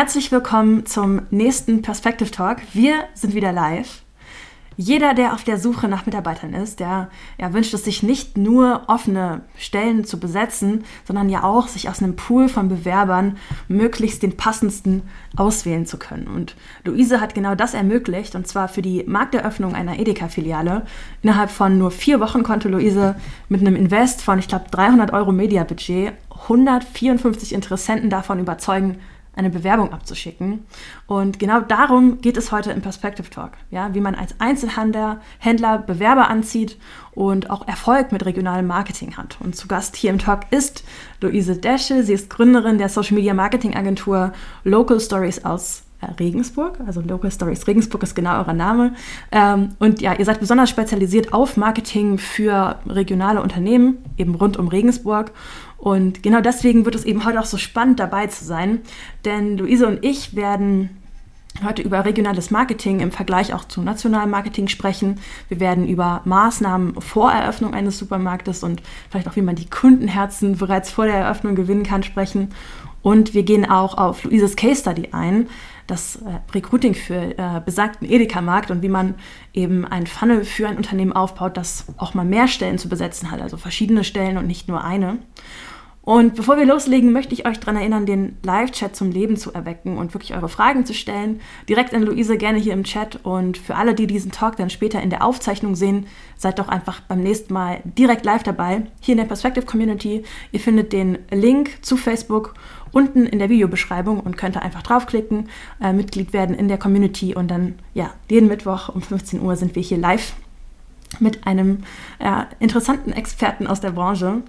Herzlich 0.00 0.32
willkommen 0.32 0.86
zum 0.86 1.26
nächsten 1.30 1.82
Perspective 1.82 2.30
Talk. 2.30 2.56
Wir 2.72 3.04
sind 3.12 3.34
wieder 3.34 3.52
live. 3.52 4.00
Jeder, 4.78 5.12
der 5.12 5.34
auf 5.34 5.44
der 5.44 5.58
Suche 5.58 5.88
nach 5.88 6.06
Mitarbeitern 6.06 6.54
ist, 6.54 6.80
der 6.80 7.10
ja, 7.38 7.52
wünscht 7.52 7.74
es 7.74 7.84
sich 7.84 8.02
nicht 8.02 8.38
nur 8.38 8.84
offene 8.86 9.42
Stellen 9.58 10.06
zu 10.06 10.18
besetzen, 10.18 10.84
sondern 11.04 11.28
ja 11.28 11.44
auch 11.44 11.68
sich 11.68 11.90
aus 11.90 12.02
einem 12.02 12.16
Pool 12.16 12.48
von 12.48 12.70
Bewerbern 12.70 13.36
möglichst 13.68 14.22
den 14.22 14.38
passendsten 14.38 15.02
auswählen 15.36 15.84
zu 15.84 15.98
können. 15.98 16.28
Und 16.28 16.56
Luise 16.82 17.20
hat 17.20 17.34
genau 17.34 17.54
das 17.54 17.74
ermöglicht, 17.74 18.34
und 18.34 18.48
zwar 18.48 18.68
für 18.68 18.80
die 18.80 19.04
Markteröffnung 19.06 19.74
einer 19.74 19.98
Edeka-Filiale. 19.98 20.86
Innerhalb 21.20 21.50
von 21.50 21.76
nur 21.76 21.90
vier 21.90 22.20
Wochen 22.20 22.42
konnte 22.42 22.70
Luise 22.70 23.16
mit 23.50 23.60
einem 23.60 23.76
Invest 23.76 24.22
von, 24.22 24.38
ich 24.38 24.48
glaube, 24.48 24.64
300 24.70 25.12
Euro 25.12 25.30
Mediabudget 25.30 26.14
154 26.30 27.52
Interessenten 27.52 28.08
davon 28.08 28.38
überzeugen, 28.38 28.96
eine 29.40 29.50
Bewerbung 29.50 29.92
abzuschicken. 29.92 30.66
Und 31.06 31.38
genau 31.38 31.60
darum 31.60 32.20
geht 32.20 32.36
es 32.36 32.52
heute 32.52 32.70
im 32.70 32.82
Perspective 32.82 33.28
Talk. 33.30 33.52
Ja, 33.70 33.94
wie 33.94 34.00
man 34.00 34.14
als 34.14 34.38
Einzelhändler 34.38 35.20
Händler 35.38 35.78
Bewerber 35.78 36.28
anzieht 36.28 36.78
und 37.12 37.50
auch 37.50 37.66
Erfolg 37.66 38.12
mit 38.12 38.24
regionalem 38.24 38.66
Marketing 38.66 39.16
hat. 39.16 39.38
Und 39.40 39.56
zu 39.56 39.66
Gast 39.66 39.96
hier 39.96 40.10
im 40.10 40.18
Talk 40.18 40.40
ist 40.50 40.84
Luise 41.20 41.56
Desche. 41.56 42.04
Sie 42.04 42.12
ist 42.12 42.30
Gründerin 42.30 42.78
der 42.78 42.88
Social 42.88 43.16
Media 43.16 43.34
Marketing 43.34 43.74
Agentur 43.74 44.32
Local 44.62 45.00
Stories 45.00 45.44
aus 45.44 45.82
äh, 46.02 46.06
Regensburg, 46.18 46.78
also 46.86 47.00
Local 47.00 47.30
Stories 47.30 47.66
Regensburg 47.66 48.02
ist 48.02 48.14
genau 48.14 48.42
euer 48.42 48.52
Name. 48.54 48.94
Ähm, 49.32 49.70
und 49.78 50.00
ja, 50.00 50.14
ihr 50.14 50.24
seid 50.24 50.40
besonders 50.40 50.70
spezialisiert 50.70 51.32
auf 51.32 51.56
Marketing 51.56 52.16
für 52.18 52.78
regionale 52.86 53.42
Unternehmen, 53.42 53.98
eben 54.16 54.34
rund 54.34 54.56
um 54.56 54.68
Regensburg. 54.68 55.32
Und 55.80 56.22
genau 56.22 56.42
deswegen 56.42 56.84
wird 56.84 56.94
es 56.94 57.04
eben 57.04 57.24
heute 57.24 57.40
auch 57.40 57.46
so 57.46 57.56
spannend 57.56 57.98
dabei 57.98 58.26
zu 58.26 58.44
sein, 58.44 58.80
denn 59.24 59.56
Luise 59.56 59.86
und 59.86 60.04
ich 60.04 60.36
werden 60.36 60.90
heute 61.64 61.80
über 61.80 62.04
regionales 62.04 62.50
Marketing 62.50 63.00
im 63.00 63.10
Vergleich 63.10 63.54
auch 63.54 63.64
zu 63.64 63.80
nationalem 63.80 64.30
Marketing 64.30 64.68
sprechen. 64.68 65.18
Wir 65.48 65.58
werden 65.58 65.88
über 65.88 66.20
Maßnahmen 66.26 67.00
vor 67.00 67.32
Eröffnung 67.32 67.72
eines 67.72 67.98
Supermarktes 67.98 68.62
und 68.62 68.82
vielleicht 69.08 69.26
auch, 69.26 69.36
wie 69.36 69.42
man 69.42 69.56
die 69.56 69.70
Kundenherzen 69.70 70.58
bereits 70.58 70.90
vor 70.90 71.06
der 71.06 71.16
Eröffnung 71.16 71.54
gewinnen 71.54 71.82
kann, 71.82 72.02
sprechen. 72.02 72.50
Und 73.02 73.32
wir 73.32 73.42
gehen 73.42 73.68
auch 73.68 73.96
auf 73.96 74.24
Luises 74.24 74.56
Case 74.56 74.82
Study 74.82 75.08
ein, 75.12 75.48
das 75.86 76.16
äh, 76.16 76.40
Recruiting 76.54 76.94
für 76.94 77.38
äh, 77.38 77.60
besagten 77.64 78.08
Edeka-Markt 78.08 78.70
und 78.70 78.82
wie 78.82 78.90
man 78.90 79.14
eben 79.54 79.86
ein 79.86 80.06
Funnel 80.06 80.44
für 80.44 80.68
ein 80.68 80.76
Unternehmen 80.76 81.14
aufbaut, 81.14 81.56
das 81.56 81.86
auch 81.96 82.12
mal 82.12 82.26
mehr 82.26 82.48
Stellen 82.48 82.76
zu 82.76 82.90
besetzen 82.90 83.30
hat, 83.30 83.40
also 83.40 83.56
verschiedene 83.56 84.04
Stellen 84.04 84.36
und 84.36 84.46
nicht 84.46 84.68
nur 84.68 84.84
eine. 84.84 85.18
Und 86.10 86.34
bevor 86.34 86.56
wir 86.56 86.66
loslegen, 86.66 87.12
möchte 87.12 87.34
ich 87.34 87.46
euch 87.46 87.60
daran 87.60 87.76
erinnern, 87.76 88.04
den 88.04 88.36
Live-Chat 88.42 88.96
zum 88.96 89.12
Leben 89.12 89.36
zu 89.36 89.52
erwecken 89.52 89.96
und 89.96 90.12
wirklich 90.12 90.34
eure 90.34 90.48
Fragen 90.48 90.84
zu 90.84 90.92
stellen. 90.92 91.40
Direkt 91.68 91.94
an 91.94 92.02
Luise 92.02 92.36
gerne 92.36 92.58
hier 92.58 92.72
im 92.72 92.82
Chat. 92.82 93.20
Und 93.22 93.56
für 93.56 93.76
alle, 93.76 93.94
die 93.94 94.08
diesen 94.08 94.32
Talk 94.32 94.56
dann 94.56 94.70
später 94.70 95.00
in 95.00 95.10
der 95.10 95.24
Aufzeichnung 95.24 95.76
sehen, 95.76 96.08
seid 96.36 96.58
doch 96.58 96.66
einfach 96.66 96.98
beim 97.02 97.20
nächsten 97.20 97.54
Mal 97.54 97.80
direkt 97.84 98.24
live 98.24 98.42
dabei, 98.42 98.82
hier 98.98 99.12
in 99.12 99.18
der 99.18 99.26
Perspective 99.26 99.64
Community. 99.64 100.24
Ihr 100.50 100.58
findet 100.58 100.92
den 100.92 101.16
Link 101.30 101.78
zu 101.82 101.96
Facebook 101.96 102.54
unten 102.90 103.24
in 103.26 103.38
der 103.38 103.48
Videobeschreibung 103.48 104.18
und 104.18 104.36
könnt 104.36 104.56
da 104.56 104.60
einfach 104.60 104.82
draufklicken, 104.82 105.48
äh, 105.80 105.92
Mitglied 105.92 106.32
werden 106.32 106.56
in 106.56 106.66
der 106.66 106.78
Community 106.78 107.36
und 107.36 107.52
dann, 107.52 107.76
ja, 107.94 108.10
jeden 108.28 108.48
Mittwoch 108.48 108.88
um 108.88 109.00
15 109.00 109.40
Uhr 109.40 109.54
sind 109.54 109.76
wir 109.76 109.82
hier 109.84 109.98
live 109.98 110.34
mit 111.18 111.46
einem 111.46 111.84
äh, 112.18 112.44
interessanten 112.58 113.12
Experten 113.12 113.66
aus 113.66 113.80
der 113.80 113.90
Branche. 113.90 114.42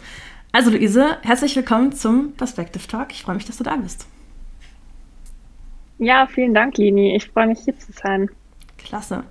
Also 0.54 0.70
Luise, 0.70 1.18
herzlich 1.22 1.56
willkommen 1.56 1.94
zum 1.94 2.34
Perspective 2.34 2.86
Talk. 2.86 3.12
Ich 3.12 3.24
freue 3.24 3.36
mich, 3.36 3.46
dass 3.46 3.58
du 3.58 3.64
da 3.64 3.78
bist. 3.78 4.06
Ja, 5.98 6.28
vielen 6.28 6.54
Dank, 6.54 6.78
Lini. 6.78 7.16
Ich 7.16 7.30
freue 7.30 7.48
mich, 7.48 7.60
hier 7.60 7.78
zu 7.80 7.94
sein. 7.94 8.30
Klasse. 8.78 9.24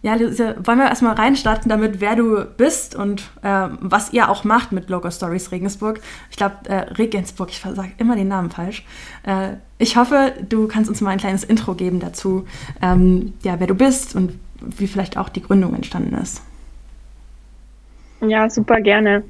Ja, 0.00 0.14
Luise, 0.14 0.56
wollen 0.62 0.78
wir 0.78 0.86
erstmal 0.86 1.16
reinstarten 1.16 1.68
damit, 1.68 2.00
wer 2.00 2.16
du 2.16 2.44
bist 2.56 2.94
und 2.94 3.30
äh, 3.42 3.68
was 3.80 4.12
ihr 4.14 4.30
auch 4.30 4.44
macht 4.44 4.72
mit 4.72 4.88
Logo 4.88 5.10
Stories 5.10 5.52
Regensburg. 5.52 6.00
Ich 6.30 6.36
glaube, 6.36 6.56
äh, 6.64 6.92
Regensburg, 6.94 7.50
ich 7.50 7.58
sage 7.58 7.92
immer 7.98 8.16
den 8.16 8.28
Namen 8.28 8.50
falsch. 8.50 8.86
Äh, 9.24 9.56
ich 9.76 9.96
hoffe, 9.96 10.32
du 10.48 10.66
kannst 10.66 10.88
uns 10.88 11.02
mal 11.02 11.10
ein 11.10 11.18
kleines 11.18 11.44
Intro 11.44 11.74
geben 11.74 12.00
dazu, 12.00 12.46
ähm, 12.80 13.34
ja, 13.42 13.60
wer 13.60 13.66
du 13.66 13.74
bist 13.74 14.14
und 14.14 14.38
wie 14.60 14.86
vielleicht 14.86 15.18
auch 15.18 15.28
die 15.28 15.42
Gründung 15.42 15.74
entstanden 15.74 16.14
ist. 16.14 16.42
Ja, 18.20 18.48
super 18.48 18.80
gerne. 18.80 19.24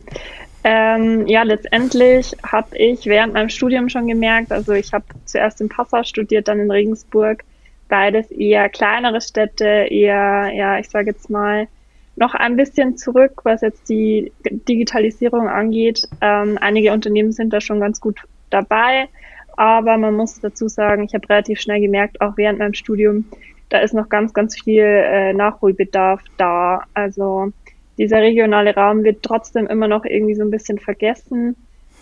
Ähm, 0.65 1.27
ja, 1.27 1.43
letztendlich 1.45 2.35
habe 2.45 2.77
ich 2.77 3.07
während 3.07 3.33
meinem 3.33 3.49
Studium 3.49 3.89
schon 3.89 4.07
gemerkt, 4.07 4.51
also 4.53 4.73
ich 4.73 4.93
habe 4.93 5.05
zuerst 5.25 5.61
in 5.61 5.69
Passau 5.69 6.03
studiert, 6.03 6.49
dann 6.49 6.59
in 6.59 6.71
Regensburg, 6.71 7.45
beides 7.89 8.31
eher 8.31 8.69
kleinere 8.69 9.21
Städte, 9.21 9.65
eher, 9.65 10.51
ja, 10.53 10.79
ich 10.79 10.89
sage 10.91 11.11
jetzt 11.11 11.31
mal, 11.31 11.69
noch 12.17 12.35
ein 12.35 12.57
bisschen 12.57 12.97
zurück, 12.97 13.41
was 13.45 13.61
jetzt 13.61 13.89
die 13.89 14.33
Digitalisierung 14.51 15.49
angeht. 15.49 16.09
Ähm, 16.21 16.59
einige 16.61 16.93
Unternehmen 16.93 17.31
sind 17.33 17.53
da 17.53 17.61
schon 17.61 17.81
ganz 17.81 18.01
gut 18.01 18.21
dabei, 18.51 19.09
aber 19.57 19.97
man 19.97 20.15
muss 20.15 20.41
dazu 20.41 20.69
sagen, 20.69 21.05
ich 21.05 21.15
habe 21.15 21.29
relativ 21.29 21.61
schnell 21.61 21.81
gemerkt, 21.81 22.21
auch 22.21 22.37
während 22.37 22.59
meinem 22.59 22.75
Studium, 22.75 23.27
da 23.69 23.79
ist 23.79 23.95
noch 23.95 24.09
ganz, 24.09 24.33
ganz 24.33 24.61
viel 24.61 24.83
äh, 24.83 25.33
Nachholbedarf 25.33 26.23
da. 26.37 26.85
Also 26.95 27.53
dieser 27.99 28.19
regionale 28.19 28.75
Raum 28.75 29.05
wird 29.05 29.23
trotzdem 29.23 29.67
immer 29.67 29.89
noch 29.89 30.05
irgendwie 30.05 30.35
so 30.35 30.43
ein 30.43 30.51
bisschen 30.51 30.79
vergessen. 30.79 31.57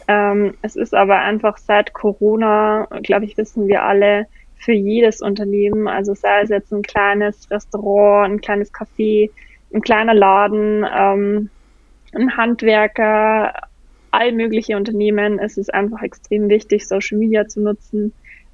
Ähm, 0.08 0.54
es 0.62 0.76
ist 0.76 0.94
aber 0.94 1.18
einfach 1.18 1.56
seit 1.56 1.92
Corona, 1.92 2.86
glaube 3.02 3.24
ich, 3.24 3.36
wissen 3.36 3.66
wir 3.66 3.82
alle, 3.82 4.26
für 4.58 4.72
jedes 4.72 5.20
Unternehmen, 5.20 5.86
also 5.86 6.14
sei 6.14 6.42
es 6.42 6.48
jetzt 6.48 6.72
ein 6.72 6.82
kleines 6.82 7.50
Restaurant, 7.50 8.32
ein 8.32 8.40
kleines 8.40 8.72
Café, 8.72 9.30
ein 9.72 9.82
kleiner 9.82 10.14
Laden, 10.14 10.84
ähm, 10.90 11.50
ein 12.14 12.36
Handwerker, 12.36 13.52
all 14.10 14.32
mögliche 14.32 14.76
Unternehmen, 14.76 15.38
es 15.38 15.58
ist 15.58 15.72
einfach 15.72 16.02
extrem 16.02 16.48
wichtig, 16.48 16.88
Social 16.88 17.18
Media 17.18 17.46
zu 17.46 17.60
nutzen, 17.60 18.12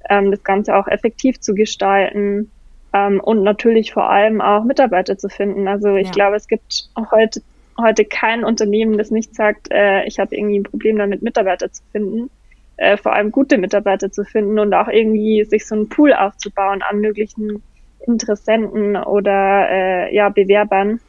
ähm, 0.09 0.31
das 0.31 0.43
Ganze 0.43 0.75
auch 0.75 0.87
effektiv 0.87 1.39
zu 1.39 1.55
gestalten 1.55 2.51
ähm, 2.93 3.19
und 3.19 3.43
natürlich 3.43 3.93
vor 3.93 4.09
allem 4.09 4.39
auch 4.39 4.63
Mitarbeiter 4.63 5.17
zu 5.17 5.29
finden. 5.29 5.67
Also 5.67 5.95
ich 5.95 6.07
ja. 6.07 6.13
glaube, 6.13 6.35
es 6.35 6.47
gibt 6.47 6.89
heute, 7.11 7.41
heute 7.77 8.05
kein 8.05 8.43
Unternehmen, 8.43 8.97
das 8.97 9.11
nicht 9.11 9.35
sagt, 9.35 9.71
äh, 9.71 10.05
ich 10.05 10.19
habe 10.19 10.35
irgendwie 10.35 10.59
ein 10.59 10.63
Problem 10.63 10.97
damit, 10.97 11.21
Mitarbeiter 11.23 11.71
zu 11.71 11.83
finden, 11.91 12.29
äh, 12.77 12.97
vor 12.97 13.13
allem 13.13 13.31
gute 13.31 13.57
Mitarbeiter 13.57 14.11
zu 14.11 14.23
finden 14.23 14.59
und 14.59 14.73
auch 14.73 14.87
irgendwie 14.87 15.43
sich 15.45 15.67
so 15.67 15.75
einen 15.75 15.89
Pool 15.89 16.13
aufzubauen 16.13 16.81
an 16.81 16.99
möglichen 16.99 17.63
Interessenten 18.05 18.95
oder 18.97 19.69
äh, 19.69 20.15
ja 20.15 20.29
Bewerbern, 20.29 20.99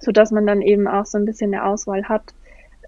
so 0.00 0.12
dass 0.12 0.30
man 0.30 0.46
dann 0.46 0.62
eben 0.62 0.88
auch 0.88 1.06
so 1.06 1.16
ein 1.16 1.24
bisschen 1.24 1.54
eine 1.54 1.64
Auswahl 1.64 2.04
hat 2.04 2.34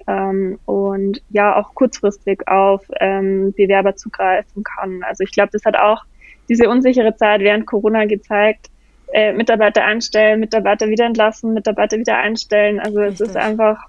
ähm, 0.07 0.59
und 0.67 1.23
ja 1.31 1.57
auch 1.57 1.75
kurzfristig 1.75 2.49
auf 2.49 2.83
ähm, 2.99 3.53
Bewerber 3.57 3.97
zugreifen 3.97 4.65
kann. 4.65 5.03
Also 5.05 5.25
ich 5.25 5.33
glaube, 5.33 5.51
das 5.53 5.65
hat 5.65 5.77
auch 5.77 6.05
diese 6.51 6.69
unsichere 6.69 7.17
Zeit 7.17 7.41
während 7.41 7.65
Corona 7.65 8.05
gezeigt, 8.05 8.67
äh, 9.13 9.33
Mitarbeiter 9.33 9.85
einstellen, 9.85 10.41
Mitarbeiter 10.41 10.89
wieder 10.89 11.07
entlassen, 11.07 11.55
Mitarbeiter 11.55 11.97
wieder 11.97 12.19
einstellen. 12.19 12.81
Also 12.81 12.99
Richtig. 12.99 13.21
es 13.21 13.29
ist 13.29 13.37
einfach, 13.37 13.87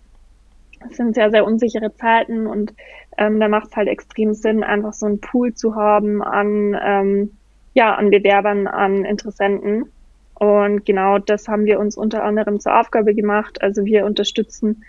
es 0.90 0.96
sind 0.96 1.16
sehr, 1.16 1.32
sehr 1.32 1.44
unsichere 1.44 1.94
Zeiten 1.96 2.48
und 2.48 2.74
ähm, 3.18 3.40
da 3.40 3.48
macht 3.48 3.70
es 3.70 3.76
halt 3.76 3.88
extrem 3.88 4.34
Sinn, 4.34 4.64
einfach 4.64 4.94
so 4.94 5.08
einen 5.08 5.20
Pool 5.20 5.54
zu 5.54 5.76
haben 5.76 6.24
an, 6.24 6.80
ähm, 6.82 7.32
ja, 7.74 7.96
an 7.96 8.12
Bewerbern, 8.12 8.68
an 8.68 9.06
Interessenten. 9.06 9.92
Und 10.36 10.86
genau 10.86 11.18
das 11.18 11.48
haben 11.48 11.66
wir 11.66 11.80
uns 11.80 11.98
unter 11.98 12.24
anderem 12.24 12.60
zur 12.60 12.80
Aufgabe 12.80 13.14
gemacht. 13.14 13.62
Also 13.62 13.86
wir 13.86 14.06
unterstützen 14.06 14.84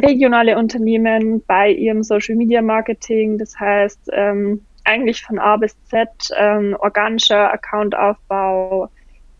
regionale 0.00 0.56
Unternehmen 0.56 1.42
bei 1.46 1.70
ihrem 1.70 2.02
Social 2.02 2.36
Media 2.36 2.62
Marketing. 2.62 3.38
Das 3.38 3.58
heißt, 3.58 4.10
ähm, 4.12 4.62
eigentlich 4.88 5.22
von 5.22 5.38
A 5.38 5.56
bis 5.56 5.76
Z 5.84 6.08
ähm, 6.36 6.74
organischer 6.80 7.52
Accountaufbau, 7.52 8.88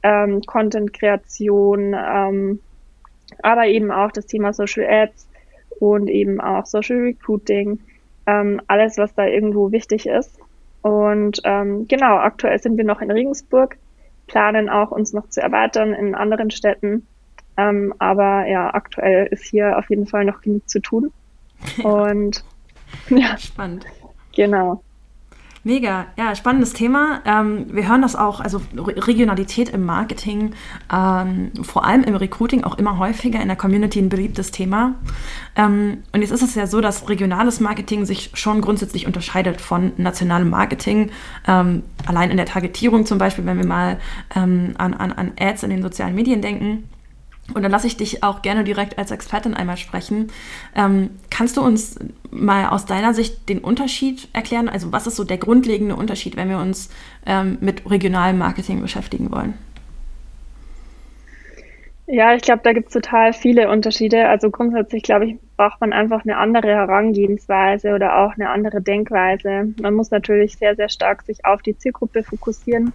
ähm, 0.03 0.43
Content-Kreation, 0.43 1.97
ähm, 1.99 2.61
aber 3.43 3.67
eben 3.67 3.91
auch 3.91 4.13
das 4.13 4.27
Thema 4.27 4.53
Social 4.53 4.87
Ads 4.87 5.27
und 5.81 6.09
eben 6.09 6.41
auch 6.41 6.67
Social 6.67 6.99
Recruiting, 6.99 7.81
ähm, 8.27 8.61
alles, 8.67 8.99
was 8.99 9.15
da 9.15 9.27
irgendwo 9.27 9.73
wichtig 9.73 10.07
ist. 10.07 10.39
Und 10.83 11.41
ähm, 11.45 11.89
genau, 11.89 12.17
aktuell 12.19 12.59
sind 12.59 12.77
wir 12.77 12.85
noch 12.85 13.01
in 13.01 13.11
Regensburg, 13.11 13.79
planen 14.27 14.69
auch 14.69 14.91
uns 14.91 15.15
noch 15.15 15.29
zu 15.31 15.41
erweitern 15.41 15.95
in 15.95 16.15
anderen 16.15 16.51
Städten. 16.51 17.07
Ähm, 17.57 17.95
aber 17.99 18.47
ja, 18.47 18.73
aktuell 18.75 19.27
ist 19.31 19.45
hier 19.45 19.79
auf 19.79 19.89
jeden 19.89 20.07
Fall 20.07 20.27
noch 20.27 20.43
genug 20.43 20.69
zu 20.69 20.81
tun. 20.81 21.11
Und 21.83 22.45
ja, 23.09 23.37
spannend. 23.39 23.87
Genau. 24.37 24.83
Mega, 25.65 26.07
ja, 26.17 26.35
spannendes 26.35 26.73
Thema. 26.73 27.21
Ähm, 27.25 27.67
wir 27.71 27.89
hören 27.89 28.03
das 28.03 28.15
auch, 28.15 28.41
also 28.41 28.61
Regionalität 28.77 29.69
im 29.71 29.85
Marketing, 29.85 30.53
ähm, 30.93 31.51
vor 31.63 31.85
allem 31.85 32.05
im 32.05 32.15
Recruiting 32.15 32.65
auch 32.65 32.79
immer 32.79 32.99
häufiger 32.99 33.41
in 33.41 33.49
der 33.49 33.57
Community 33.57 33.99
ein 33.99 34.09
beliebtes 34.09 34.53
Thema. 34.53 34.95
Ähm, 35.57 36.05
und 36.13 36.23
jetzt 36.23 36.31
ist 36.31 36.43
es 36.43 36.55
ja 36.55 36.67
so, 36.67 36.81
dass 36.81 37.09
regionales 37.09 37.61
Marketing 37.61 38.07
sich 38.07 38.31
schon 38.35 38.61
grundsätzlich 38.61 39.07
unterscheidet 39.07 39.61
von 39.61 39.93
nationalem 39.97 40.49
Marketing. 40.49 41.11
Ähm, 41.47 41.83
allein 42.07 42.31
in 42.31 42.37
der 42.37 42.47
Targetierung 42.47 43.05
zum 43.05 43.19
Beispiel, 43.19 43.45
wenn 43.45 43.59
wir 43.59 43.67
mal 43.67 43.99
ähm, 44.37 44.75
an, 44.79 44.95
an, 44.95 45.13
an 45.13 45.33
Ads 45.39 45.65
in 45.65 45.71
den 45.71 45.83
sozialen 45.83 46.15
Medien 46.15 46.41
denken 46.41 46.85
und 47.55 47.63
dann 47.63 47.73
lasse 47.73 47.87
ich 47.87 47.97
dich 47.97 48.23
auch 48.23 48.43
gerne 48.43 48.65
direkt 48.65 48.99
als 48.99 49.11
Expertin 49.11 49.55
einmal 49.55 49.77
sprechen. 49.77 50.29
Ähm, 50.77 51.11
kannst 51.31 51.57
du 51.57 51.63
uns 51.63 51.99
mal 52.31 52.69
aus 52.69 52.85
deiner 52.85 53.15
Sicht 53.15 53.49
den 53.49 53.61
Unterschied 53.61 54.29
erklären? 54.33 54.69
Also 54.69 54.93
was 54.93 55.07
ist 55.07 55.17
so 55.17 55.25
der 55.25 55.39
grundlegende 55.39 55.97
Unterschied, 55.97 56.37
wenn 56.37 56.51
wir 56.51 56.59
uns 56.59 56.91
ähm, 57.27 57.57
mit 57.61 57.91
regionalem 57.91 58.39
Marketing 58.39 58.81
beschäftigen 58.83 59.31
wollen? 59.31 59.55
Ja, 62.07 62.35
ich 62.35 62.43
glaube, 62.43 62.61
da 62.65 62.73
gibt 62.73 62.89
es 62.89 62.95
total 62.95 63.35
viele 63.35 63.69
Unterschiede. 63.71 64.29
Also 64.29 64.51
grundsätzlich, 64.51 65.03
glaube 65.03 65.27
ich, 65.27 65.37
braucht 65.57 65.81
man 65.81 65.93
einfach 65.93 66.23
eine 66.25 66.39
andere 66.39 66.69
Herangehensweise 66.69 67.95
oder 67.95 68.19
auch 68.19 68.33
eine 68.33 68.49
andere 68.49 68.81
Denkweise. 68.81 69.75
Man 69.81 69.95
muss 69.95 70.11
natürlich 70.11 70.57
sehr, 70.57 70.75
sehr 70.75 70.89
stark 70.89 71.23
sich 71.23 71.45
auf 71.45 71.61
die 71.61 71.77
Zielgruppe 71.77 72.23
fokussieren 72.23 72.93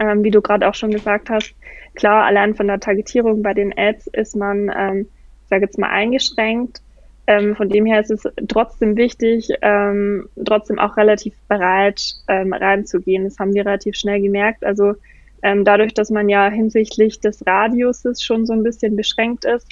ähm, 0.00 0.24
wie 0.24 0.30
du 0.30 0.40
gerade 0.40 0.68
auch 0.68 0.74
schon 0.74 0.90
gesagt 0.90 1.30
hast, 1.30 1.54
klar, 1.94 2.24
allein 2.24 2.54
von 2.54 2.66
der 2.66 2.80
Targetierung 2.80 3.42
bei 3.42 3.54
den 3.54 3.76
Ads 3.76 4.08
ist 4.08 4.36
man, 4.36 4.70
ähm, 4.76 5.08
sage 5.48 5.64
jetzt 5.64 5.78
mal, 5.78 5.90
eingeschränkt. 5.90 6.80
Ähm, 7.26 7.56
von 7.56 7.68
dem 7.68 7.84
her 7.84 8.00
ist 8.00 8.10
es 8.10 8.22
trotzdem 8.48 8.96
wichtig, 8.96 9.50
ähm, 9.60 10.28
trotzdem 10.46 10.78
auch 10.78 10.96
relativ 10.96 11.34
bereit 11.46 12.14
ähm, 12.26 12.54
reinzugehen. 12.54 13.24
Das 13.24 13.38
haben 13.38 13.52
wir 13.52 13.66
relativ 13.66 13.96
schnell 13.96 14.22
gemerkt. 14.22 14.64
Also 14.64 14.94
ähm, 15.42 15.64
dadurch, 15.64 15.92
dass 15.92 16.10
man 16.10 16.28
ja 16.28 16.48
hinsichtlich 16.48 17.20
des 17.20 17.46
Radiuses 17.46 18.22
schon 18.22 18.46
so 18.46 18.54
ein 18.54 18.62
bisschen 18.62 18.96
beschränkt 18.96 19.44
ist, 19.44 19.68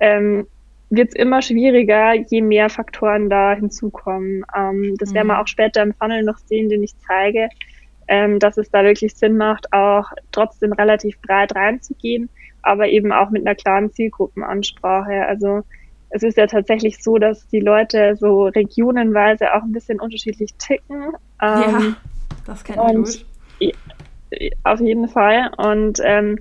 ähm, 0.00 0.46
wird 0.90 1.08
es 1.10 1.14
immer 1.14 1.42
schwieriger, 1.42 2.14
je 2.14 2.40
mehr 2.40 2.70
Faktoren 2.70 3.28
da 3.28 3.54
hinzukommen. 3.54 4.44
Ähm, 4.56 4.94
das 4.98 5.10
mhm. 5.10 5.14
werden 5.14 5.26
wir 5.28 5.40
auch 5.40 5.46
später 5.46 5.82
im 5.82 5.92
Funnel 5.92 6.22
noch 6.22 6.38
sehen, 6.38 6.68
den 6.68 6.82
ich 6.82 6.96
zeige 7.06 7.48
ähm, 8.08 8.38
dass 8.38 8.56
es 8.56 8.70
da 8.70 8.84
wirklich 8.84 9.14
Sinn 9.14 9.36
macht, 9.36 9.72
auch 9.72 10.10
trotzdem 10.32 10.72
relativ 10.72 11.20
breit 11.20 11.54
reinzugehen, 11.54 12.28
aber 12.62 12.88
eben 12.88 13.12
auch 13.12 13.30
mit 13.30 13.46
einer 13.46 13.54
klaren 13.54 13.92
Zielgruppenansprache. 13.92 15.26
Also 15.26 15.62
es 16.10 16.22
ist 16.22 16.38
ja 16.38 16.46
tatsächlich 16.46 17.02
so, 17.02 17.18
dass 17.18 17.48
die 17.48 17.60
Leute 17.60 18.16
so 18.16 18.44
regionenweise 18.44 19.52
auch 19.54 19.62
ein 19.62 19.72
bisschen 19.72 20.00
unterschiedlich 20.00 20.54
ticken. 20.54 21.14
Ähm, 21.42 21.60
ja, 21.60 21.96
das 22.46 22.64
kenne 22.64 23.04
ich 23.06 23.24
gut. 23.60 23.74
Auf 24.62 24.80
jeden 24.80 25.08
Fall. 25.08 25.50
Und 25.56 26.00
ähm, 26.04 26.38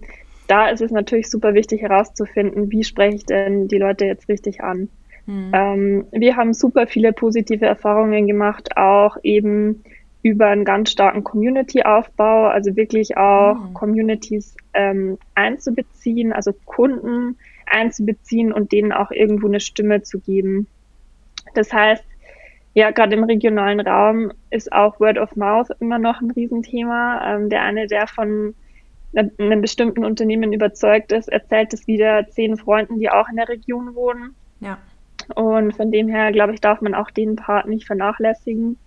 da 0.48 0.69
ist 0.69 0.81
es 0.81 0.92
natürlich 0.92 1.30
super 1.30 1.54
wichtig 1.54 1.81
herauszufinden, 1.81 2.71
wie 2.71 2.83
spreche 2.83 3.15
ich 3.15 3.25
denn 3.25 3.68
die 3.68 3.77
Leute 3.77 4.06
jetzt 4.06 4.30
richtig 4.30 4.62
an. 4.62 4.89
Hm. 5.25 5.51
Ähm, 5.54 6.06
wir 6.12 6.36
haben 6.36 6.54
super 6.54 6.86
viele 6.86 7.13
positive 7.13 7.65
Erfahrungen 7.65 8.27
gemacht, 8.27 8.75
auch 8.77 9.18
eben 9.24 9.83
über 10.24 10.48
einen 10.48 10.64
ganz 10.64 10.90
starken 10.90 11.24
Community-Aufbau, 11.24 12.48
also 12.48 12.75
wirklich 12.75 13.18
auch 13.18 13.56
mhm. 13.56 13.74
Communities 13.74 14.56
ähm, 14.74 15.18
einzubeziehen, 15.36 16.31
also 16.31 16.54
Kunden 16.66 17.38
einzubeziehen 17.66 18.54
und 18.54 18.72
denen 18.72 18.94
auch 18.94 19.12
irgendwo 19.12 19.48
eine 19.48 19.60
Stimme 19.60 20.02
zu 20.02 20.20
geben. 20.20 20.68
Das 21.54 21.74
heißt, 21.74 22.06
ja, 22.74 22.92
gerade 22.92 23.16
im 23.16 23.25
regionalen 23.25 23.81
Raum 23.81 24.31
ist 24.50 24.72
auch 24.72 25.00
Word 25.00 25.18
of 25.18 25.36
Mouth 25.36 25.68
immer 25.80 26.00
noch 26.00 26.22
ein 26.22 26.31
Riesenthema. 26.31 27.36
Ähm, 27.36 27.50
der 27.50 27.62
eine, 27.62 27.88
der 27.88 28.08
von 28.08 28.56
einem 29.16 29.62
bestimmten 29.62 30.06
Unternehmen 30.06 30.54
überzeugt 30.54 31.12
ist, 31.12 31.28
erzählt 31.28 31.74
es 31.74 31.86
wieder 31.86 32.28
zehn 32.30 32.58
Freunden, 32.58 32.98
die 32.98 33.12
auch 33.12 33.30
in 33.30 33.36
der 33.36 33.50
Region 33.50 33.94
wohnen. 33.94 34.34
Ja. 34.60 34.80
Und 35.36 35.75
von 35.75 35.92
dem 35.92 36.08
her, 36.08 36.31
glaube 36.31 36.54
ich, 36.54 36.62
darf 36.62 36.81
man 36.81 36.96
auch 36.96 37.12
den 37.12 37.36
Part 37.36 37.68
nicht 37.68 37.86
vernachlässigen 37.86 38.78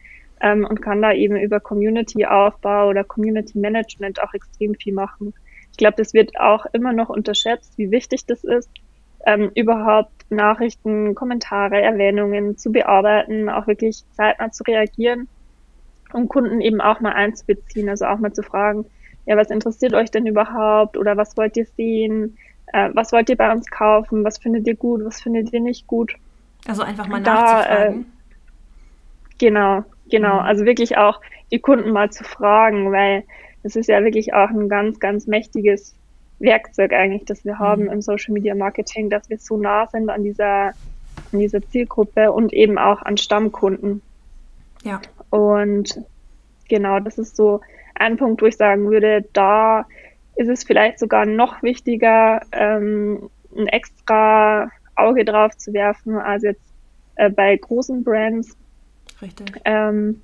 ähm, 0.41 0.67
und 0.69 0.83
kann 0.83 1.03
da 1.03 1.13
eben 1.13 1.37
über 1.37 1.61
Community-Aufbau 1.61 2.89
oder 2.89 3.05
Community-Management 3.05 4.23
auch 4.23 4.35
extrem 4.35 4.75
viel 4.75 4.95
machen. 4.95 5.33
Ich 5.71 5.79
glaube, 5.79 5.97
das 5.97 6.15
wird 6.15 6.39
auch 6.39 6.67
immer 6.73 6.93
noch 6.93 7.09
unterschätzt, 7.09 7.77
wie 7.77 7.91
wichtig 7.91 8.27
das 8.27 8.45
ist, 8.45 8.71
ähm, 9.27 9.51
überhaupt 9.55 10.13
Nachrichten, 10.31 11.15
Kommentare, 11.15 11.81
Erwähnungen 11.81 12.57
zu 12.57 12.71
bearbeiten, 12.73 13.49
auch 13.49 13.67
wirklich 13.67 14.05
zeitnah 14.13 14.51
zu 14.51 14.65
reagieren, 14.65 15.29
um 16.13 16.29
Kunden 16.29 16.61
eben 16.61 16.81
auch 16.81 17.01
mal 17.01 17.13
einzubeziehen, 17.13 17.89
also 17.89 18.07
auch 18.07 18.19
mal 18.19 18.33
zu 18.33 18.43
fragen, 18.43 18.87
ja, 19.27 19.37
was 19.37 19.51
interessiert 19.51 19.93
euch 19.93 20.11
denn 20.11 20.27
überhaupt 20.27 20.97
oder 20.97 21.17
was 21.17 21.37
wollt 21.37 21.57
ihr 21.57 21.67
sehen, 21.77 22.39
äh, 22.73 22.91
was 22.95 23.13
wollt 23.13 23.29
ihr 23.29 23.37
bei 23.37 23.51
uns 23.53 23.67
kaufen, 23.67 24.25
was 24.25 24.39
findet 24.39 24.67
ihr 24.67 24.77
gut, 24.77 25.05
was 25.05 25.21
findet 25.21 25.53
ihr 25.53 25.61
nicht 25.61 25.87
gut. 25.87 26.15
Also 26.67 26.83
einfach 26.83 27.09
mal 27.09 27.23
da, 27.23 27.35
nachzufragen. 27.35 28.01
Äh, 28.03 28.05
genau, 29.39 29.85
Genau, 30.11 30.39
also 30.39 30.65
wirklich 30.65 30.97
auch 30.97 31.21
die 31.51 31.59
Kunden 31.59 31.91
mal 31.91 32.11
zu 32.11 32.25
fragen, 32.25 32.93
weil 32.93 33.25
es 33.63 33.77
ist 33.77 33.89
ja 33.89 34.03
wirklich 34.05 34.35
auch 34.35 34.51
ein 34.51 34.69
ganz, 34.69 35.01
ganz 35.01 35.27
mächtiges 35.27 35.95
Werkzeug 36.39 36.93
eigentlich, 36.93 37.25
das 37.25 37.45
wir 37.45 37.59
haben 37.59 37.85
mhm. 37.85 37.91
im 37.91 38.03
Social 38.03 38.35
Media 38.35 38.55
Marketing, 38.55 39.11
dass 39.11 39.29
wir 39.31 39.39
so 39.39 39.57
nah 39.57 39.87
sind 39.87 40.09
an 40.11 40.23
dieser, 40.23 40.73
an 41.33 41.39
dieser 41.39 41.63
Zielgruppe 41.63 42.33
und 42.33 42.53
eben 42.53 42.79
auch 42.79 43.03
an 43.03 43.17
Stammkunden. 43.17 44.03
Ja. 44.83 45.01
Und 45.31 46.01
genau, 46.69 47.01
das 47.01 47.19
ist 47.19 47.37
so 47.37 47.61
ein 47.95 48.17
Punkt, 48.17 48.43
wo 48.43 48.47
ich 48.47 48.57
sagen 48.57 48.91
würde, 48.91 49.25
da 49.33 49.87
ist 50.37 50.49
es 50.49 50.65
vielleicht 50.65 50.99
sogar 50.99 51.25
noch 51.25 51.63
wichtiger, 51.63 52.43
ähm, 52.53 53.31
ein 53.57 53.69
extra 53.69 54.71
Auge 54.95 55.25
drauf 55.25 55.57
zu 55.57 55.73
werfen, 55.73 56.19
als 56.19 56.43
jetzt 56.43 56.73
äh, 57.17 57.31
bei 57.31 57.57
großen 57.57 58.05
Brands, 58.05 58.57
Richtig. 59.23 59.61
Ähm, 59.65 60.23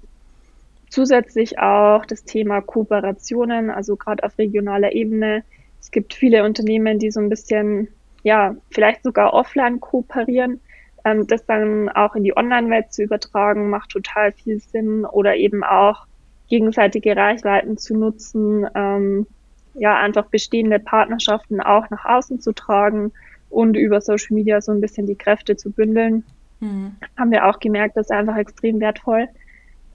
zusätzlich 0.90 1.58
auch 1.58 2.04
das 2.04 2.24
Thema 2.24 2.60
Kooperationen, 2.60 3.70
also 3.70 3.96
gerade 3.96 4.22
auf 4.24 4.38
regionaler 4.38 4.92
Ebene. 4.92 5.44
Es 5.80 5.90
gibt 5.90 6.14
viele 6.14 6.44
Unternehmen, 6.44 6.98
die 6.98 7.10
so 7.10 7.20
ein 7.20 7.28
bisschen, 7.28 7.88
ja, 8.22 8.54
vielleicht 8.70 9.02
sogar 9.02 9.32
offline 9.32 9.80
kooperieren. 9.80 10.60
Ähm, 11.04 11.26
das 11.26 11.44
dann 11.46 11.88
auch 11.88 12.14
in 12.14 12.24
die 12.24 12.36
Online-Welt 12.36 12.92
zu 12.92 13.02
übertragen, 13.02 13.70
macht 13.70 13.90
total 13.90 14.32
viel 14.32 14.60
Sinn. 14.60 15.04
Oder 15.04 15.36
eben 15.36 15.64
auch 15.64 16.06
gegenseitige 16.48 17.16
Reichweiten 17.16 17.78
zu 17.78 17.96
nutzen, 17.96 18.66
ähm, 18.74 19.26
ja, 19.74 19.98
einfach 19.98 20.26
bestehende 20.26 20.78
Partnerschaften 20.78 21.60
auch 21.60 21.88
nach 21.88 22.04
außen 22.04 22.40
zu 22.40 22.52
tragen 22.52 23.12
und 23.48 23.74
über 23.74 24.02
Social 24.02 24.34
Media 24.34 24.60
so 24.60 24.70
ein 24.70 24.82
bisschen 24.82 25.06
die 25.06 25.14
Kräfte 25.14 25.56
zu 25.56 25.70
bündeln. 25.70 26.24
Mhm. 26.62 26.94
Haben 27.18 27.32
wir 27.32 27.46
auch 27.46 27.58
gemerkt, 27.58 27.96
das 27.96 28.06
ist 28.06 28.12
einfach 28.12 28.36
extrem 28.36 28.78
wertvoll. 28.78 29.28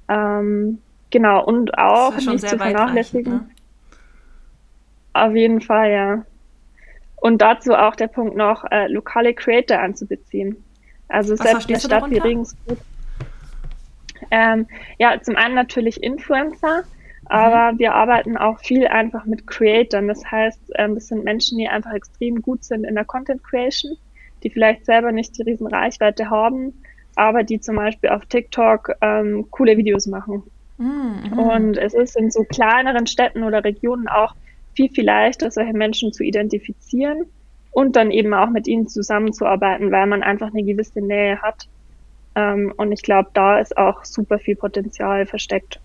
Ähm, 0.10 0.80
genau, 1.10 1.44
und 1.44 1.78
auch 1.78 2.16
nicht 2.18 2.48
zu 2.48 2.58
vernachlässigen. 2.58 3.34
Ne? 3.34 3.50
Auf 5.14 5.34
jeden 5.34 5.62
Fall, 5.62 5.92
ja. 5.92 6.26
Und 7.16 7.42
dazu 7.42 7.74
auch 7.74 7.96
der 7.96 8.08
Punkt 8.08 8.36
noch, 8.36 8.66
äh, 8.70 8.88
lokale 8.88 9.34
Creator 9.34 9.80
anzubeziehen. 9.80 10.62
Also 11.08 11.40
Was 11.40 11.48
selbst 11.48 11.70
eine 11.70 11.80
Stadt 11.80 12.10
wie 12.10 12.18
Regensburg. 12.18 12.78
Ähm, 14.30 14.68
ja, 15.00 15.20
zum 15.22 15.38
einen 15.38 15.56
natürlich 15.56 16.04
Influencer, 16.04 16.84
aber 17.26 17.72
mhm. 17.72 17.80
wir 17.80 17.94
arbeiten 17.94 18.36
auch 18.36 18.60
viel 18.60 18.88
einfach 18.88 19.24
mit 19.24 19.48
Creatern. 19.48 20.10
Das 20.10 20.30
heißt, 20.30 20.74
ähm, 20.76 20.96
das 20.96 21.08
sind 21.08 21.24
Menschen, 21.24 21.58
die 21.60 21.70
einfach 21.70 21.94
extrem 21.94 22.42
gut 22.42 22.66
sind 22.66 22.84
in 22.84 22.96
der 22.96 23.06
Content 23.06 23.42
Creation 23.44 23.98
die 24.44 24.50
vielleicht 24.50 24.86
selber 24.86 25.12
nicht 25.12 25.38
die 25.38 25.44
riesen 25.44 25.68
Reichweite 25.68 26.30
haben, 26.30 26.74
aber 27.16 27.44
die 27.44 27.60
zum 27.60 27.76
Beispiel 27.76 28.10
auf 28.10 28.26
TikTok 28.26 28.92
ähm, 29.02 29.48
coole 29.50 29.78
Videos 29.78 30.08
machen. 30.08 30.44
Mhm. 30.78 31.40
Und 31.40 31.78
es 31.78 31.94
ist 31.94 32.16
in 32.16 32.30
so 32.30 32.44
kleineren 32.44 33.08
Städten 33.08 33.44
oder 33.44 33.64
Regionen 33.64 34.08
auch 34.08 34.36
viel, 34.76 34.90
viel 34.90 35.06
leichter, 35.06 35.50
solche 35.50 35.74
Menschen 35.74 36.14
zu 36.14 36.24
identifizieren 36.24 37.26
und 37.72 37.96
dann 37.96 38.12
eben 38.12 38.34
auch 38.34 38.50
mit 38.50 38.68
ihnen 38.68 38.88
zusammenzuarbeiten, 38.88 39.92
weil 39.92 40.08
man 40.08 40.24
einfach 40.24 40.54
eine 40.54 40.64
gewisse 40.64 41.02
Nähe 41.02 41.42
hat. 41.42 41.68
Ähm, 42.36 42.74
und 42.78 42.92
ich 42.92 43.02
glaube, 43.02 43.30
da 43.34 43.60
ist 43.60 43.78
auch 43.78 44.06
super 44.06 44.38
viel 44.38 44.56
Potenzial 44.56 45.26
versteckt. 45.26 45.80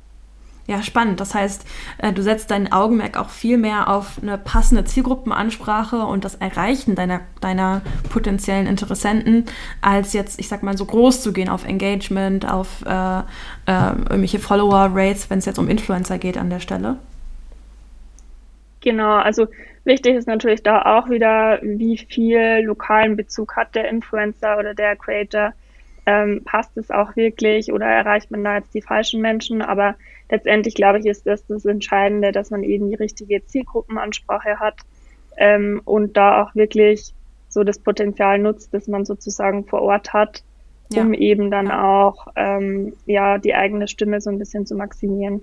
Ja, 0.69 0.81
spannend. 0.83 1.19
Das 1.19 1.35
heißt, 1.35 1.67
äh, 1.99 2.13
du 2.13 2.23
setzt 2.23 2.53
dein 2.53 2.73
Augenmerk 2.73 3.19
auch 3.19 3.31
viel 3.31 3.59
mehr 3.59 3.89
auf 3.89 4.19
eine 4.23 4.39
passende 4.39 4.85
Zielgruppenansprache 4.85 6.05
und 6.05 6.25
das 6.25 6.37
Erreichen 6.37 6.95
deiner, 6.95 7.21
deiner 7.41 7.83
potenziellen 8.11 8.69
Interessenten, 8.69 9.47
als 9.81 10.13
jetzt, 10.13 10.39
ich 10.39 10.47
sag 10.47 10.63
mal, 10.63 10.77
so 10.77 10.85
groß 10.85 11.21
zu 11.21 11.33
gehen 11.33 11.49
auf 11.49 11.67
Engagement, 11.67 12.49
auf 12.49 12.85
äh, 12.87 13.19
äh, 13.19 13.23
irgendwelche 13.67 14.39
Follower-Rates, 14.39 15.31
wenn 15.31 15.41
es 15.41 15.47
jetzt 15.47 15.59
um 15.59 15.69
Influencer 15.69 16.19
geht 16.19 16.39
an 16.39 16.49
der 16.49 16.61
Stelle. 16.61 16.97
Genau, 18.83 19.17
also 19.17 19.49
wichtig 19.85 20.15
ist 20.15 20.29
natürlich 20.29 20.63
da 20.63 20.83
auch 20.97 21.11
wieder, 21.11 21.59
wie 21.63 21.99
viel 21.99 22.63
lokalen 22.65 23.17
Bezug 23.17 23.57
hat 23.57 23.75
der 23.75 23.89
Influencer 23.89 24.59
oder 24.59 24.75
der 24.75 24.95
Creator 24.97 25.55
ähm, 26.07 26.43
passt 26.45 26.77
es 26.77 26.91
auch 26.91 27.17
wirklich 27.17 27.73
oder 27.73 27.87
erreicht 27.87 28.31
man 28.31 28.45
da 28.45 28.57
jetzt 28.57 28.75
die 28.75 28.83
falschen 28.83 29.21
Menschen. 29.21 29.63
Aber 29.63 29.95
letztendlich 30.31 30.75
glaube 30.75 30.99
ich, 30.99 31.07
ist 31.07 31.27
das 31.27 31.47
das 31.47 31.65
Entscheidende, 31.65 32.33
dass 32.33 32.51
man 32.51 32.63
eben 32.63 32.89
die 32.89 32.97
richtige 32.97 33.45
Zielgruppenansprache 33.45 34.59
hat 34.59 34.81
ähm, 35.37 35.81
und 35.85 36.17
da 36.17 36.43
auch 36.43 36.55
wirklich 36.55 37.15
so 37.49 37.65
das 37.65 37.79
Potenzial 37.79 38.39
nutzt, 38.39 38.73
das 38.73 38.89
man 38.89 39.05
sozusagen 39.05 39.67
vor 39.67 39.83
Ort 39.83 40.13
hat, 40.13 40.43
um 40.95 41.13
ja. 41.13 41.21
eben 41.21 41.51
dann 41.51 41.71
auch 41.71 42.29
ähm, 42.35 42.95
ja 43.07 43.39
die 43.39 43.55
eigene 43.55 43.89
Stimme 43.89 44.21
so 44.21 44.31
ein 44.31 44.39
bisschen 44.39 44.67
zu 44.67 44.75
maximieren. 44.75 45.43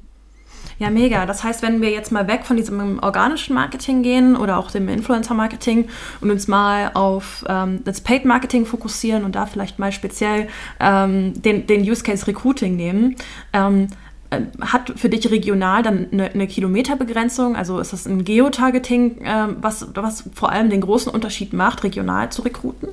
Ja, 0.79 0.89
mega. 0.89 1.25
Das 1.25 1.44
heißt, 1.44 1.62
wenn 1.62 1.82
wir 1.82 1.91
jetzt 1.91 2.12
mal 2.12 2.27
weg 2.27 2.46
von 2.46 2.56
diesem 2.56 3.00
organischen 3.00 3.53
Marketing 3.53 4.01
gehen 4.01 4.38
oder 4.38 4.58
auch 4.58 4.72
dem 4.72 4.88
Influencer-Marketing 4.88 5.89
und 6.22 6.32
uns 6.32 6.48
mal 6.48 6.91
auf 6.94 7.44
ähm, 7.50 7.84
das 7.84 8.00
Paid-Marketing 8.00 8.65
fokussieren 8.65 9.25
und 9.25 9.36
da 9.36 9.46
vielleicht 9.46 9.77
mal 9.77 9.91
speziell 9.91 10.48
ähm, 10.79 11.39
den, 11.41 11.68
den 11.68 11.82
Use-Case 11.82 12.27
Recruiting 12.27 12.77
nehmen, 12.77 13.18
ähm, 13.51 13.88
äh, 14.29 14.41
hat 14.62 14.94
für 14.96 15.10
dich 15.10 15.29
regional 15.29 15.84
dann 15.84 16.08
eine, 16.13 16.32
eine, 16.32 16.48
Kilometerbegrenzung? 16.48 17.58
Also 17.58 17.79
ist 17.79 17.91
das 17.91 18.06
ein 18.06 18.24
Geotargeting, 18.24 19.22
äh, 19.22 19.48
was, 19.60 19.94
was 19.96 20.29
vor 20.34 20.50
allem 20.50 20.70
den 20.70 20.79
großen 20.79 21.12
Unterschied 21.12 21.51
macht, 21.51 21.84
regional 21.84 22.32
zu 22.32 22.44
rekruten? 22.44 22.89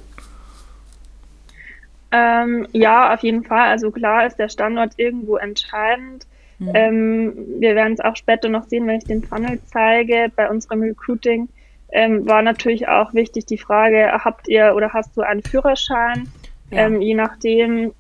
Ähm, 2.11 2.67
ja, 2.73 3.15
auf 3.15 3.23
jeden 3.23 3.45
Fall. 3.45 3.69
Also 3.69 3.93
klar 3.93 4.27
ist 4.27 4.39
der 4.41 4.49
Standort 4.49 4.95
irgendwo 4.97 5.37
entscheidend. 5.37 6.27
Mhm. 6.59 6.71
Ähm, 6.75 7.33
wir 7.59 7.75
werden 7.75 7.95
es 7.95 8.01
auch 8.01 8.17
später 8.17 8.49
noch 8.49 8.65
sehen, 8.65 8.87
wenn 8.87 8.99
ich 8.99 9.05
den 9.05 9.23
Funnel 9.23 9.59
zeige. 9.67 10.31
Bei 10.35 10.49
unserem 10.49 10.83
Recruiting 10.83 11.49
ähm, 11.93 12.27
war 12.27 12.43
natürlich 12.43 12.89
auch 12.89 13.15
wichtig 13.15 13.47
die 13.47 13.59
Frage, 13.59 14.11
habt 14.25 14.49
ihr 14.49 14.75
oder 14.75 14.93
hast 14.93 15.17
du 15.17 15.23
einen 15.23 15.43
Führerschein? 15.43 16.29
Ja. 16.71 16.87
Ähm, 16.87 17.01
je 17.01 17.15
nachdem 17.15 17.93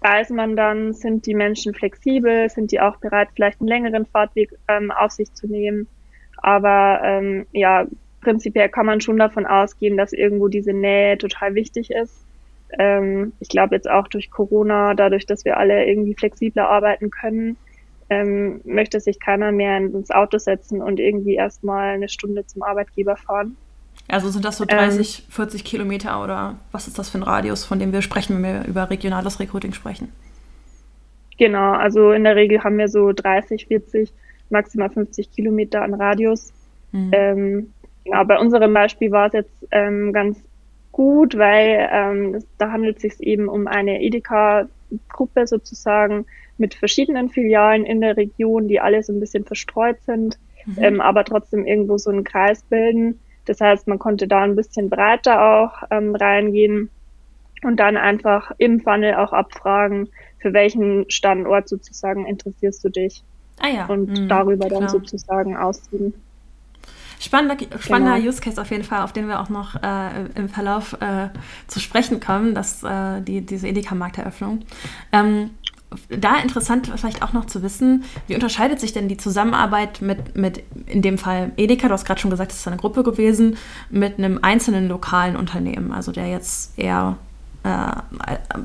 weiß 0.00 0.30
man 0.30 0.56
dann, 0.56 0.92
sind 0.92 1.26
die 1.26 1.34
Menschen 1.34 1.74
flexibel, 1.74 2.48
sind 2.48 2.70
die 2.70 2.80
auch 2.80 2.96
bereit, 2.96 3.28
vielleicht 3.34 3.60
einen 3.60 3.68
längeren 3.68 4.06
Fahrtweg 4.06 4.50
ähm, 4.68 4.90
auf 4.90 5.10
sich 5.10 5.32
zu 5.34 5.48
nehmen. 5.48 5.88
Aber 6.38 7.00
ähm, 7.02 7.46
ja, 7.52 7.86
prinzipiell 8.20 8.68
kann 8.68 8.86
man 8.86 9.00
schon 9.00 9.16
davon 9.16 9.46
ausgehen, 9.46 9.96
dass 9.96 10.12
irgendwo 10.12 10.48
diese 10.48 10.72
Nähe 10.72 11.18
total 11.18 11.54
wichtig 11.54 11.90
ist. 11.90 12.24
Ähm, 12.78 13.32
ich 13.40 13.48
glaube 13.48 13.74
jetzt 13.74 13.88
auch 13.90 14.08
durch 14.08 14.30
Corona, 14.30 14.94
dadurch, 14.94 15.26
dass 15.26 15.44
wir 15.44 15.56
alle 15.56 15.86
irgendwie 15.86 16.14
flexibler 16.14 16.68
arbeiten 16.68 17.10
können, 17.10 17.56
ähm, 18.08 18.60
möchte 18.64 19.00
sich 19.00 19.18
keiner 19.20 19.52
mehr 19.52 19.78
ins 19.78 20.10
Auto 20.10 20.38
setzen 20.38 20.80
und 20.80 21.00
irgendwie 21.00 21.34
erstmal 21.34 21.94
eine 21.94 22.08
Stunde 22.08 22.46
zum 22.46 22.62
Arbeitgeber 22.62 23.16
fahren. 23.16 23.56
Also 24.08 24.28
sind 24.28 24.44
das 24.44 24.58
so 24.58 24.64
30, 24.64 25.18
ähm, 25.18 25.32
40 25.32 25.64
Kilometer 25.64 26.22
oder 26.22 26.56
was 26.70 26.86
ist 26.86 26.98
das 26.98 27.10
für 27.10 27.18
ein 27.18 27.24
Radius, 27.24 27.64
von 27.64 27.78
dem 27.78 27.92
wir 27.92 28.02
sprechen, 28.02 28.36
wenn 28.36 28.42
wir 28.44 28.68
über 28.68 28.88
regionales 28.90 29.40
Recruiting 29.40 29.72
sprechen? 29.72 30.12
Genau, 31.38 31.72
also 31.72 32.12
in 32.12 32.24
der 32.24 32.36
Regel 32.36 32.62
haben 32.62 32.78
wir 32.78 32.88
so 32.88 33.12
30, 33.12 33.66
40, 33.66 34.12
maximal 34.48 34.90
50 34.90 35.32
Kilometer 35.32 35.82
an 35.82 35.94
Radius. 35.94 36.52
Mhm. 36.92 37.10
Ähm, 37.12 37.72
genau, 38.04 38.24
bei 38.24 38.38
unserem 38.38 38.72
Beispiel 38.72 39.10
war 39.10 39.26
es 39.26 39.32
jetzt 39.32 39.66
ähm, 39.72 40.12
ganz 40.12 40.38
gut, 40.92 41.36
weil 41.36 41.88
ähm, 41.92 42.44
da 42.58 42.70
handelt 42.70 42.96
es 42.96 43.02
sich 43.02 43.20
eben 43.20 43.48
um 43.48 43.66
eine 43.66 44.00
Edeka-Gruppe 44.00 45.46
sozusagen 45.46 46.26
mit 46.58 46.74
verschiedenen 46.74 47.28
Filialen 47.28 47.84
in 47.84 48.00
der 48.00 48.16
Region, 48.16 48.68
die 48.68 48.80
alle 48.80 49.02
so 49.02 49.12
ein 49.12 49.20
bisschen 49.20 49.44
verstreut 49.44 49.98
sind, 50.06 50.38
mhm. 50.64 50.76
ähm, 50.82 51.00
aber 51.00 51.24
trotzdem 51.24 51.66
irgendwo 51.66 51.98
so 51.98 52.10
einen 52.10 52.24
Kreis 52.24 52.62
bilden. 52.62 53.20
Das 53.44 53.60
heißt, 53.60 53.86
man 53.86 53.98
konnte 53.98 54.26
da 54.26 54.42
ein 54.42 54.56
bisschen 54.56 54.90
breiter 54.90 55.40
auch 55.42 55.82
ähm, 55.90 56.14
reingehen 56.14 56.90
und 57.62 57.78
dann 57.78 57.96
einfach 57.96 58.52
im 58.58 58.80
Funnel 58.80 59.14
auch 59.14 59.32
abfragen, 59.32 60.08
für 60.38 60.52
welchen 60.52 61.10
Standort 61.10 61.68
sozusagen 61.68 62.26
interessierst 62.26 62.84
du 62.84 62.88
dich. 62.88 63.22
Ah 63.60 63.68
ja. 63.68 63.86
Und 63.86 64.08
mhm, 64.10 64.28
darüber 64.28 64.66
klar. 64.66 64.80
dann 64.80 64.88
sozusagen 64.88 65.56
ausziehen. 65.56 66.14
Spannender, 67.18 67.56
spannender 67.80 68.16
genau. 68.16 68.28
Use 68.28 68.40
Case 68.42 68.60
auf 68.60 68.70
jeden 68.70 68.84
Fall, 68.84 69.02
auf 69.02 69.12
den 69.12 69.26
wir 69.26 69.40
auch 69.40 69.48
noch 69.48 69.74
äh, 69.82 70.26
im 70.34 70.48
Verlauf 70.50 70.98
äh, 71.00 71.28
zu 71.66 71.80
sprechen 71.80 72.20
kommen, 72.20 72.54
dass 72.54 72.82
äh, 72.82 73.22
die, 73.22 73.40
diese 73.40 73.68
Edeka-Markteröffnung. 73.68 74.60
Ähm, 75.12 75.50
da 76.08 76.36
interessant 76.36 76.90
vielleicht 76.94 77.22
auch 77.22 77.32
noch 77.32 77.46
zu 77.46 77.62
wissen, 77.62 78.04
wie 78.26 78.34
unterscheidet 78.34 78.80
sich 78.80 78.92
denn 78.92 79.08
die 79.08 79.16
Zusammenarbeit 79.16 80.00
mit, 80.00 80.36
mit 80.36 80.62
in 80.86 81.02
dem 81.02 81.18
Fall 81.18 81.52
Edeka, 81.56 81.88
du 81.88 81.94
hast 81.94 82.04
gerade 82.04 82.20
schon 82.20 82.30
gesagt, 82.30 82.52
es 82.52 82.58
ist 82.58 82.66
eine 82.66 82.76
Gruppe 82.76 83.02
gewesen, 83.02 83.56
mit 83.90 84.18
einem 84.18 84.38
einzelnen 84.42 84.88
lokalen 84.88 85.36
Unternehmen, 85.36 85.92
also 85.92 86.12
der 86.12 86.28
jetzt 86.28 86.78
eher 86.78 87.16
äh, 87.62 87.92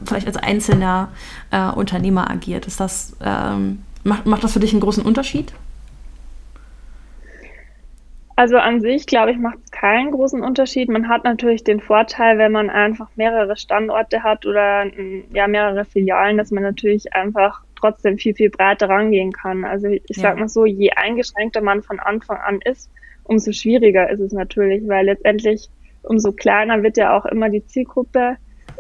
vielleicht 0.06 0.28
als 0.28 0.38
einzelner 0.38 1.10
äh, 1.52 1.70
Unternehmer 1.70 2.30
agiert. 2.30 2.68
Ist 2.68 2.80
das, 2.80 3.16
ähm, 3.22 3.84
macht, 4.04 4.26
macht 4.26 4.44
das 4.44 4.54
für 4.54 4.60
dich 4.60 4.72
einen 4.72 4.82
großen 4.82 5.04
Unterschied? 5.04 5.54
Also 8.42 8.58
an 8.58 8.82
sich, 8.82 9.06
glaube 9.06 9.30
ich, 9.30 9.38
macht 9.38 9.60
es 9.66 9.70
keinen 9.70 10.10
großen 10.10 10.42
Unterschied. 10.42 10.90
Man 10.90 11.08
hat 11.08 11.26
natürlich 11.26 11.64
den 11.64 11.80
Vorteil, 11.80 12.40
wenn 12.40 12.52
man 12.52 12.72
einfach 12.72 13.08
mehrere 13.16 13.56
Standorte 13.56 14.24
hat 14.24 14.48
oder 14.48 14.88
ja 15.32 15.46
mehrere 15.48 15.86
Filialen, 15.86 16.40
dass 16.40 16.50
man 16.50 16.64
natürlich 16.64 17.14
einfach 17.14 17.62
trotzdem 17.76 18.18
viel, 18.18 18.34
viel 18.34 18.50
breiter 18.50 18.90
rangehen 18.90 19.32
kann. 19.32 19.64
Also 19.64 19.90
ich 19.90 20.02
ja. 20.08 20.24
sag 20.24 20.40
mal 20.40 20.48
so, 20.48 20.66
je 20.66 20.90
eingeschränkter 20.90 21.62
man 21.62 21.84
von 21.84 22.00
Anfang 22.00 22.38
an 22.38 22.62
ist, 22.66 22.90
umso 23.26 23.52
schwieriger 23.52 24.10
ist 24.10 24.22
es 24.22 24.34
natürlich, 24.34 24.88
weil 24.88 25.06
letztendlich 25.06 25.70
umso 26.02 26.32
kleiner 26.32 26.82
wird 26.82 26.98
ja 26.98 27.16
auch 27.16 27.28
immer 27.28 27.50
die 27.50 27.68
Zielgruppe. 27.68 28.38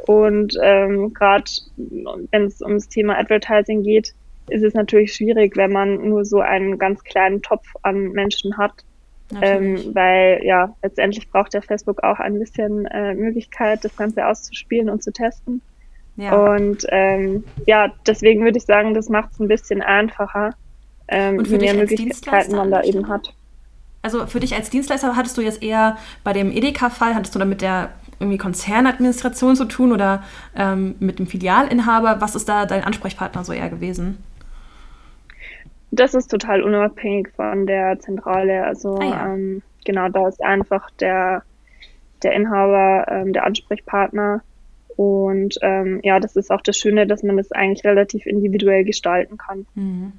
Und 0.07 0.57
ähm, 0.59 1.13
gerade 1.13 1.51
wenn 2.31 2.45
es 2.45 2.63
ums 2.63 2.89
Thema 2.89 3.15
Advertising 3.19 3.83
geht, 3.83 4.15
ist 4.49 4.63
es 4.63 4.73
natürlich 4.73 5.13
schwierig, 5.13 5.55
wenn 5.55 5.71
man 5.71 6.09
nur 6.09 6.25
so 6.25 6.39
einen 6.39 6.79
ganz 6.79 7.03
kleinen 7.03 7.43
Topf 7.43 7.67
an 7.83 8.11
Menschen 8.13 8.57
hat. 8.57 8.73
Ähm, 9.41 9.93
weil 9.93 10.41
ja, 10.43 10.75
letztendlich 10.81 11.29
braucht 11.29 11.53
ja 11.53 11.61
Facebook 11.61 12.03
auch 12.03 12.19
ein 12.19 12.39
bisschen 12.39 12.85
äh, 12.87 13.13
Möglichkeit, 13.13 13.83
das 13.85 13.95
Ganze 13.95 14.27
auszuspielen 14.27 14.89
und 14.89 15.03
zu 15.03 15.13
testen. 15.13 15.61
Ja. 16.17 16.35
Und 16.35 16.85
ähm, 16.89 17.43
ja, 17.65 17.93
deswegen 18.05 18.43
würde 18.43 18.57
ich 18.57 18.65
sagen, 18.65 18.93
das 18.93 19.09
macht 19.09 19.31
es 19.33 19.39
ein 19.39 19.47
bisschen 19.47 19.81
einfacher, 19.81 20.51
ähm, 21.07 21.43
je 21.45 21.57
mehr 21.57 21.73
Möglichkeiten 21.73 22.55
man 22.55 22.71
da 22.71 22.83
eben 22.83 23.07
hat. 23.07 23.33
Also 24.01 24.25
für 24.25 24.39
dich 24.39 24.55
als 24.55 24.69
Dienstleister 24.69 25.15
hattest 25.15 25.37
du 25.37 25.41
jetzt 25.41 25.61
eher 25.61 25.97
bei 26.23 26.33
dem 26.33 26.51
Edeka-Fall, 26.51 27.15
hattest 27.15 27.35
du 27.35 27.39
da 27.39 27.45
mit 27.45 27.61
der 27.61 27.91
irgendwie 28.19 28.37
Konzernadministration 28.37 29.55
zu 29.55 29.65
tun 29.65 29.91
oder 29.91 30.23
ähm, 30.55 30.95
mit 30.99 31.19
dem 31.19 31.27
Filialinhaber? 31.27 32.21
Was 32.21 32.35
ist 32.35 32.47
da 32.49 32.65
dein 32.65 32.83
Ansprechpartner 32.83 33.43
so 33.43 33.53
eher 33.53 33.69
gewesen? 33.69 34.17
Das 35.91 36.13
ist 36.13 36.27
total 36.27 36.63
unabhängig 36.63 37.29
von 37.35 37.67
der 37.67 37.99
Zentrale. 37.99 38.63
Also 38.63 38.95
ah, 38.95 39.03
ja. 39.03 39.33
ähm, 39.33 39.61
genau, 39.85 40.09
da 40.09 40.27
ist 40.27 40.41
einfach 40.41 40.89
der, 40.91 41.43
der 42.23 42.33
Inhaber 42.33 43.05
ähm, 43.09 43.33
der 43.33 43.45
Ansprechpartner. 43.45 44.41
Und 44.95 45.57
ähm, 45.61 45.99
ja, 46.03 46.19
das 46.19 46.35
ist 46.35 46.51
auch 46.51 46.61
das 46.61 46.77
Schöne, 46.77 47.07
dass 47.07 47.23
man 47.23 47.37
das 47.37 47.51
eigentlich 47.51 47.83
relativ 47.83 48.25
individuell 48.25 48.83
gestalten 48.83 49.37
kann. 49.37 49.65
Mhm. 49.75 50.13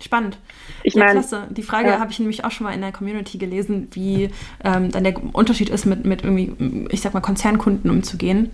Spannend. 0.00 0.38
Ich 0.82 0.94
ja, 0.94 1.04
meine, 1.04 1.20
klasse. 1.20 1.46
Die 1.50 1.62
Frage 1.62 1.88
ja. 1.88 1.98
habe 2.00 2.10
ich 2.10 2.18
nämlich 2.18 2.44
auch 2.44 2.50
schon 2.50 2.64
mal 2.64 2.72
in 2.72 2.80
der 2.80 2.92
Community 2.92 3.38
gelesen, 3.38 3.88
wie 3.92 4.28
ähm, 4.62 4.90
dann 4.90 5.04
der 5.04 5.14
Unterschied 5.34 5.70
ist, 5.70 5.86
mit, 5.86 6.04
mit 6.04 6.24
irgendwie, 6.24 6.86
ich 6.90 7.00
sag 7.00 7.14
mal, 7.14 7.20
Konzernkunden 7.20 7.90
umzugehen. 7.90 8.50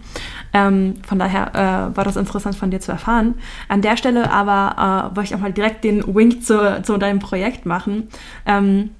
Ähm, 0.53 0.97
von 1.07 1.19
daher 1.19 1.55
äh, 1.55 1.97
war 1.97 2.05
das 2.05 2.17
interessant 2.17 2.57
von 2.57 2.71
dir 2.71 2.81
zu 2.81 2.93
erfahren. 2.93 3.37
An 3.69 3.81
der 3.81 3.97
Stelle 3.97 4.31
aber 4.31 5.11
äh, 5.13 5.17
wollte 5.17 5.29
ich 5.29 5.35
auch 5.35 5.41
mal 5.41 5.53
direkt 5.53 5.83
den 5.83 6.15
Wink 6.15 6.45
zu, 6.45 6.83
zu 6.83 6.99
deinem 6.99 7.21
Projekt 7.21 7.65
machen. 7.65 8.09
Ähm, 8.45 8.91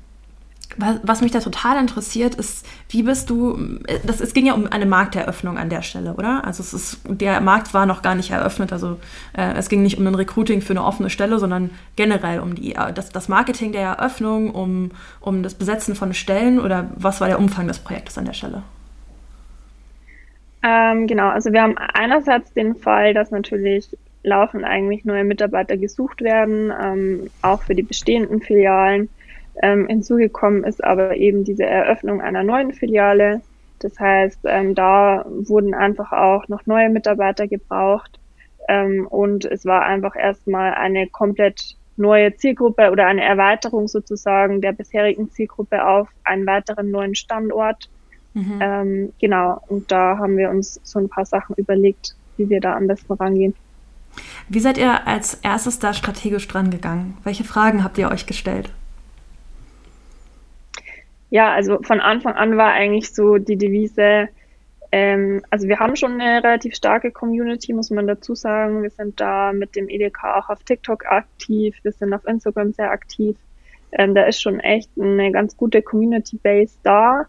was, 0.77 1.21
mich 1.21 1.33
da 1.33 1.41
total 1.41 1.79
interessiert, 1.79 2.35
ist, 2.35 2.67
wie 2.89 3.03
bist 3.03 3.31
du, 3.31 3.79
das, 4.05 4.21
es 4.21 4.35
ging 4.35 4.47
ja 4.47 4.55
um 4.55 4.67
eine 4.67 4.87
Markteröffnung 4.87 5.59
an 5.59 5.69
der 5.69 5.83
Stelle, 5.83 6.15
oder? 6.15 6.45
Also 6.45 6.63
es 6.63 6.73
ist, 6.73 7.01
der 7.05 7.41
Markt 7.41 7.75
war 7.75 7.87
noch 7.87 8.03
gar 8.03 8.15
nicht 8.15 8.31
eröffnet, 8.31 8.73
also 8.73 8.99
äh, 9.37 9.55
es 9.57 9.69
ging 9.69 9.83
nicht 9.83 9.99
um 9.99 10.07
ein 10.07 10.15
Recruiting 10.15 10.61
für 10.63 10.73
eine 10.73 10.85
offene 10.85 11.11
Stelle, 11.11 11.39
sondern 11.39 11.71
generell 11.97 12.41
um 12.41 12.55
die, 12.55 12.75
äh, 12.75 12.93
das, 12.93 13.11
das 13.11 13.29
Marketing 13.29 13.73
der 13.73 13.83
Eröffnung, 13.83 14.51
um, 14.51 14.91
um 15.21 15.43
das 15.43 15.55
Besetzen 15.55 15.95
von 15.95 16.15
Stellen 16.15 16.59
oder 16.59 16.91
was 16.97 17.21
war 17.21 17.29
der 17.29 17.39
Umfang 17.39 17.67
des 17.69 17.79
Projektes 17.79 18.17
an 18.19 18.25
der 18.25 18.35
Stelle? 18.35 18.63
Ähm, 20.63 21.07
genau, 21.07 21.29
also 21.29 21.53
wir 21.53 21.63
haben 21.63 21.77
einerseits 21.79 22.53
den 22.53 22.75
Fall, 22.77 23.15
dass 23.15 23.31
natürlich 23.31 23.97
laufend 24.23 24.65
eigentlich 24.65 25.05
neue 25.05 25.25
Mitarbeiter 25.25 25.77
gesucht 25.77 26.21
werden, 26.21 26.73
ähm, 26.83 27.31
auch 27.43 27.63
für 27.63 27.75
die 27.75 27.83
bestehenden 27.83 28.43
Filialen. 28.43 29.09
Ähm, 29.63 29.87
hinzugekommen 29.89 30.65
ist 30.65 30.83
aber 30.83 31.17
eben 31.17 31.45
diese 31.45 31.65
Eröffnung 31.65 32.21
einer 32.21 32.43
neuen 32.43 32.73
Filiale. 32.73 33.43
Das 33.81 33.99
heißt, 33.99 34.41
ähm, 34.45 34.75
da 34.75 35.25
wurden 35.27 35.75
einfach 35.75 36.13
auch 36.13 36.49
noch 36.49 36.67
neue 36.67 36.89
Mitarbeiter 36.91 37.49
gebraucht. 37.49 38.19
Ähm, 38.69 39.07
und 39.07 39.45
es 39.45 39.65
war 39.65 39.83
einfach 39.83 40.17
erstmal 40.17 40.75
eine 40.75 41.09
komplett 41.09 41.77
neue 41.97 42.35
Zielgruppe 42.37 42.91
oder 42.91 43.07
eine 43.07 43.23
Erweiterung 43.23 43.89
sozusagen 43.89 44.61
der 44.61 44.73
bisherigen 44.73 45.31
Zielgruppe 45.31 45.87
auf 45.87 46.09
einen 46.25 46.47
weiteren 46.47 46.91
neuen 46.91 47.15
Standort. 47.15 47.89
Mhm. 48.35 48.59
Ähm, 48.61 49.13
genau, 49.21 49.63
und 49.69 49.91
da 49.91 50.19
haben 50.19 50.37
wir 50.37 50.51
uns 50.51 50.81
so 50.83 50.99
ein 50.99 51.09
paar 51.09 51.27
Sachen 51.27 51.57
überlegt, 51.57 52.15
wie 52.37 52.49
wir 52.49 52.61
da 52.61 52.77
am 52.77 52.87
besten 52.87 53.13
rangehen. 53.13 53.55
Wie 54.49 54.61
seid 54.61 54.79
ihr 54.79 55.07
als 55.07 55.35
erstes 55.35 55.79
da 55.79 55.93
strategisch 55.95 56.49
dran 56.49 56.71
gegangen? 56.71 57.17
Welche 57.23 57.45
Fragen 57.45 57.85
habt 57.85 57.99
ihr 57.99 58.11
euch 58.11 58.27
gestellt? 58.27 58.71
Ja, 61.31 61.53
also 61.53 61.81
von 61.83 62.01
Anfang 62.01 62.35
an 62.35 62.57
war 62.57 62.73
eigentlich 62.73 63.13
so 63.15 63.39
die 63.39 63.57
Devise, 63.57 64.29
ähm, 64.93 65.43
also 65.51 65.69
wir 65.69 65.79
haben 65.79 65.97
schon 65.97 66.21
eine 66.21 66.43
relativ 66.43 66.75
starke 66.75 67.13
Community, 67.13 67.73
muss 67.73 67.91
man 67.91 68.07
dazu 68.07 68.35
sagen. 68.35 68.83
Wir 68.83 68.91
sind 68.91 69.21
da 69.21 69.53
mit 69.53 69.77
dem 69.77 69.89
EDK 69.89 70.25
auch 70.25 70.49
auf 70.49 70.65
TikTok 70.65 71.07
aktiv, 71.07 71.77
wir 71.83 71.93
sind 71.93 72.13
auf 72.13 72.27
Instagram 72.27 72.73
sehr 72.73 72.91
aktiv. 72.91 73.37
Ähm, 73.93 74.15
da 74.15 74.25
ist 74.25 74.41
schon 74.43 74.61
echt 74.61 74.91
eine 75.01 75.33
ganz 75.33 75.57
gute 75.57 75.83
Community-Base 75.83 76.79
da. 76.83 77.27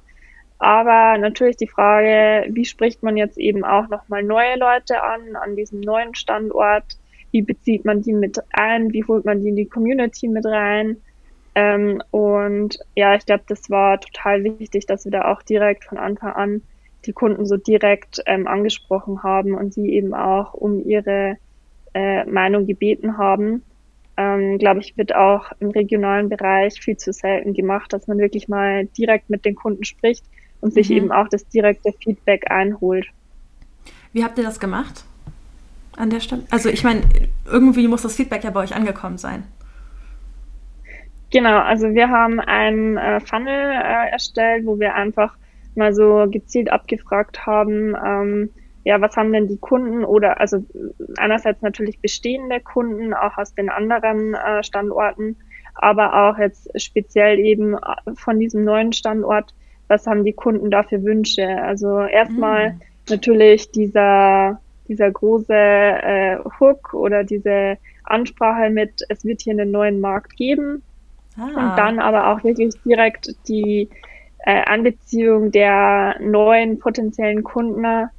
Aber 0.57 1.17
natürlich 1.17 1.57
die 1.57 1.67
Frage, 1.67 2.47
wie 2.53 2.65
spricht 2.65 3.01
man 3.01 3.17
jetzt 3.17 3.37
eben 3.37 3.63
auch 3.63 3.89
nochmal 3.89 4.21
neue 4.23 4.57
Leute 4.57 5.03
an, 5.03 5.35
an 5.35 5.55
diesem 5.55 5.79
neuen 5.79 6.13
Standort? 6.13 6.85
Wie 7.31 7.41
bezieht 7.41 7.85
man 7.85 8.01
die 8.01 8.13
mit 8.13 8.37
ein? 8.51 8.93
Wie 8.93 9.03
holt 9.03 9.25
man 9.25 9.41
die 9.41 9.49
in 9.49 9.55
die 9.55 9.65
Community 9.65 10.27
mit 10.27 10.45
rein? 10.45 10.97
Ähm, 11.53 12.01
und 12.11 12.79
ja, 12.95 13.15
ich 13.15 13.25
glaube, 13.25 13.43
das 13.47 13.69
war 13.69 13.99
total 13.99 14.43
wichtig, 14.43 14.85
dass 14.85 15.05
wir 15.05 15.11
da 15.11 15.31
auch 15.31 15.41
direkt 15.41 15.85
von 15.85 15.97
Anfang 15.97 16.33
an 16.33 16.61
die 17.05 17.13
Kunden 17.13 17.45
so 17.45 17.57
direkt 17.57 18.21
ähm, 18.25 18.47
angesprochen 18.47 19.23
haben 19.23 19.55
und 19.55 19.73
sie 19.73 19.89
eben 19.89 20.13
auch 20.13 20.53
um 20.53 20.85
ihre 20.85 21.37
äh, 21.93 22.25
Meinung 22.25 22.67
gebeten 22.67 23.17
haben. 23.17 23.63
Ähm, 24.17 24.59
glaube 24.59 24.81
ich, 24.81 24.97
wird 24.97 25.15
auch 25.15 25.51
im 25.59 25.71
regionalen 25.71 26.29
Bereich 26.29 26.79
viel 26.79 26.97
zu 26.97 27.11
selten 27.11 27.53
gemacht, 27.53 27.91
dass 27.91 28.07
man 28.07 28.17
wirklich 28.19 28.47
mal 28.47 28.85
direkt 28.85 29.29
mit 29.29 29.45
den 29.45 29.55
Kunden 29.55 29.83
spricht 29.83 30.23
und 30.59 30.73
sich 30.73 30.89
mhm. 30.89 30.97
eben 30.97 31.11
auch 31.11 31.27
das 31.27 31.47
direkte 31.47 31.91
Feedback 31.93 32.51
einholt. 32.51 33.07
Wie 34.13 34.23
habt 34.23 34.37
ihr 34.37 34.43
das 34.43 34.59
gemacht 34.59 35.05
an 35.95 36.09
der 36.09 36.19
Stelle? 36.19 36.43
Also 36.49 36.69
ich 36.69 36.83
meine, 36.83 37.01
irgendwie 37.45 37.87
muss 37.87 38.03
das 38.03 38.15
Feedback 38.15 38.43
ja 38.43 38.51
bei 38.51 38.61
euch 38.61 38.75
angekommen 38.75 39.17
sein. 39.17 39.43
Genau, 41.31 41.59
also 41.59 41.93
wir 41.93 42.09
haben 42.09 42.39
einen 42.39 42.97
äh, 42.97 43.19
Funnel 43.21 43.71
äh, 43.71 44.11
erstellt, 44.11 44.65
wo 44.65 44.79
wir 44.79 44.95
einfach 44.95 45.35
mal 45.75 45.93
so 45.93 46.27
gezielt 46.29 46.71
abgefragt 46.71 47.45
haben, 47.45 47.95
ähm, 48.05 48.49
ja, 48.83 48.99
was 48.99 49.15
haben 49.15 49.31
denn 49.31 49.47
die 49.47 49.57
Kunden 49.57 50.03
oder 50.03 50.39
also 50.39 50.65
einerseits 51.17 51.61
natürlich 51.61 51.99
bestehende 51.99 52.59
Kunden, 52.59 53.13
auch 53.13 53.37
aus 53.37 53.53
den 53.53 53.69
anderen 53.69 54.33
äh, 54.33 54.63
Standorten, 54.63 55.37
aber 55.75 56.29
auch 56.29 56.37
jetzt 56.37 56.69
speziell 56.81 57.39
eben 57.39 57.75
äh, 57.75 58.15
von 58.15 58.39
diesem 58.39 58.63
neuen 58.63 58.91
Standort, 58.91 59.53
was 59.87 60.07
haben 60.07 60.25
die 60.25 60.33
Kunden 60.33 60.71
da 60.71 60.83
für 60.83 61.03
Wünsche? 61.03 61.47
Also 61.47 62.01
erstmal 62.01 62.71
mhm. 62.73 62.81
natürlich 63.09 63.71
dieser, 63.71 64.59
dieser 64.87 65.11
große 65.11 65.53
äh, 65.53 66.37
Hook 66.59 66.93
oder 66.93 67.23
diese 67.23 67.77
Ansprache 68.03 68.69
mit, 68.69 69.01
es 69.09 69.23
wird 69.23 69.41
hier 69.41 69.53
einen 69.53 69.71
neuen 69.71 70.01
Markt 70.01 70.35
geben. 70.35 70.81
Ah. 71.41 71.45
Und 71.45 71.77
dann 71.77 71.99
aber 71.99 72.27
auch 72.27 72.43
wirklich 72.43 72.73
direkt 72.85 73.35
die 73.47 73.89
äh, 74.45 74.61
Anbeziehung 74.65 75.51
der 75.51 76.17
neuen 76.19 76.79
potenziellen 76.79 77.43
Kunden. 77.43 78.09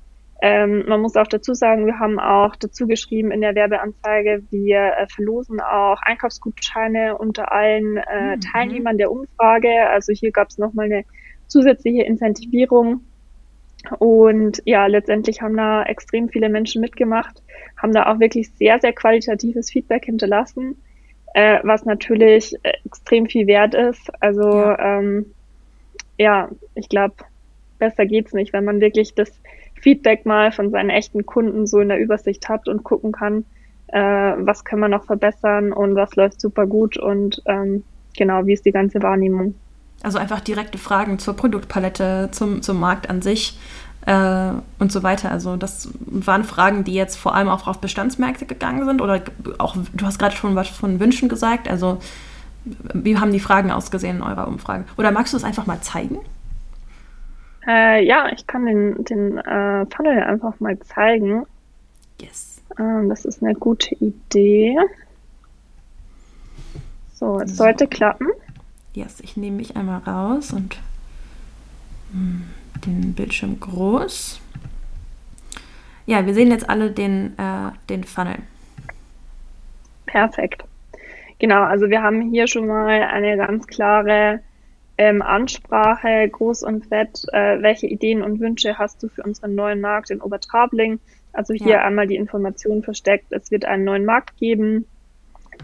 Ähm, 0.41 0.85
man 0.89 1.01
muss 1.01 1.15
auch 1.17 1.29
dazu 1.29 1.55
sagen, 1.55 1.87
wir 1.87 2.01
haben 2.01 2.19
auch 2.19 2.57
dazu 2.57 2.89
geschrieben 2.89 3.31
in 3.31 3.43
der 3.43 3.55
Werbeanzeige, 3.55 4.43
wir 4.51 4.95
äh, 4.99 5.07
verlosen 5.07 5.61
auch 5.61 6.03
Einkaufsgutscheine 6.03 7.17
unter 7.17 7.53
allen 7.53 7.97
äh, 7.97 8.37
mhm. 8.37 8.41
Teilnehmern 8.41 8.99
der 8.99 9.13
Umfrage. 9.13 9.89
Also 9.91 10.13
hier 10.13 10.33
gab 10.33 10.49
es 10.49 10.59
nochmal 10.59 10.87
eine 10.87 11.05
zusätzliche 11.47 12.03
Incentivierung. 12.03 13.03
Und 13.99 14.63
ja, 14.65 14.87
letztendlich 14.87 15.43
haben 15.43 15.57
da 15.57 15.83
extrem 15.85 16.29
viele 16.29 16.49
Menschen 16.49 16.81
mitgemacht, 16.81 17.43
haben 17.77 17.93
da 17.93 18.13
auch 18.13 18.21
wirklich 18.21 18.51
sehr, 18.53 18.79
sehr 18.81 18.93
qualitatives 18.93 19.71
Feedback 19.71 20.05
hinterlassen, 20.05 20.77
äh, 21.35 21.59
was 21.63 21.85
natürlich 21.85 22.55
äh, 22.63 22.73
extrem 22.85 23.27
viel 23.27 23.47
wert 23.47 23.75
ist. 23.75 24.11
Also 24.21 24.43
ja, 24.43 24.99
ähm, 24.99 25.27
ja 26.19 26.49
ich 26.75 26.89
glaube, 26.89 27.15
besser 27.79 28.07
geht's 28.07 28.33
nicht, 28.33 28.53
wenn 28.53 28.65
man 28.65 28.81
wirklich 28.81 29.15
das 29.15 29.31
Feedback 29.81 30.27
mal 30.27 30.53
von 30.53 30.71
seinen 30.71 30.91
echten 30.91 31.27
Kunden 31.27 31.67
so 31.67 31.81
in 31.81 31.89
der 31.89 31.99
Übersicht 31.99 32.49
hat 32.49 32.69
und 32.69 32.85
gucken 32.85 33.13
kann, 33.13 33.45
äh, 33.89 34.01
was 34.01 34.65
können 34.65 34.83
wir 34.83 34.89
noch 34.89 35.05
verbessern 35.05 35.73
und 35.73 35.95
was 35.97 36.15
läuft 36.15 36.41
super 36.41 36.67
gut 36.67 36.97
und 36.97 37.43
ähm, 37.47 37.83
genau, 38.17 38.47
wie 38.47 38.53
ist 38.53 38.65
die 38.65 38.73
ganze 38.73 39.03
Wahrnehmung. 39.03 39.55
Also 40.03 40.19
einfach 40.19 40.41
direkte 40.41 40.79
Fragen 40.79 41.19
zur 41.19 41.35
Produktpalette, 41.35 42.29
zum, 42.33 42.63
zum 42.63 42.81
Markt 42.81 43.09
an 43.09 43.23
sich 43.23 43.59
äh, 44.07 44.53
und 44.79 44.93
so 44.93 45.03
weiter. 45.03 45.31
Also 45.31 45.57
das 45.57 45.91
waren 46.07 46.45
Fragen, 46.45 46.85
die 46.85 46.95
jetzt 46.95 47.17
vor 47.17 47.35
allem 47.35 47.49
auch 47.49 47.67
auf 47.67 47.79
Bestandsmärkte 47.79 48.47
gegangen 48.47 48.85
sind 48.85 49.01
oder 49.01 49.21
auch, 49.59 49.77
du 49.93 50.07
hast 50.07 50.19
gerade 50.19 50.35
schon 50.35 50.55
was 50.55 50.69
von 50.69 51.01
Wünschen 51.01 51.29
gesagt. 51.29 51.69
Also 51.69 51.99
wie 52.65 53.19
haben 53.19 53.33
die 53.33 53.41
Fragen 53.41 53.71
ausgesehen 53.71 54.19
in 54.19 54.23
eurer 54.23 54.47
Umfrage? 54.47 54.85
Oder 54.97 55.11
magst 55.11 55.33
du 55.33 55.37
es 55.37 55.45
einfach 55.45 55.67
mal 55.67 55.81
zeigen? 55.81 56.19
Äh, 57.67 58.05
ja, 58.05 58.31
ich 58.33 58.47
kann 58.47 58.67
den, 58.67 59.05
den 59.05 59.39
äh, 59.39 59.87
Funnel 59.87 60.23
einfach 60.23 60.59
mal 60.61 60.79
zeigen. 60.81 61.47
Yes. 62.21 62.61
Ähm, 62.79 63.09
das 63.09 63.25
ist 63.25 63.43
eine 63.43 63.55
gute 63.55 63.95
Idee. 63.97 64.77
So, 67.15 67.41
es 67.41 67.51
so. 67.51 67.57
sollte 67.65 67.87
klappen. 67.87 68.29
Yes, 68.95 69.21
ich 69.21 69.37
nehme 69.37 69.57
mich 69.57 69.77
einmal 69.77 70.01
raus 70.01 70.53
und 70.53 70.77
hm, 72.13 72.45
den 72.87 73.15
Bildschirm 73.15 73.61
groß. 73.61 74.41
Ja, 76.07 76.27
wir 76.27 76.35
sehen 76.35 76.51
jetzt 76.51 76.69
alle 76.69 76.91
den, 76.91 77.39
äh, 77.39 77.71
den 77.89 78.05
Funnel. 78.05 78.39
Perfekt. 80.07 80.65
Genau, 81.39 81.63
also 81.63 81.89
wir 81.89 82.03
haben 82.03 82.31
hier 82.31 82.47
schon 82.47 82.67
mal 82.67 83.03
eine 83.03 83.37
ganz 83.37 83.67
klare 83.67 84.41
ähm, 84.99 85.23
Ansprache, 85.23 86.29
groß 86.29 86.63
und 86.63 86.87
fett. 86.87 87.25
Äh, 87.33 87.63
welche 87.63 87.87
Ideen 87.87 88.23
und 88.23 88.41
Wünsche 88.41 88.79
hast 88.79 89.03
du 89.03 89.09
für 89.09 89.23
unseren 89.23 89.55
neuen 89.55 89.81
Markt 89.81 90.11
in 90.11 90.21
Obertrabling? 90.21 91.01
Also 91.33 91.55
hier 91.55 91.77
ja. 91.77 91.85
einmal 91.85 92.07
die 92.07 92.17
Information 92.17 92.83
versteckt. 92.83 93.33
Es 93.33 93.51
wird 93.51 93.65
einen 93.65 93.85
neuen 93.85 94.05
Markt 94.05 94.37
geben. 94.37 94.87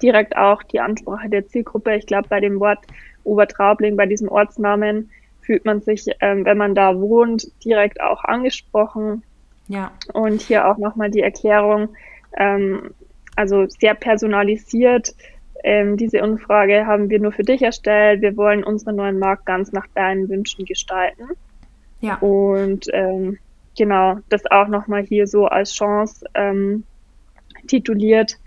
Direkt 0.02 0.36
auch 0.36 0.62
die 0.62 0.80
Ansprache 0.80 1.28
der 1.28 1.46
Zielgruppe. 1.46 1.94
Ich 1.94 2.06
glaube, 2.06 2.28
bei 2.28 2.40
dem 2.40 2.58
Wort 2.58 2.80
Obertraubling, 3.24 3.96
bei 3.96 4.06
diesem 4.06 4.28
Ortsnamen, 4.28 5.10
fühlt 5.48 5.64
man 5.64 5.80
sich, 5.80 6.04
ähm, 6.20 6.44
wenn 6.44 6.58
man 6.58 6.74
da 6.74 7.00
wohnt, 7.00 7.48
direkt 7.64 8.02
auch 8.02 8.22
angesprochen. 8.22 9.22
Ja. 9.66 9.92
Und 10.12 10.42
hier 10.42 10.68
auch 10.68 10.76
nochmal 10.76 11.10
die 11.10 11.22
Erklärung, 11.22 11.88
ähm, 12.36 12.90
also 13.34 13.66
sehr 13.66 13.94
personalisiert. 13.94 15.14
Ähm, 15.64 15.96
diese 15.96 16.22
Umfrage 16.22 16.86
haben 16.86 17.08
wir 17.08 17.18
nur 17.18 17.32
für 17.32 17.44
dich 17.44 17.62
erstellt. 17.62 18.20
Wir 18.20 18.36
wollen 18.36 18.62
unseren 18.62 18.96
neuen 18.96 19.18
Markt 19.18 19.46
ganz 19.46 19.72
nach 19.72 19.86
deinen 19.94 20.28
Wünschen 20.28 20.66
gestalten. 20.66 21.24
Ja. 22.00 22.16
Und 22.16 22.84
ähm, 22.92 23.38
genau, 23.74 24.18
das 24.28 24.42
auch 24.50 24.68
nochmal 24.68 25.02
hier 25.02 25.26
so 25.26 25.46
als 25.46 25.72
Chance 25.72 26.26
ähm, 26.34 26.84
tituliert, 27.66 28.38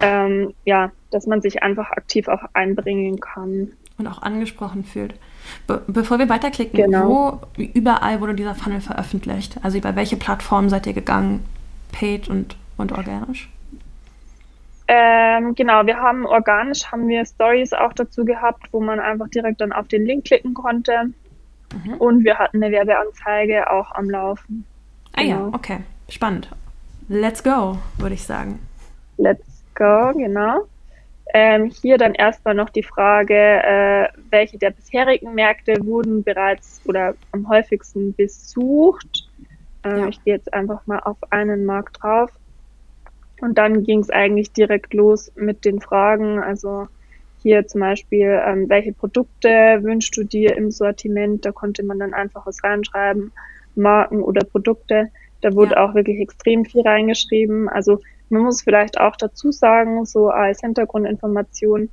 ähm, 0.00 0.52
ja, 0.64 0.90
dass 1.12 1.28
man 1.28 1.42
sich 1.42 1.62
einfach 1.62 1.92
aktiv 1.92 2.26
auch 2.26 2.42
einbringen 2.54 3.20
kann 3.20 3.70
und 3.98 4.08
auch 4.08 4.22
angesprochen 4.22 4.82
fühlt. 4.82 5.14
Be 5.66 5.82
bevor 5.86 6.18
wir 6.18 6.28
weiterklicken, 6.28 6.84
genau. 6.84 7.40
wo 7.56 7.62
überall 7.62 8.20
wurde 8.20 8.34
dieser 8.34 8.54
Funnel 8.54 8.80
veröffentlicht? 8.80 9.56
Also 9.62 9.78
über 9.78 9.96
welche 9.96 10.16
Plattformen 10.16 10.68
seid 10.68 10.86
ihr 10.86 10.92
gegangen? 10.92 11.44
Paid 11.92 12.28
und, 12.28 12.56
und 12.76 12.92
organisch? 12.92 13.48
Ähm, 14.92 15.54
genau, 15.54 15.86
wir 15.86 15.98
haben 15.98 16.26
organisch 16.26 16.90
haben 16.90 17.06
wir 17.06 17.24
Stories 17.24 17.72
auch 17.72 17.92
dazu 17.92 18.24
gehabt, 18.24 18.72
wo 18.72 18.80
man 18.80 18.98
einfach 18.98 19.28
direkt 19.28 19.60
dann 19.60 19.72
auf 19.72 19.86
den 19.86 20.04
Link 20.04 20.24
klicken 20.24 20.52
konnte. 20.52 21.12
Mhm. 21.84 21.94
Und 21.94 22.24
wir 22.24 22.38
hatten 22.38 22.62
eine 22.62 22.72
Werbeanzeige 22.72 23.70
auch 23.70 23.92
am 23.92 24.10
Laufen. 24.10 24.64
Ah 25.14 25.22
genau. 25.22 25.48
ja, 25.48 25.54
okay. 25.54 25.78
Spannend. 26.08 26.50
Let's 27.08 27.42
go, 27.42 27.78
würde 27.98 28.14
ich 28.14 28.24
sagen. 28.24 28.58
Let's 29.16 29.62
go, 29.74 30.12
genau. 30.14 30.66
Ähm, 31.32 31.70
hier 31.70 31.98
dann 31.98 32.14
erstmal 32.14 32.54
noch 32.54 32.70
die 32.70 32.82
Frage, 32.82 33.34
äh, 33.34 34.08
welche 34.30 34.58
der 34.58 34.70
bisherigen 34.70 35.34
Märkte 35.34 35.76
wurden 35.84 36.22
bereits 36.22 36.80
oder 36.84 37.14
am 37.32 37.48
häufigsten 37.48 38.14
besucht. 38.14 39.28
Äh, 39.84 39.98
ja. 39.98 40.08
Ich 40.08 40.22
gehe 40.24 40.34
jetzt 40.34 40.52
einfach 40.52 40.86
mal 40.86 41.00
auf 41.00 41.18
einen 41.30 41.64
Markt 41.64 42.02
drauf. 42.02 42.30
Und 43.40 43.56
dann 43.58 43.84
ging 43.84 44.00
es 44.00 44.10
eigentlich 44.10 44.52
direkt 44.52 44.92
los 44.92 45.32
mit 45.34 45.64
den 45.64 45.80
Fragen. 45.80 46.40
Also 46.40 46.88
hier 47.42 47.66
zum 47.66 47.80
Beispiel, 47.80 48.40
ähm, 48.46 48.68
welche 48.68 48.92
Produkte 48.92 49.48
wünschst 49.82 50.16
du 50.16 50.24
dir 50.24 50.56
im 50.56 50.70
Sortiment? 50.70 51.44
Da 51.44 51.52
konnte 51.52 51.82
man 51.82 51.98
dann 51.98 52.12
einfach 52.12 52.46
was 52.46 52.62
reinschreiben, 52.62 53.32
Marken 53.74 54.22
oder 54.22 54.44
Produkte. 54.44 55.08
Da 55.40 55.54
wurde 55.54 55.72
ja. 55.72 55.84
auch 55.84 55.94
wirklich 55.94 56.20
extrem 56.20 56.64
viel 56.66 56.82
reingeschrieben. 56.82 57.68
Also 57.68 58.00
man 58.30 58.42
muss 58.42 58.62
vielleicht 58.62 58.98
auch 58.98 59.16
dazu 59.16 59.52
sagen, 59.52 60.04
so 60.06 60.28
als 60.28 60.60
Hintergrundinformation, 60.60 61.90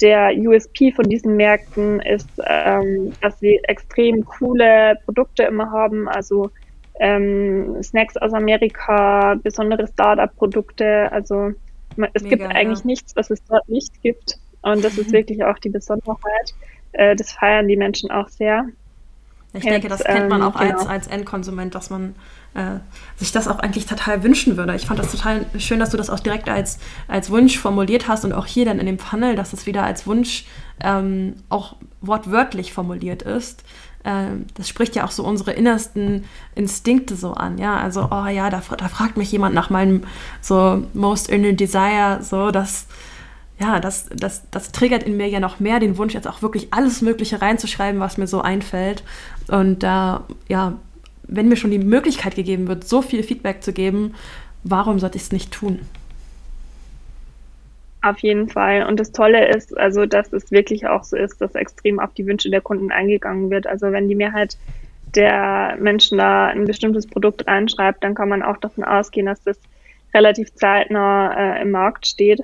der 0.00 0.32
USP 0.36 0.92
von 0.92 1.08
diesen 1.08 1.36
Märkten 1.36 2.00
ist, 2.00 2.28
ähm, 2.44 3.12
dass 3.20 3.38
sie 3.38 3.60
extrem 3.64 4.24
coole 4.24 4.98
Produkte 5.04 5.44
immer 5.44 5.70
haben. 5.70 6.08
Also 6.08 6.50
ähm, 6.98 7.82
Snacks 7.82 8.16
aus 8.16 8.32
Amerika, 8.32 9.36
besondere 9.42 9.86
Startup-Produkte. 9.86 11.10
Also 11.12 11.52
es 12.14 12.22
Mega, 12.22 12.36
gibt 12.36 12.54
eigentlich 12.54 12.80
ja. 12.80 12.86
nichts, 12.86 13.14
was 13.16 13.30
es 13.30 13.42
dort 13.44 13.68
nicht 13.68 14.02
gibt. 14.02 14.38
Und 14.62 14.84
das 14.84 14.98
ist 14.98 15.08
mhm. 15.08 15.12
wirklich 15.12 15.44
auch 15.44 15.58
die 15.58 15.70
Besonderheit. 15.70 16.54
Äh, 16.92 17.16
das 17.16 17.32
feiern 17.32 17.68
die 17.68 17.76
Menschen 17.76 18.10
auch 18.10 18.28
sehr. 18.28 18.66
Ich 19.54 19.64
Jetzt, 19.64 19.72
denke, 19.72 19.88
das 19.88 20.02
kennt 20.02 20.28
man 20.28 20.42
auch 20.42 20.60
ähm, 20.60 20.68
genau. 20.68 20.78
als, 20.80 20.88
als 20.88 21.06
Endkonsument, 21.08 21.74
dass 21.74 21.90
man 21.90 22.14
äh, 22.54 22.80
sich 23.16 23.32
das 23.32 23.48
auch 23.48 23.58
eigentlich 23.58 23.86
total 23.86 24.22
wünschen 24.22 24.56
würde. 24.56 24.74
Ich 24.74 24.86
fand 24.86 24.98
das 24.98 25.10
total 25.10 25.46
schön, 25.58 25.78
dass 25.80 25.90
du 25.90 25.96
das 25.96 26.10
auch 26.10 26.20
direkt 26.20 26.48
als, 26.48 26.78
als 27.08 27.30
Wunsch 27.30 27.58
formuliert 27.58 28.08
hast 28.08 28.24
und 28.24 28.32
auch 28.32 28.46
hier 28.46 28.64
dann 28.64 28.78
in 28.78 28.86
dem 28.86 28.98
Funnel, 28.98 29.36
dass 29.36 29.52
es 29.52 29.66
wieder 29.66 29.84
als 29.84 30.06
Wunsch 30.06 30.44
ähm, 30.80 31.34
auch 31.48 31.76
wortwörtlich 32.00 32.72
formuliert 32.72 33.22
ist. 33.22 33.64
Ähm, 34.04 34.46
das 34.54 34.68
spricht 34.68 34.96
ja 34.96 35.04
auch 35.04 35.10
so 35.10 35.24
unsere 35.24 35.52
innersten 35.52 36.24
Instinkte 36.54 37.14
so 37.16 37.34
an, 37.34 37.58
ja. 37.58 37.76
Also, 37.76 38.08
oh 38.10 38.26
ja, 38.26 38.50
da, 38.50 38.62
da 38.76 38.88
fragt 38.88 39.16
mich 39.16 39.30
jemand 39.30 39.54
nach 39.54 39.70
meinem 39.70 40.02
so 40.40 40.82
most 40.92 41.28
inner 41.28 41.52
desire, 41.52 42.18
so, 42.22 42.50
dass 42.50 42.86
ja, 43.60 43.78
das, 43.78 44.08
das, 44.12 44.42
das 44.50 44.72
triggert 44.72 45.04
in 45.04 45.16
mir 45.16 45.28
ja 45.28 45.38
noch 45.38 45.60
mehr 45.60 45.78
den 45.78 45.96
Wunsch, 45.96 46.14
jetzt 46.14 46.26
auch 46.26 46.42
wirklich 46.42 46.72
alles 46.72 47.00
Mögliche 47.00 47.40
reinzuschreiben, 47.40 48.00
was 48.00 48.18
mir 48.18 48.26
so 48.26 48.40
einfällt. 48.40 49.04
Und 49.46 49.84
da, 49.84 50.24
äh, 50.48 50.52
ja, 50.52 50.72
wenn 51.34 51.48
mir 51.48 51.56
schon 51.56 51.70
die 51.70 51.78
Möglichkeit 51.78 52.34
gegeben 52.34 52.68
wird, 52.68 52.84
so 52.84 53.02
viel 53.02 53.22
Feedback 53.22 53.62
zu 53.62 53.72
geben, 53.72 54.14
warum 54.64 54.98
sollte 54.98 55.16
ich 55.16 55.24
es 55.24 55.32
nicht 55.32 55.52
tun? 55.52 55.80
Auf 58.02 58.18
jeden 58.18 58.48
Fall. 58.48 58.84
Und 58.86 58.98
das 58.98 59.12
Tolle 59.12 59.48
ist, 59.48 59.76
also, 59.78 60.06
dass 60.06 60.32
es 60.32 60.50
wirklich 60.50 60.86
auch 60.86 61.04
so 61.04 61.16
ist, 61.16 61.40
dass 61.40 61.54
extrem 61.54 62.00
auf 62.00 62.12
die 62.14 62.26
Wünsche 62.26 62.50
der 62.50 62.60
Kunden 62.60 62.90
eingegangen 62.90 63.50
wird. 63.50 63.66
Also, 63.66 63.92
wenn 63.92 64.08
die 64.08 64.16
Mehrheit 64.16 64.56
der 65.14 65.76
Menschen 65.78 66.18
da 66.18 66.46
ein 66.46 66.64
bestimmtes 66.64 67.06
Produkt 67.06 67.46
reinschreibt, 67.46 68.02
dann 68.02 68.14
kann 68.14 68.28
man 68.28 68.42
auch 68.42 68.56
davon 68.56 68.82
ausgehen, 68.82 69.26
dass 69.26 69.42
das 69.44 69.58
relativ 70.14 70.52
zeitnah 70.54 71.58
äh, 71.58 71.62
im 71.62 71.70
Markt 71.70 72.06
steht. 72.06 72.40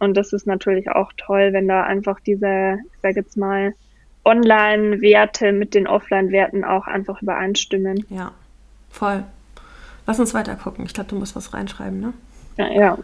Und 0.00 0.16
das 0.16 0.32
ist 0.32 0.46
natürlich 0.46 0.90
auch 0.90 1.12
toll, 1.16 1.52
wenn 1.52 1.68
da 1.68 1.82
einfach 1.82 2.18
diese, 2.20 2.78
ich 2.94 3.00
sage 3.02 3.16
jetzt 3.16 3.36
mal, 3.36 3.74
Online-Werte 4.24 5.52
mit 5.52 5.74
den 5.74 5.86
Offline-Werten 5.86 6.64
auch 6.64 6.86
einfach 6.86 7.20
übereinstimmen. 7.22 8.04
Ja, 8.08 8.32
voll. 8.90 9.24
Lass 10.06 10.20
uns 10.20 10.34
weiter 10.34 10.54
gucken. 10.56 10.84
Ich 10.86 10.94
glaube, 10.94 11.10
du 11.10 11.16
musst 11.16 11.36
was 11.36 11.54
reinschreiben, 11.54 12.00
ne? 12.00 12.12
Ja, 12.56 12.68
ja. 12.70 12.98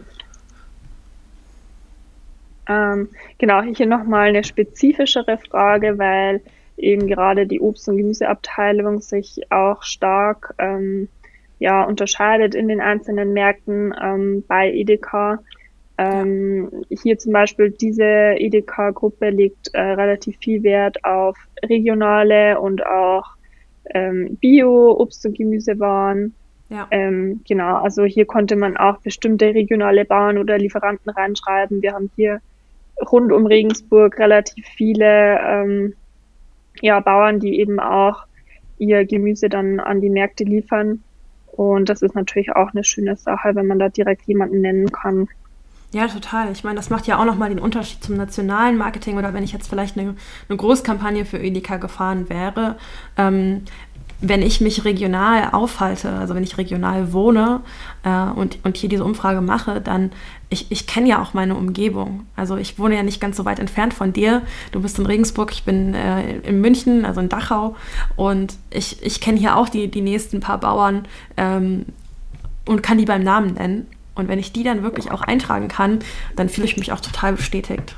Ähm, 2.69 3.09
genau, 3.37 3.61
hier 3.61 3.87
nochmal 3.87 4.29
eine 4.29 4.43
spezifischere 4.43 5.37
Frage, 5.37 5.97
weil 5.97 6.41
eben 6.77 7.07
gerade 7.07 7.47
die 7.47 7.59
Obst- 7.59 7.87
und 7.89 7.97
Gemüseabteilung 7.97 9.01
sich 9.01 9.51
auch 9.51 9.83
stark 9.83 10.53
ähm, 10.57 11.07
ja, 11.59 11.83
unterscheidet 11.83 12.55
in 12.55 12.67
den 12.67 12.81
einzelnen 12.81 13.33
Märkten 13.33 13.93
ähm, 14.01 14.43
bei 14.47 14.71
Edeka. 14.71 15.39
Ähm, 16.01 16.83
hier 16.89 17.19
zum 17.19 17.33
Beispiel 17.33 17.69
diese 17.69 18.03
EDK-Gruppe 18.03 19.29
legt 19.29 19.73
äh, 19.73 19.81
relativ 19.81 20.37
viel 20.37 20.63
Wert 20.63 21.03
auf 21.05 21.37
regionale 21.63 22.59
und 22.59 22.83
auch 22.85 23.35
ähm, 23.93 24.37
Bio-Obst- 24.41 25.27
und 25.27 25.37
Gemüsewaren. 25.37 26.33
Ja. 26.69 26.87
Ähm, 26.89 27.41
genau, 27.47 27.75
also 27.75 28.03
hier 28.03 28.25
konnte 28.25 28.55
man 28.55 28.77
auch 28.77 28.97
bestimmte 29.01 29.53
regionale 29.53 30.05
Bauern 30.05 30.37
oder 30.37 30.57
Lieferanten 30.57 31.11
reinschreiben. 31.11 31.81
Wir 31.81 31.93
haben 31.93 32.09
hier 32.15 32.41
rund 33.11 33.31
um 33.31 33.45
Regensburg 33.45 34.17
relativ 34.17 34.65
viele 34.75 35.39
ähm, 35.39 35.93
ja, 36.81 36.99
Bauern, 36.99 37.39
die 37.39 37.59
eben 37.59 37.79
auch 37.79 38.23
ihr 38.79 39.05
Gemüse 39.05 39.49
dann 39.49 39.79
an 39.79 40.01
die 40.01 40.09
Märkte 40.09 40.45
liefern. 40.45 41.03
Und 41.51 41.89
das 41.89 42.01
ist 42.01 42.15
natürlich 42.15 42.55
auch 42.55 42.71
eine 42.71 42.83
schöne 42.83 43.17
Sache, 43.17 43.53
wenn 43.53 43.67
man 43.67 43.77
da 43.77 43.89
direkt 43.89 44.23
jemanden 44.23 44.61
nennen 44.61 44.91
kann. 44.91 45.27
Ja, 45.93 46.07
total. 46.07 46.51
Ich 46.53 46.63
meine, 46.63 46.77
das 46.77 46.89
macht 46.89 47.05
ja 47.07 47.19
auch 47.19 47.25
nochmal 47.25 47.49
den 47.49 47.59
Unterschied 47.59 48.01
zum 48.01 48.15
nationalen 48.15 48.77
Marketing 48.77 49.17
oder 49.17 49.33
wenn 49.33 49.43
ich 49.43 49.51
jetzt 49.51 49.67
vielleicht 49.67 49.97
eine, 49.97 50.15
eine 50.47 50.57
Großkampagne 50.57 51.25
für 51.25 51.37
Edeka 51.37 51.77
gefahren 51.77 52.29
wäre. 52.29 52.77
Ähm, 53.17 53.63
wenn 54.21 54.43
ich 54.43 54.61
mich 54.61 54.85
regional 54.85 55.49
aufhalte, 55.51 56.11
also 56.11 56.35
wenn 56.35 56.43
ich 56.43 56.57
regional 56.57 57.11
wohne 57.11 57.61
äh, 58.03 58.25
und, 58.25 58.59
und 58.63 58.77
hier 58.77 58.87
diese 58.87 59.03
Umfrage 59.03 59.41
mache, 59.41 59.81
dann, 59.81 60.11
ich, 60.49 60.71
ich 60.71 60.85
kenne 60.85 61.09
ja 61.09 61.21
auch 61.21 61.33
meine 61.33 61.55
Umgebung. 61.55 62.27
Also 62.35 62.55
ich 62.55 62.77
wohne 62.77 62.95
ja 62.95 63.03
nicht 63.03 63.19
ganz 63.19 63.35
so 63.35 63.45
weit 63.45 63.59
entfernt 63.59 63.95
von 63.95 64.13
dir. 64.13 64.43
Du 64.71 64.79
bist 64.81 64.99
in 64.99 65.07
Regensburg, 65.07 65.51
ich 65.51 65.63
bin 65.63 65.95
äh, 65.95 66.37
in 66.41 66.61
München, 66.61 67.03
also 67.03 67.19
in 67.19 67.29
Dachau. 67.29 67.75
Und 68.15 68.53
ich, 68.69 69.01
ich 69.03 69.21
kenne 69.21 69.39
hier 69.39 69.57
auch 69.57 69.69
die, 69.69 69.89
die 69.89 70.01
nächsten 70.01 70.39
paar 70.39 70.59
Bauern 70.59 71.07
ähm, 71.35 71.87
und 72.65 72.83
kann 72.83 72.99
die 72.99 73.05
beim 73.05 73.23
Namen 73.23 73.55
nennen. 73.55 73.87
Und 74.15 74.27
wenn 74.27 74.39
ich 74.39 74.51
die 74.51 74.63
dann 74.63 74.83
wirklich 74.83 75.11
auch 75.11 75.21
eintragen 75.21 75.67
kann, 75.67 75.99
dann 76.35 76.49
fühle 76.49 76.65
ich 76.65 76.77
mich 76.77 76.91
auch 76.91 76.99
total 76.99 77.33
bestätigt. 77.33 77.95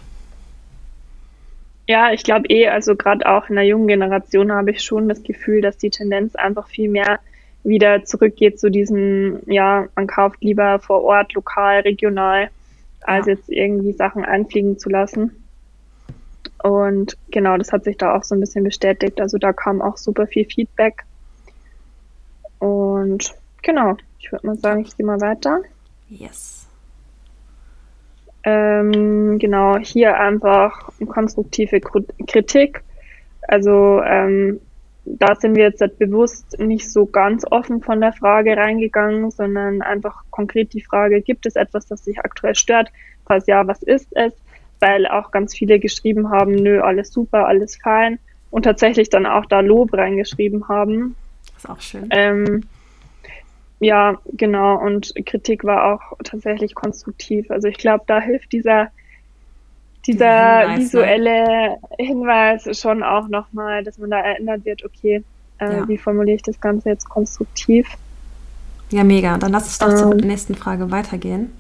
Ja, 1.88 2.14
ich 2.14 2.24
glaube 2.24 2.48
eh, 2.48 2.68
also 2.68 2.96
gerade 2.96 3.26
auch 3.28 3.50
in 3.50 3.56
der 3.56 3.66
jungen 3.66 3.88
Generation 3.88 4.52
habe 4.52 4.72
ich 4.72 4.82
schon 4.82 5.10
das 5.10 5.24
Gefühl, 5.24 5.62
dass 5.62 5.78
die 5.78 5.90
Tendenz 5.90 6.36
einfach 6.36 6.68
viel 6.68 6.90
mehr 6.90 7.20
wieder 7.64 8.04
zurückgeht 8.04 8.60
zu 8.60 8.70
diesem, 8.70 9.40
ja, 9.46 9.88
man 9.96 10.08
kauft 10.08 10.44
lieber 10.44 10.80
vor 10.80 11.04
Ort, 11.04 11.34
lokal, 11.34 11.82
regional, 11.82 12.50
als 13.02 13.26
ja. 13.26 13.34
jetzt 13.34 13.50
irgendwie 13.50 13.94
Sachen 13.94 14.24
einfliegen 14.24 14.78
zu 14.78 14.90
lassen. 14.90 15.44
Und 16.62 17.18
genau, 17.32 17.58
das 17.58 17.74
hat 17.74 17.84
sich 17.84 17.98
da 17.98 18.16
auch 18.16 18.24
so 18.24 18.36
ein 18.36 18.40
bisschen 18.40 18.64
bestätigt. 18.64 19.20
Also 19.20 19.38
da 19.38 19.52
kam 19.52 19.82
auch 19.82 19.98
super 19.98 20.28
viel 20.28 20.46
Feedback. 20.46 21.04
Und 22.60 23.34
genau, 23.62 23.98
ich 24.20 24.32
würde 24.32 24.48
mal 24.48 24.58
sagen, 24.58 24.82
ich 24.82 24.96
gehe 24.96 25.06
mal 25.06 25.20
weiter. 25.20 25.62
Yes. 26.20 26.68
Ähm, 28.44 29.40
genau, 29.40 29.78
hier 29.78 30.20
einfach 30.20 30.92
konstruktive 31.08 31.80
Kritik. 31.80 32.84
Also 33.48 34.02
ähm, 34.04 34.60
da 35.06 35.36
sind 35.36 35.56
wir 35.56 35.64
jetzt 35.64 36.00
bewusst 36.00 36.60
nicht 36.60 36.92
so 36.92 37.06
ganz 37.06 37.46
offen 37.50 37.82
von 37.82 38.00
der 38.00 38.14
Frage 38.14 38.56
reingegangen, 38.56 39.32
sondern 39.32 39.82
einfach 39.82 40.24
konkret 40.30 40.74
die 40.74 40.82
Frage, 40.82 41.22
gibt 41.22 41.46
es 41.46 41.56
etwas, 41.56 41.88
das 41.88 42.06
sich 42.06 42.20
aktuell 42.20 42.56
stört? 42.56 42.90
Falls 43.26 43.48
ja, 43.48 43.66
was 43.68 43.82
ist 43.84 44.08
es? 44.12 44.34
Weil 44.80 45.08
auch 45.08 45.32
ganz 45.32 45.56
viele 45.56 45.80
geschrieben 45.80 46.30
haben, 46.30 46.54
nö, 46.56 46.82
alles 46.82 47.12
super, 47.12 47.48
alles 47.48 47.78
fein. 47.78 48.20
Und 48.52 48.64
tatsächlich 48.64 49.10
dann 49.10 49.26
auch 49.26 49.46
da 49.46 49.62
Lob 49.62 49.94
reingeschrieben 49.94 50.68
haben. 50.68 51.16
Das 51.48 51.64
ist 51.64 51.70
auch 51.70 51.82
schön. 51.82 52.08
Ähm, 52.12 52.64
ja, 53.84 54.18
genau. 54.34 54.80
Und 54.80 55.14
Kritik 55.26 55.64
war 55.64 55.94
auch 55.94 56.18
tatsächlich 56.24 56.76
konstruktiv. 56.76 57.50
Also 57.52 57.68
ich 57.68 57.78
glaube, 57.78 58.04
da 58.08 58.20
hilft 58.20 58.52
dieser, 58.52 58.90
dieser 60.06 60.60
Hinweis, 60.60 60.78
ne? 60.78 60.84
visuelle? 60.84 61.78
Hinweis 61.98 62.80
schon 62.80 63.04
auch 63.04 63.28
nochmal, 63.28 63.84
dass 63.84 63.98
man 63.98 64.12
da 64.12 64.20
erinnert 64.20 64.66
wird, 64.66 64.84
okay, 64.84 65.24
äh, 65.60 65.78
ja. 65.78 65.88
wie 65.88 65.98
formuliere 65.98 66.36
ich 66.36 66.44
das 66.44 66.60
Ganze 66.60 66.90
jetzt 66.90 67.10
konstruktiv? 67.10 67.88
Ja, 68.92 69.04
mega. 69.04 69.38
Dann 69.38 69.52
lass 69.52 69.66
uns 69.66 69.80
doch 69.80 69.90
ähm, 69.90 69.98
zur 69.98 70.16
nächsten 70.16 70.56
Frage 70.56 70.92
weitergehen. 70.92 71.52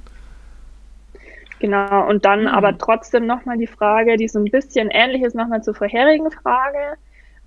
Genau, 1.64 2.10
und 2.10 2.26
dann 2.26 2.42
mhm. 2.42 2.48
aber 2.48 2.78
trotzdem 2.78 3.26
nochmal 3.26 3.58
die 3.58 3.68
Frage, 3.68 4.18
die 4.18 4.28
so 4.28 4.38
ein 4.38 4.52
bisschen 4.52 4.90
ähnlich 4.92 5.22
ist 5.24 5.34
nochmal 5.34 5.64
zur 5.64 5.74
vorherigen 5.74 6.30
Frage, 6.30 6.98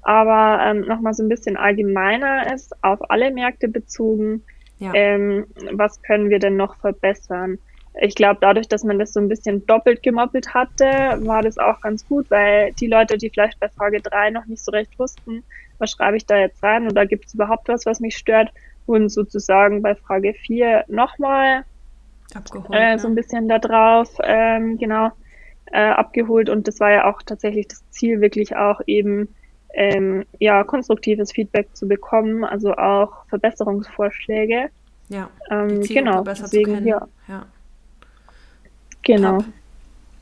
aber 0.00 0.64
ähm, 0.64 0.86
nochmal 0.86 1.12
so 1.12 1.22
ein 1.22 1.28
bisschen 1.28 1.58
allgemeiner 1.58 2.52
ist, 2.54 2.74
auf 2.82 3.10
alle 3.10 3.30
Märkte 3.30 3.68
bezogen. 3.68 4.42
Ja. 4.78 4.92
Ähm, 4.94 5.46
was 5.72 6.00
können 6.02 6.30
wir 6.30 6.38
denn 6.38 6.56
noch 6.56 6.76
verbessern? 6.76 7.58
Ich 7.98 8.14
glaube, 8.14 8.38
dadurch, 8.42 8.68
dass 8.68 8.84
man 8.84 8.98
das 8.98 9.14
so 9.14 9.20
ein 9.20 9.28
bisschen 9.28 9.64
doppelt 9.66 10.02
gemoppelt 10.02 10.52
hatte, 10.52 10.84
war 10.84 11.42
das 11.42 11.56
auch 11.56 11.80
ganz 11.80 12.06
gut, 12.06 12.30
weil 12.30 12.72
die 12.74 12.88
Leute, 12.88 13.16
die 13.16 13.30
vielleicht 13.30 13.58
bei 13.58 13.70
Frage 13.70 14.02
3 14.02 14.30
noch 14.30 14.44
nicht 14.46 14.62
so 14.62 14.70
recht 14.70 14.98
wussten, 14.98 15.44
was 15.78 15.92
schreibe 15.92 16.18
ich 16.18 16.26
da 16.26 16.36
jetzt 16.36 16.62
rein 16.62 16.86
oder 16.90 17.06
gibt 17.06 17.26
es 17.26 17.34
überhaupt 17.34 17.68
was, 17.68 17.86
was 17.86 18.00
mich 18.00 18.16
stört, 18.16 18.50
wurden 18.86 19.08
sozusagen 19.08 19.80
bei 19.80 19.94
Frage 19.94 20.34
4 20.34 20.84
nochmal 20.88 21.64
äh, 22.70 22.98
so 22.98 23.08
ein 23.08 23.14
bisschen 23.14 23.48
da 23.48 23.58
drauf, 23.58 24.10
ähm, 24.22 24.78
genau, 24.78 25.10
äh, 25.66 25.78
abgeholt. 25.78 26.50
Und 26.50 26.68
das 26.68 26.80
war 26.80 26.90
ja 26.90 27.04
auch 27.10 27.22
tatsächlich 27.22 27.68
das 27.68 27.88
Ziel, 27.90 28.20
wirklich 28.20 28.56
auch 28.56 28.80
eben 28.86 29.34
ähm, 29.76 30.24
ja, 30.38 30.64
konstruktives 30.64 31.32
Feedback 31.32 31.68
zu 31.74 31.86
bekommen, 31.86 32.44
also 32.44 32.74
auch 32.74 33.26
Verbesserungsvorschläge. 33.28 34.70
Ja, 35.08 35.28
ähm, 35.50 35.82
genau, 35.82 36.22
besser 36.22 36.44
deswegen, 36.44 36.64
zu 36.64 36.72
kennen. 36.72 36.86
Ja. 36.86 37.08
ja. 37.28 37.46
Genau. 39.02 39.38
Top. 39.38 39.44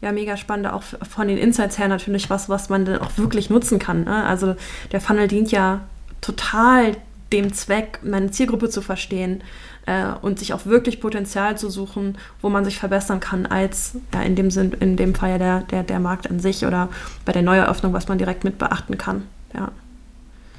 Ja, 0.01 0.12
mega 0.12 0.37
spannend, 0.37 0.67
auch 0.67 0.83
von 0.83 1.29
den 1.29 1.38
Insights 1.38 1.79
her 1.79 1.88
natürlich 1.88 2.29
was, 2.29 2.51
was 2.51 2.69
man 2.69 2.85
dann 2.85 3.01
auch 3.01 3.17
wirklich 3.17 3.49
nutzen 3.49 3.79
kann. 3.79 4.05
Ne? 4.05 4.25
Also 4.27 4.55
der 4.93 5.01
Funnel 5.01 5.29
dient 5.29 5.51
ja 5.51 5.81
total 6.21 6.97
dem 7.33 7.53
Zweck, 7.55 8.01
meine 8.03 8.31
Zielgruppe 8.31 8.69
zu 8.69 8.83
verstehen 8.83 9.43
äh, 9.87 10.12
und 10.23 10.38
sich 10.38 10.53
auch 10.53 10.66
wirklich 10.66 11.01
Potenzial 11.01 11.57
zu 11.59 11.70
suchen, 11.70 12.18
wo 12.40 12.49
man 12.49 12.64
sich 12.64 12.79
verbessern 12.79 13.20
kann, 13.20 13.47
als 13.47 13.97
ja, 14.12 14.23
in 14.23 14.37
dem 14.37 14.51
Sinn, 14.51 14.73
in 14.81 14.97
dem 14.97 15.14
Fall 15.14 15.31
ja 15.31 15.38
der, 15.38 15.61
der, 15.70 15.83
der 15.83 16.01
Markt 16.01 16.31
an 16.31 16.40
sich 16.40 16.64
oder 16.64 16.88
bei 17.25 17.33
der 17.33 17.42
Neueröffnung, 17.42 17.92
was 17.92 18.09
man 18.09 18.18
direkt 18.18 18.44
mit 18.44 18.59
beachten 18.59 18.99
kann 18.99 19.25
ja. 19.55 19.73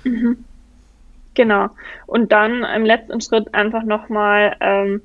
Mhm. 0.03 0.43
Genau. 1.33 1.69
Und 2.07 2.31
dann 2.31 2.63
im 2.63 2.85
letzten 2.85 3.19
Schritt 3.19 3.53
einfach 3.53 3.83
nochmal 3.83 4.55
ähm, 4.61 5.01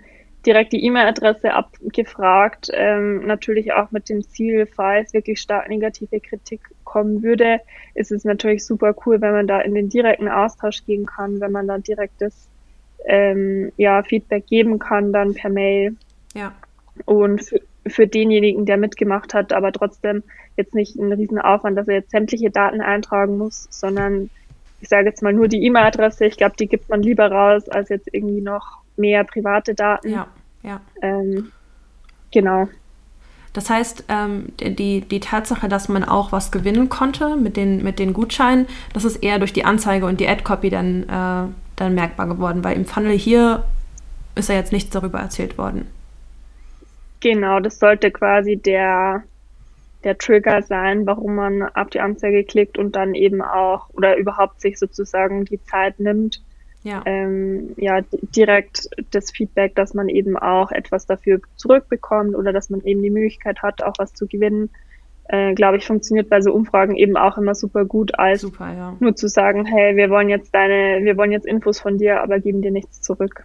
direkt 0.47 0.73
die 0.73 0.85
E-Mail-Adresse 0.85 1.53
abgefragt. 1.53 2.71
Ähm, 2.73 3.27
natürlich 3.27 3.73
auch 3.73 3.91
mit 3.91 4.09
dem 4.09 4.23
Ziel, 4.23 4.67
falls 4.67 5.13
wirklich 5.13 5.41
stark 5.41 5.69
negative 5.69 6.21
Kritik 6.21 6.61
kommen 6.85 7.23
würde, 7.23 7.61
ist 7.95 8.13
es 8.13 8.25
natürlich 8.25 8.65
super 8.65 8.95
cool, 9.05 9.21
wenn 9.21 9.33
man 9.33 9.47
da 9.49 9.61
in 9.61 9.75
den 9.75 9.89
direkten 9.89 10.29
Austausch 10.29 10.85
gehen 10.87 11.07
kann, 11.07 11.41
wenn 11.41 11.53
man 11.53 11.67
da 11.67 11.79
direktes 11.79 12.49
ähm, 13.07 13.73
ja, 13.77 14.03
Feedback 14.03 14.47
geben 14.47 14.79
kann, 14.79 15.13
dann 15.13 15.35
per 15.35 15.51
Mail. 15.51 15.97
Ja. 16.35 16.53
Und 17.07 17.43
für, 17.43 17.61
für 17.87 18.07
denjenigen, 18.07 18.67
der 18.67 18.77
mitgemacht 18.77 19.35
hat, 19.35 19.53
aber 19.53 19.73
trotzdem 19.73 20.23
jetzt 20.57 20.75
nicht 20.75 20.97
ein 20.97 21.13
riesen 21.13 21.39
Aufwand, 21.39 21.79
dass 21.79 21.89
er 21.89 21.95
jetzt 21.97 22.11
sämtliche 22.11 22.51
Daten 22.51 22.81
eintragen 22.81 23.39
muss, 23.39 23.67
sondern 23.71 24.31
ich 24.81 24.89
sage 24.89 25.09
jetzt 25.09 25.23
mal 25.23 25.33
nur 25.33 25.49
die 25.49 25.65
E-Mail-Adresse. 25.65 26.27
Ich 26.27 26.37
glaube, 26.37 26.57
die 26.59 26.67
gibt 26.67 26.89
man 26.89 27.03
lieber 27.03 27.31
raus, 27.31 27.69
als 27.69 27.89
jetzt 27.89 28.09
irgendwie 28.13 28.41
noch 28.41 28.79
mehr 28.97 29.25
private 29.25 29.75
Daten. 29.75 30.11
Ja, 30.11 30.27
ja. 30.63 30.81
Ähm, 31.03 31.53
genau. 32.33 32.69
Das 33.53 33.69
heißt, 33.69 34.05
ähm, 34.09 34.53
die, 34.61 35.01
die 35.01 35.21
Tatsache, 35.21 35.69
dass 35.69 35.89
man 35.89 36.05
auch 36.05 36.31
was 36.31 36.53
gewinnen 36.53 36.89
konnte 36.89 37.37
mit 37.37 37.57
den, 37.57 37.83
mit 37.83 37.99
den 37.99 38.13
Gutscheinen, 38.13 38.67
das 38.93 39.05
ist 39.05 39.17
eher 39.17 39.39
durch 39.39 39.53
die 39.53 39.65
Anzeige 39.65 40.07
und 40.07 40.21
die 40.21 40.29
Ad-Copy 40.29 40.71
dann, 40.71 41.03
äh, 41.03 41.70
dann 41.81 41.95
merkbar 41.95 42.29
geworden, 42.29 42.63
weil 42.63 42.77
im 42.77 42.85
Funnel 42.85 43.17
hier 43.17 43.65
ist 44.35 44.49
ja 44.49 44.55
jetzt 44.55 44.73
nichts 44.73 44.91
darüber 44.91 45.19
erzählt 45.19 45.59
worden. 45.59 45.87
Genau, 47.21 47.61
das 47.61 47.79
sollte 47.79 48.11
quasi 48.11 48.57
der, 48.57 49.23
der 50.05 50.17
Trigger 50.17 50.63
sein, 50.63 51.07
warum 51.07 51.35
man 51.35 51.63
auf 51.63 51.91
die 51.91 52.01
Anzeige 52.01 52.45
klickt 52.45 52.79
und 52.79 52.97
dann 52.97 53.15
eben 53.15 53.43
auch 53.43 53.91
oder 53.91 54.17
überhaupt 54.17 54.61
sich 54.61 54.79
sozusagen 54.79 55.45
die 55.45 55.63
Zeit 55.65 56.01
nimmt. 56.01 56.43
Ja. 56.83 57.03
Ähm, 57.05 57.75
ja, 57.77 58.01
direkt 58.11 58.89
das 59.11 59.31
Feedback, 59.31 59.75
dass 59.75 59.93
man 59.93 60.09
eben 60.09 60.39
auch 60.39 60.73
etwas 60.73 61.05
dafür 61.05 61.41
zurückbekommt 61.57 62.35
oder 62.35 62.55
dass 62.55 62.71
man 62.71 62.81
eben 62.85 63.03
die 63.03 63.11
Möglichkeit 63.11 63.61
hat, 63.61 63.83
auch 63.83 63.95
was 63.99 64.15
zu 64.15 64.27
gewinnen. 64.27 64.71
Äh, 65.33 65.55
glaube 65.55 65.77
ich, 65.77 65.87
funktioniert 65.87 66.29
bei 66.29 66.41
so 66.41 66.53
Umfragen 66.53 66.97
eben 66.97 67.17
auch 67.17 67.39
immer 67.39 67.55
super 67.55 67.85
gut, 67.85 68.19
als 68.19 68.41
super, 68.41 68.73
ja. 68.75 68.97
nur 68.99 69.15
zu 69.15 69.29
sagen, 69.29 69.65
hey, 69.65 69.95
wir 69.95 70.11
wollen 70.11 70.29
jetzt 70.29 70.53
deine, 70.53 71.05
wir 71.05 71.17
wollen 71.17 71.31
jetzt 71.31 71.47
Infos 71.47 71.79
von 71.79 71.99
dir, 71.99 72.21
aber 72.21 72.41
geben 72.41 72.63
dir 72.63 72.73
nichts 72.73 73.01
zurück. 73.01 73.45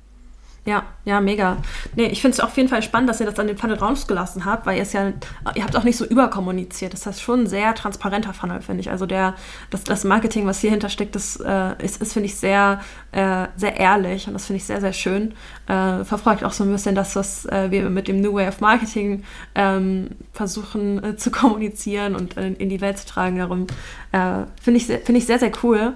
Ja, 0.66 0.84
ja, 1.04 1.22
mega. 1.22 1.58
Nee, 1.96 2.08
ich 2.08 2.22
finde 2.22 2.34
es 2.34 2.40
auf 2.40 2.58
jeden 2.58 2.70
Fall 2.70 2.82
spannend, 2.82 3.08
dass 3.08 3.20
ihr 3.20 3.28
das 3.28 3.38
an 3.38 3.46
den 3.46 3.56
Funnel 3.56 3.78
rausgelassen 3.78 4.46
habt, 4.46 4.66
weil 4.66 4.78
ihr 4.78 4.82
es 4.82 4.94
ja, 4.94 5.14
ihr 5.54 5.64
habt 5.64 5.78
auch 5.78 5.84
nicht 5.84 5.96
so 5.96 6.06
überkommuniziert. 6.06 6.92
Das 6.92 7.06
heißt 7.06 7.22
schon 7.22 7.42
ein 7.42 7.48
sehr 7.48 7.76
transparenter 7.76 8.34
Funnel, 8.34 8.62
finde 8.62 8.82
ich. 8.82 8.90
Also 8.90 9.06
der, 9.06 9.36
das, 9.70 9.84
das 9.84 10.04
Marketing, 10.06 10.48
was 10.48 10.60
hier 10.60 10.72
hintersteckt, 10.72 11.14
das 11.14 11.36
äh, 11.36 11.76
ist, 11.84 12.02
ist 12.02 12.14
finde 12.14 12.26
ich, 12.26 12.36
sehr, 12.36 12.82
äh, 13.12 13.46
sehr 13.56 13.78
ehrlich 13.78 14.26
und 14.26 14.34
das 14.34 14.48
finde 14.48 14.58
ich 14.58 14.66
sehr, 14.66 14.82
sehr 14.82 14.94
schön. 14.94 15.36
Äh, 15.68 16.04
verfolgt 16.04 16.44
auch 16.44 16.52
so 16.52 16.64
ein 16.64 16.72
bisschen 16.72 16.96
das, 16.96 17.16
was 17.16 17.46
äh, 17.46 17.70
wir 17.70 17.88
mit 17.92 18.08
dem 18.08 18.20
New 18.20 18.34
Way 18.34 18.48
of 18.48 18.60
Marketing 18.60 19.24
ähm, 19.54 20.10
versuchen 20.34 21.04
äh, 21.04 21.16
zu 21.16 21.30
kommunizieren 21.30 22.16
und 22.16 22.38
in, 22.38 22.56
in, 22.56 22.70
die 22.70 22.82
Welt 22.82 22.98
zu 22.98 23.06
tragen. 23.06 23.38
Darum 23.38 23.68
äh, 24.14 24.46
finde 24.60 24.80
ich, 24.80 24.88
find 24.88 25.16
ich 25.16 25.28
sehr, 25.28 25.38
sehr 25.38 25.52
cool. 25.62 25.94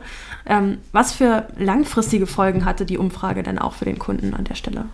Ähm, 0.50 0.80
was 0.92 1.14
für 1.14 1.48
langfristige 1.58 2.26
Folgen 2.26 2.66
hatte 2.66 2.86
die 2.86 2.98
Umfrage 2.98 3.44
denn 3.44 3.60
auch 3.60 3.74
für 3.74 3.86
den 3.86 4.00
Kunden 4.00 4.34
an 4.34 4.46
der 4.46 4.56
Stelle? 4.56 4.86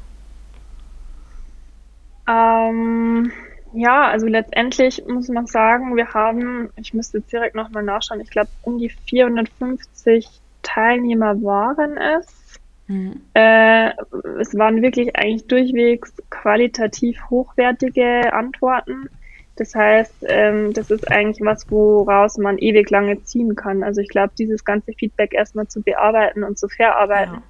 Ähm, 2.27 3.31
ja, 3.73 4.07
also 4.07 4.27
letztendlich 4.27 5.03
muss 5.07 5.29
man 5.29 5.47
sagen, 5.47 5.95
wir 5.95 6.13
haben, 6.13 6.69
ich 6.75 6.93
müsste 6.93 7.19
jetzt 7.19 7.31
direkt 7.31 7.55
nochmal 7.55 7.83
nachschauen, 7.83 8.19
ich 8.19 8.29
glaube 8.29 8.49
um 8.63 8.77
die 8.77 8.89
450 8.89 10.29
Teilnehmer 10.61 11.41
waren 11.41 11.97
es. 11.97 12.59
Mhm. 12.87 13.21
Äh, 13.33 13.91
es 14.39 14.57
waren 14.57 14.81
wirklich 14.81 15.15
eigentlich 15.15 15.47
durchwegs 15.47 16.13
qualitativ 16.29 17.17
hochwertige 17.29 18.33
Antworten. 18.33 19.09
Das 19.57 19.73
heißt, 19.73 20.25
ähm, 20.27 20.73
das 20.73 20.91
ist 20.91 21.09
eigentlich 21.09 21.45
was, 21.45 21.69
woraus 21.71 22.37
man 22.37 22.57
ewig 22.57 22.89
lange 22.89 23.23
ziehen 23.23 23.55
kann. 23.55 23.83
Also 23.83 24.01
ich 24.01 24.09
glaube, 24.09 24.33
dieses 24.37 24.65
ganze 24.65 24.91
Feedback 24.93 25.33
erstmal 25.33 25.67
zu 25.67 25.81
bearbeiten 25.81 26.43
und 26.43 26.59
zu 26.59 26.67
verarbeiten, 26.67 27.41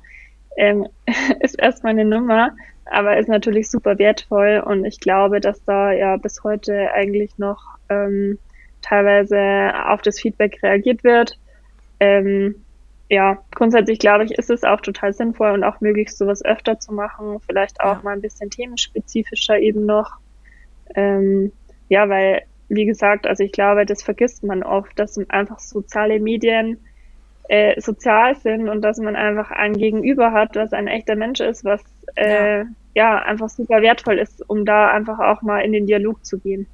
ja. 0.55 0.63
ähm, 0.63 0.87
ist 1.39 1.59
erstmal 1.59 1.91
eine 1.91 2.05
Nummer, 2.05 2.55
aber 2.85 3.17
ist 3.17 3.27
natürlich 3.27 3.71
super 3.71 3.97
wertvoll 3.97 4.61
und 4.63 4.85
ich 4.85 4.99
glaube, 4.99 5.39
dass 5.39 5.63
da 5.65 5.91
ja 5.91 6.17
bis 6.17 6.43
heute 6.43 6.91
eigentlich 6.93 7.39
noch 7.39 7.63
ähm, 7.89 8.37
teilweise 8.83 9.73
auf 9.87 10.03
das 10.03 10.19
Feedback 10.19 10.61
reagiert 10.61 11.03
wird. 11.03 11.39
Ähm, 11.99 12.63
ja, 13.09 13.43
grundsätzlich 13.51 13.97
glaube 13.97 14.25
ich, 14.25 14.31
ist 14.31 14.51
es 14.51 14.63
auch 14.63 14.81
total 14.81 15.13
sinnvoll 15.13 15.51
und 15.51 15.63
auch 15.63 15.81
möglich, 15.81 16.15
sowas 16.15 16.45
öfter 16.45 16.79
zu 16.79 16.93
machen, 16.93 17.39
vielleicht 17.47 17.81
auch 17.81 17.97
ja. 17.97 18.01
mal 18.03 18.13
ein 18.13 18.21
bisschen 18.21 18.51
themenspezifischer 18.51 19.57
eben 19.57 19.85
noch. 19.87 20.17
Ähm, 20.95 21.51
ja, 21.89 22.09
weil, 22.09 22.43
wie 22.69 22.85
gesagt, 22.85 23.27
also 23.27 23.43
ich 23.43 23.51
glaube, 23.51 23.85
das 23.85 24.03
vergisst 24.03 24.43
man 24.43 24.63
oft, 24.63 24.97
dass 24.97 25.17
einfach 25.29 25.59
soziale 25.59 26.19
Medien 26.19 26.77
äh, 27.47 27.79
sozial 27.79 28.35
sind 28.35 28.69
und 28.69 28.81
dass 28.81 28.97
man 28.97 29.15
einfach 29.15 29.51
ein 29.51 29.73
Gegenüber 29.73 30.31
hat, 30.31 30.55
was 30.55 30.73
ein 30.73 30.87
echter 30.87 31.15
Mensch 31.15 31.39
ist, 31.39 31.63
was 31.63 31.81
äh, 32.15 32.59
ja. 32.59 32.65
ja 32.95 33.17
einfach 33.19 33.49
super 33.49 33.81
wertvoll 33.81 34.17
ist, 34.17 34.47
um 34.49 34.65
da 34.65 34.89
einfach 34.89 35.19
auch 35.19 35.41
mal 35.41 35.59
in 35.59 35.71
den 35.71 35.85
Dialog 35.85 36.25
zu 36.25 36.39
gehen. 36.39 36.67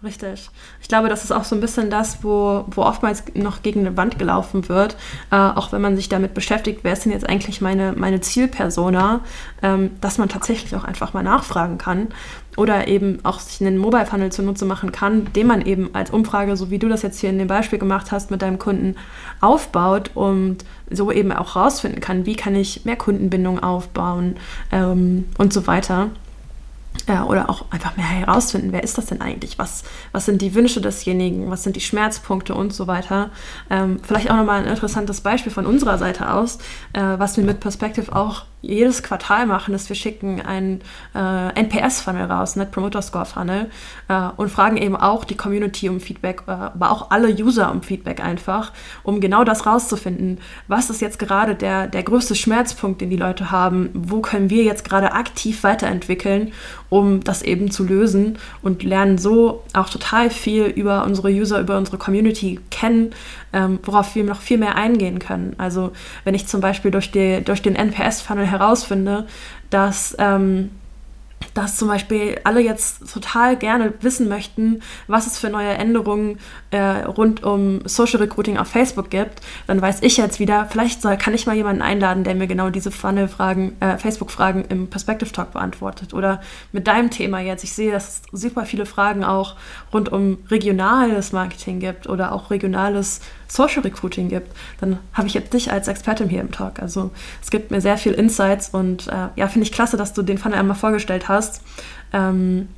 Richtig. 0.00 0.48
Ich 0.80 0.86
glaube, 0.86 1.08
das 1.08 1.24
ist 1.24 1.32
auch 1.32 1.42
so 1.42 1.56
ein 1.56 1.60
bisschen 1.60 1.90
das, 1.90 2.22
wo, 2.22 2.64
wo 2.68 2.82
oftmals 2.82 3.24
noch 3.34 3.62
gegen 3.62 3.80
eine 3.80 3.96
Wand 3.96 4.16
gelaufen 4.16 4.68
wird, 4.68 4.96
äh, 5.32 5.36
auch 5.36 5.72
wenn 5.72 5.82
man 5.82 5.96
sich 5.96 6.08
damit 6.08 6.34
beschäftigt, 6.34 6.80
wer 6.84 6.92
ist 6.92 7.04
denn 7.04 7.10
jetzt 7.10 7.28
eigentlich 7.28 7.60
meine, 7.60 7.94
meine 7.96 8.20
Zielpersona, 8.20 9.20
ähm, 9.60 9.90
dass 10.00 10.18
man 10.18 10.28
tatsächlich 10.28 10.76
auch 10.76 10.84
einfach 10.84 11.14
mal 11.14 11.24
nachfragen 11.24 11.78
kann 11.78 12.08
oder 12.56 12.86
eben 12.86 13.18
auch 13.24 13.40
sich 13.40 13.60
einen 13.60 13.76
Mobile 13.76 14.06
Funnel 14.06 14.30
zunutze 14.30 14.66
machen 14.66 14.92
kann, 14.92 15.32
den 15.32 15.48
man 15.48 15.62
eben 15.62 15.92
als 15.96 16.10
Umfrage, 16.10 16.56
so 16.56 16.70
wie 16.70 16.78
du 16.78 16.88
das 16.88 17.02
jetzt 17.02 17.18
hier 17.18 17.30
in 17.30 17.38
dem 17.38 17.48
Beispiel 17.48 17.80
gemacht 17.80 18.12
hast, 18.12 18.30
mit 18.30 18.40
deinem 18.40 18.60
Kunden 18.60 18.94
aufbaut 19.40 20.12
und 20.14 20.64
so 20.90 21.10
eben 21.10 21.32
auch 21.32 21.56
rausfinden 21.56 22.00
kann, 22.00 22.24
wie 22.24 22.36
kann 22.36 22.54
ich 22.54 22.84
mehr 22.84 22.96
Kundenbindung 22.96 23.60
aufbauen 23.60 24.36
ähm, 24.70 25.24
und 25.38 25.52
so 25.52 25.66
weiter 25.66 26.10
ja, 27.08 27.24
oder 27.24 27.48
auch 27.48 27.64
einfach 27.70 27.96
mehr 27.96 28.06
herausfinden, 28.06 28.70
wer 28.72 28.82
ist 28.82 28.98
das 28.98 29.06
denn 29.06 29.20
eigentlich? 29.20 29.58
Was, 29.58 29.82
was 30.12 30.26
sind 30.26 30.42
die 30.42 30.54
Wünsche 30.54 30.80
desjenigen? 30.80 31.50
Was 31.50 31.62
sind 31.62 31.74
die 31.74 31.80
Schmerzpunkte 31.80 32.54
und 32.54 32.72
so 32.72 32.86
weiter? 32.86 33.30
Ähm, 33.70 33.98
vielleicht 34.02 34.30
auch 34.30 34.36
nochmal 34.36 34.60
ein 34.60 34.68
interessantes 34.68 35.22
Beispiel 35.22 35.50
von 35.50 35.66
unserer 35.66 35.98
Seite 35.98 36.32
aus, 36.32 36.58
äh, 36.92 37.00
was 37.00 37.36
wir 37.36 37.44
mit 37.44 37.60
Perspective 37.60 38.14
auch 38.14 38.44
jedes 38.60 39.02
Quartal 39.02 39.46
machen, 39.46 39.74
ist, 39.74 39.88
wir 39.88 39.96
schicken 39.96 40.40
einen 40.40 40.80
äh, 41.14 41.60
NPS-Funnel 41.60 42.24
raus, 42.24 42.56
Net 42.56 42.72
Promoter 42.72 43.02
Score 43.02 43.24
Funnel, 43.24 43.70
äh, 44.08 44.28
und 44.36 44.50
fragen 44.50 44.76
eben 44.76 44.96
auch 44.96 45.24
die 45.24 45.36
Community 45.36 45.88
um 45.88 46.00
Feedback, 46.00 46.42
äh, 46.46 46.50
aber 46.50 46.90
auch 46.90 47.10
alle 47.10 47.28
User 47.28 47.70
um 47.70 47.82
Feedback 47.82 48.22
einfach, 48.22 48.72
um 49.04 49.20
genau 49.20 49.44
das 49.44 49.64
rauszufinden. 49.66 50.38
Was 50.66 50.90
ist 50.90 51.00
jetzt 51.00 51.18
gerade 51.18 51.54
der, 51.54 51.86
der 51.86 52.02
größte 52.02 52.34
Schmerzpunkt, 52.34 53.00
den 53.00 53.10
die 53.10 53.16
Leute 53.16 53.50
haben? 53.50 53.90
Wo 53.94 54.20
können 54.20 54.50
wir 54.50 54.64
jetzt 54.64 54.84
gerade 54.84 55.12
aktiv 55.12 55.62
weiterentwickeln, 55.62 56.52
um 56.88 57.22
das 57.22 57.42
eben 57.42 57.70
zu 57.70 57.84
lösen 57.84 58.38
und 58.62 58.82
lernen 58.82 59.18
so 59.18 59.62
auch 59.72 59.88
total 59.88 60.30
viel 60.30 60.64
über 60.64 61.04
unsere 61.04 61.28
User, 61.28 61.60
über 61.60 61.76
unsere 61.76 61.98
Community 61.98 62.58
kennen, 62.70 63.12
ähm, 63.52 63.78
worauf 63.82 64.14
wir 64.14 64.24
noch 64.24 64.40
viel 64.40 64.58
mehr 64.58 64.76
eingehen 64.76 65.18
können. 65.18 65.54
Also 65.58 65.92
wenn 66.24 66.34
ich 66.34 66.46
zum 66.46 66.60
Beispiel 66.60 66.90
durch, 66.90 67.10
die, 67.10 67.42
durch 67.44 67.62
den 67.62 67.76
NPS-Funnel 67.76 68.46
herausfinde, 68.46 69.26
dass 69.70 70.16
ähm, 70.18 70.70
dass 71.54 71.76
zum 71.76 71.88
Beispiel 71.88 72.40
alle 72.44 72.60
jetzt 72.60 73.12
total 73.12 73.56
gerne 73.56 73.92
wissen 74.00 74.28
möchten, 74.28 74.80
was 75.06 75.26
es 75.26 75.38
für 75.38 75.50
neue 75.50 75.70
Änderungen 75.70 76.38
äh, 76.70 76.78
rund 76.78 77.42
um 77.42 77.80
Social 77.84 78.20
Recruiting 78.20 78.58
auf 78.58 78.68
Facebook 78.68 79.10
gibt, 79.10 79.40
dann 79.66 79.80
weiß 79.80 80.02
ich 80.02 80.16
jetzt 80.16 80.38
wieder, 80.40 80.66
vielleicht 80.66 81.02
soll, 81.02 81.16
kann 81.16 81.34
ich 81.34 81.46
mal 81.46 81.56
jemanden 81.56 81.82
einladen, 81.82 82.24
der 82.24 82.34
mir 82.34 82.46
genau 82.46 82.70
diese 82.70 82.90
Funnel-Fragen, 82.90 83.76
äh, 83.80 83.98
Facebook-Fragen 83.98 84.66
im 84.66 84.88
Perspective 84.88 85.32
Talk 85.32 85.52
beantwortet. 85.52 86.14
Oder 86.14 86.40
mit 86.72 86.86
deinem 86.86 87.10
Thema 87.10 87.40
jetzt. 87.40 87.64
Ich 87.64 87.72
sehe, 87.72 87.92
dass 87.92 88.22
es 88.32 88.40
super 88.40 88.64
viele 88.64 88.86
Fragen 88.86 89.24
auch 89.24 89.56
rund 89.92 90.10
um 90.12 90.38
regionales 90.50 91.32
Marketing 91.32 91.80
gibt 91.80 92.08
oder 92.08 92.32
auch 92.32 92.50
regionales 92.50 93.20
Social 93.48 93.82
Recruiting 93.82 94.28
gibt, 94.28 94.54
dann 94.80 94.98
habe 95.12 95.26
ich 95.26 95.34
jetzt 95.34 95.52
dich 95.52 95.72
als 95.72 95.88
Expertin 95.88 96.28
hier 96.28 96.40
im 96.40 96.52
Talk. 96.52 96.80
Also 96.80 97.10
es 97.42 97.50
gibt 97.50 97.70
mir 97.70 97.80
sehr 97.80 97.98
viel 97.98 98.12
Insights 98.12 98.68
und 98.68 99.08
äh, 99.08 99.28
ja, 99.36 99.48
finde 99.48 99.66
ich 99.66 99.72
klasse, 99.72 99.96
dass 99.96 100.12
du 100.12 100.22
den 100.22 100.38
Funnel 100.38 100.58
einmal 100.58 100.76
vorgestellt 100.76 101.28
hast. 101.28 101.62
Ähm, 102.12 102.68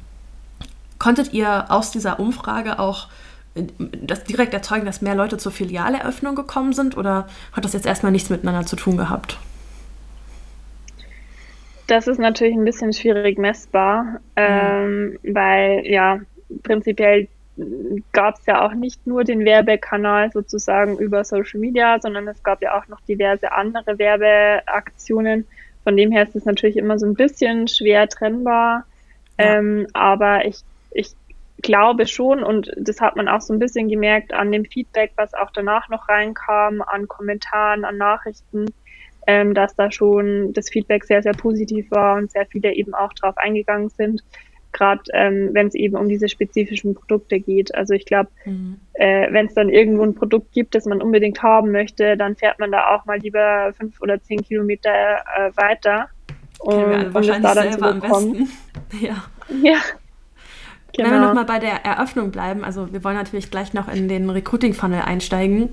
konntet 0.98 1.32
ihr 1.32 1.70
aus 1.70 1.90
dieser 1.90 2.20
Umfrage 2.20 2.78
auch 2.78 3.08
äh, 3.54 3.64
das 4.02 4.24
direkt 4.24 4.54
erzeugen, 4.54 4.86
dass 4.86 5.02
mehr 5.02 5.16
Leute 5.16 5.38
zur 5.38 5.52
Filialeröffnung 5.52 6.36
gekommen 6.36 6.72
sind 6.72 6.96
oder 6.96 7.26
hat 7.52 7.64
das 7.64 7.72
jetzt 7.72 7.86
erstmal 7.86 8.12
nichts 8.12 8.30
miteinander 8.30 8.64
zu 8.64 8.76
tun 8.76 8.96
gehabt? 8.96 9.38
Das 11.88 12.06
ist 12.06 12.18
natürlich 12.18 12.54
ein 12.54 12.64
bisschen 12.64 12.92
schwierig 12.92 13.36
messbar, 13.36 14.04
mhm. 14.04 14.18
ähm, 14.36 15.18
weil 15.24 15.82
ja 15.84 16.20
prinzipiell 16.62 17.26
gab 18.12 18.36
es 18.36 18.46
ja 18.46 18.64
auch 18.64 18.74
nicht 18.74 19.06
nur 19.06 19.24
den 19.24 19.44
Werbekanal 19.44 20.30
sozusagen 20.32 20.98
über 20.98 21.24
Social 21.24 21.60
Media, 21.60 21.98
sondern 22.00 22.28
es 22.28 22.42
gab 22.42 22.62
ja 22.62 22.78
auch 22.78 22.88
noch 22.88 23.00
diverse 23.02 23.52
andere 23.52 23.98
Werbeaktionen. 23.98 25.46
Von 25.84 25.96
dem 25.96 26.12
her 26.12 26.22
ist 26.22 26.36
es 26.36 26.44
natürlich 26.44 26.76
immer 26.76 26.98
so 26.98 27.06
ein 27.06 27.14
bisschen 27.14 27.68
schwer 27.68 28.08
trennbar. 28.08 28.84
Ja. 29.38 29.58
Ähm, 29.58 29.86
aber 29.92 30.44
ich, 30.44 30.60
ich 30.92 31.14
glaube 31.62 32.06
schon, 32.06 32.42
und 32.42 32.70
das 32.76 33.00
hat 33.00 33.16
man 33.16 33.28
auch 33.28 33.40
so 33.40 33.52
ein 33.52 33.58
bisschen 33.58 33.88
gemerkt 33.88 34.32
an 34.32 34.52
dem 34.52 34.64
Feedback, 34.64 35.12
was 35.16 35.34
auch 35.34 35.50
danach 35.52 35.88
noch 35.88 36.08
reinkam, 36.08 36.82
an 36.82 37.08
Kommentaren, 37.08 37.84
an 37.84 37.98
Nachrichten, 37.98 38.66
ähm, 39.26 39.54
dass 39.54 39.74
da 39.76 39.90
schon 39.90 40.52
das 40.52 40.70
Feedback 40.70 41.04
sehr, 41.04 41.22
sehr 41.22 41.34
positiv 41.34 41.90
war 41.90 42.16
und 42.16 42.30
sehr 42.30 42.46
viele 42.46 42.74
eben 42.74 42.94
auch 42.94 43.12
drauf 43.12 43.36
eingegangen 43.36 43.90
sind 43.90 44.22
gerade 44.72 45.02
ähm, 45.12 45.50
wenn 45.52 45.66
es 45.66 45.74
eben 45.74 45.96
um 45.96 46.08
diese 46.08 46.28
spezifischen 46.28 46.94
Produkte 46.94 47.40
geht. 47.40 47.74
Also 47.74 47.94
ich 47.94 48.04
glaube, 48.04 48.30
mhm. 48.44 48.76
äh, 48.94 49.32
wenn 49.32 49.46
es 49.46 49.54
dann 49.54 49.68
irgendwo 49.68 50.02
ein 50.02 50.14
Produkt 50.14 50.52
gibt, 50.52 50.74
das 50.74 50.86
man 50.86 51.02
unbedingt 51.02 51.42
haben 51.42 51.70
möchte, 51.70 52.16
dann 52.16 52.36
fährt 52.36 52.58
man 52.58 52.72
da 52.72 52.94
auch 52.94 53.04
mal 53.06 53.18
lieber 53.18 53.72
fünf 53.78 54.00
oder 54.00 54.22
zehn 54.22 54.42
Kilometer 54.42 54.90
äh, 54.90 55.50
weiter. 55.56 56.08
Um, 56.60 56.74
um 56.74 57.12
das 57.12 57.40
da 57.40 57.54
dann 57.54 57.72
zu 57.72 57.78
bekommen. 57.78 58.48
Ja. 59.00 59.24
ja. 59.62 59.78
Genau. 60.92 61.08
Wenn 61.08 61.20
wir 61.20 61.26
nochmal 61.26 61.44
bei 61.44 61.60
der 61.60 61.84
Eröffnung 61.84 62.32
bleiben, 62.32 62.64
also 62.64 62.92
wir 62.92 63.04
wollen 63.04 63.14
natürlich 63.14 63.50
gleich 63.50 63.72
noch 63.72 63.86
in 63.86 64.08
den 64.08 64.28
Recruiting-Funnel 64.28 65.02
einsteigen, 65.02 65.68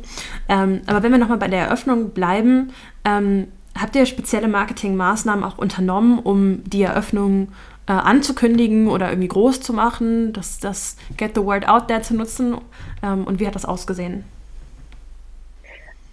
ähm, 0.47 0.81
aber 0.85 1.01
wenn 1.01 1.11
wir 1.11 1.17
nochmal 1.17 1.39
bei 1.39 1.47
der 1.47 1.61
Eröffnung 1.61 2.11
bleiben, 2.11 2.71
ähm, 3.03 3.47
habt 3.79 3.95
ihr 3.95 4.05
spezielle 4.05 4.47
Marketingmaßnahmen 4.47 5.43
auch 5.43 5.57
unternommen, 5.57 6.19
um 6.19 6.63
die 6.65 6.83
Eröffnung 6.83 7.49
äh, 7.87 7.93
anzukündigen 7.93 8.87
oder 8.87 9.09
irgendwie 9.09 9.29
groß 9.29 9.61
zu 9.61 9.73
machen, 9.73 10.33
das, 10.33 10.59
das 10.59 10.97
Get 11.15 11.35
the 11.35 11.43
Word 11.43 11.67
Out 11.67 11.87
There 11.87 12.01
zu 12.01 12.15
nutzen. 12.15 12.57
Ähm, 13.01 13.23
und 13.25 13.39
wie 13.39 13.47
hat 13.47 13.55
das 13.55 13.65
ausgesehen? 13.65 14.23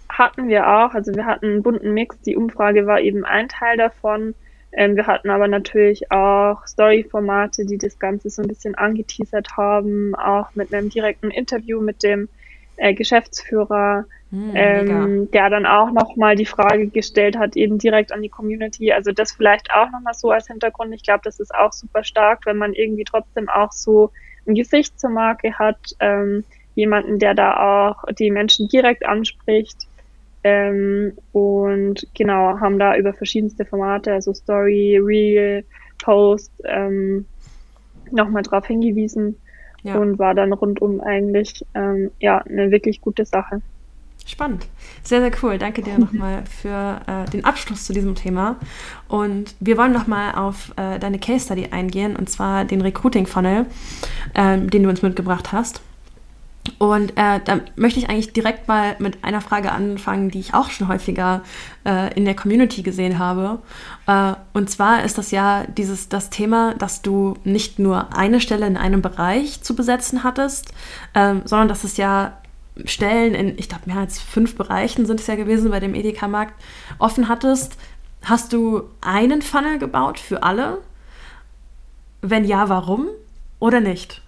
Hatten 0.09 0.47
wir 0.47 0.67
auch. 0.67 0.93
Also 0.93 1.13
wir 1.13 1.25
hatten 1.25 1.45
einen 1.45 1.63
bunten 1.63 1.93
Mix. 1.93 2.19
Die 2.21 2.37
Umfrage 2.37 2.87
war 2.87 3.01
eben 3.01 3.25
ein 3.25 3.49
Teil 3.49 3.77
davon. 3.77 4.33
Ähm, 4.71 4.95
wir 4.95 5.07
hatten 5.07 5.29
aber 5.29 5.47
natürlich 5.47 6.11
auch 6.11 6.65
Story-Formate, 6.65 7.65
die 7.65 7.77
das 7.77 7.99
Ganze 7.99 8.29
so 8.29 8.41
ein 8.41 8.47
bisschen 8.47 8.75
angeteasert 8.75 9.57
haben, 9.57 10.15
auch 10.15 10.55
mit 10.55 10.73
einem 10.73 10.89
direkten 10.89 11.31
Interview 11.31 11.81
mit 11.81 12.03
dem 12.03 12.29
äh, 12.77 12.93
Geschäftsführer 12.93 14.05
hm, 14.35 14.51
ähm, 14.53 15.31
der 15.31 15.49
dann 15.49 15.65
auch 15.65 15.91
nochmal 15.91 16.35
die 16.35 16.45
Frage 16.45 16.87
gestellt 16.87 17.37
hat, 17.37 17.55
eben 17.55 17.77
direkt 17.77 18.11
an 18.11 18.21
die 18.21 18.29
Community. 18.29 18.91
Also 18.91 19.11
das 19.11 19.31
vielleicht 19.31 19.71
auch 19.71 19.89
nochmal 19.91 20.13
so 20.13 20.31
als 20.31 20.47
Hintergrund. 20.47 20.93
Ich 20.93 21.03
glaube, 21.03 21.21
das 21.23 21.39
ist 21.39 21.53
auch 21.53 21.71
super 21.71 22.03
stark, 22.03 22.45
wenn 22.45 22.57
man 22.57 22.73
irgendwie 22.73 23.03
trotzdem 23.03 23.47
auch 23.47 23.71
so 23.71 24.11
ein 24.47 24.55
Gesicht 24.55 24.99
zur 24.99 25.11
Marke 25.11 25.53
hat, 25.57 25.77
ähm, 25.99 26.43
jemanden, 26.73 27.19
der 27.19 27.33
da 27.33 27.91
auch 27.91 28.03
die 28.19 28.29
Menschen 28.29 28.67
direkt 28.67 29.05
anspricht. 29.05 29.87
Ähm, 30.43 31.13
und 31.31 32.05
genau, 32.13 32.59
haben 32.59 32.77
da 32.77 32.97
über 32.97 33.13
verschiedenste 33.13 33.63
Formate, 33.65 34.11
also 34.11 34.33
Story, 34.33 34.99
Real, 35.01 35.63
Post, 36.03 36.51
ähm, 36.65 37.25
nochmal 38.11 38.43
drauf 38.43 38.67
hingewiesen 38.67 39.37
ja. 39.85 39.97
und 39.97 40.19
war 40.19 40.33
dann 40.33 40.53
rundum 40.53 41.01
eigentlich 41.01 41.65
ähm, 41.73 42.11
ja 42.19 42.39
eine 42.39 42.71
wirklich 42.71 43.01
gute 43.01 43.25
Sache. 43.25 43.61
Spannend. 44.25 44.65
Sehr, 45.03 45.21
sehr 45.21 45.31
cool. 45.43 45.57
Danke 45.59 45.83
dir 45.83 45.99
nochmal 45.99 46.43
für 46.45 47.01
äh, 47.07 47.29
den 47.29 47.45
Abschluss 47.45 47.85
zu 47.85 47.93
diesem 47.93 48.15
Thema. 48.15 48.57
Und 49.07 49.55
wir 49.59 49.77
wollen 49.77 49.93
nochmal 49.93 50.33
auf 50.35 50.73
äh, 50.77 50.97
deine 50.97 51.19
Case 51.19 51.45
Study 51.45 51.67
eingehen, 51.71 52.15
und 52.15 52.29
zwar 52.29 52.65
den 52.65 52.81
Recruiting 52.81 53.27
Funnel, 53.27 53.67
äh, 54.33 54.57
den 54.57 54.83
du 54.83 54.89
uns 54.89 55.03
mitgebracht 55.03 55.51
hast. 55.51 55.81
Und 56.77 57.11
äh, 57.11 57.39
da 57.43 57.61
möchte 57.75 57.99
ich 57.99 58.09
eigentlich 58.09 58.33
direkt 58.33 58.67
mal 58.67 58.95
mit 58.99 59.23
einer 59.23 59.41
Frage 59.41 59.71
anfangen, 59.71 60.29
die 60.29 60.39
ich 60.39 60.53
auch 60.53 60.69
schon 60.69 60.87
häufiger 60.87 61.41
äh, 61.85 62.13
in 62.15 62.25
der 62.25 62.35
Community 62.35 62.81
gesehen 62.81 63.17
habe. 63.17 63.59
Äh, 64.07 64.33
und 64.53 64.69
zwar 64.69 65.03
ist 65.03 65.17
das 65.17 65.31
ja 65.31 65.63
dieses 65.77 66.09
das 66.09 66.29
Thema, 66.29 66.73
dass 66.75 67.01
du 67.01 67.35
nicht 67.43 67.79
nur 67.79 68.15
eine 68.15 68.41
Stelle 68.41 68.67
in 68.67 68.77
einem 68.77 69.01
Bereich 69.01 69.61
zu 69.61 69.75
besetzen 69.75 70.23
hattest, 70.23 70.73
ähm, 71.13 71.43
sondern 71.45 71.69
dass 71.69 71.83
es 71.83 71.97
ja 71.97 72.33
Stellen 72.83 73.33
in, 73.35 73.57
ich 73.57 73.69
glaube, 73.69 73.83
mehr 73.85 73.99
als 73.99 74.19
fünf 74.19 74.55
Bereichen 74.55 75.05
sind 75.05 75.21
es 75.21 75.27
ja 75.27 75.35
gewesen 75.35 75.71
bei 75.71 75.79
dem 75.79 75.95
Edeka-Markt, 75.95 76.53
offen 76.99 77.29
hattest. 77.29 77.77
Hast 78.23 78.51
du 78.51 78.83
einen 78.99 79.41
Funnel 79.41 79.79
gebaut 79.79 80.19
für 80.19 80.43
alle? 80.43 80.79
Wenn 82.21 82.43
ja, 82.43 82.67
warum 82.67 83.07
oder 83.59 83.79
nicht? 83.79 84.21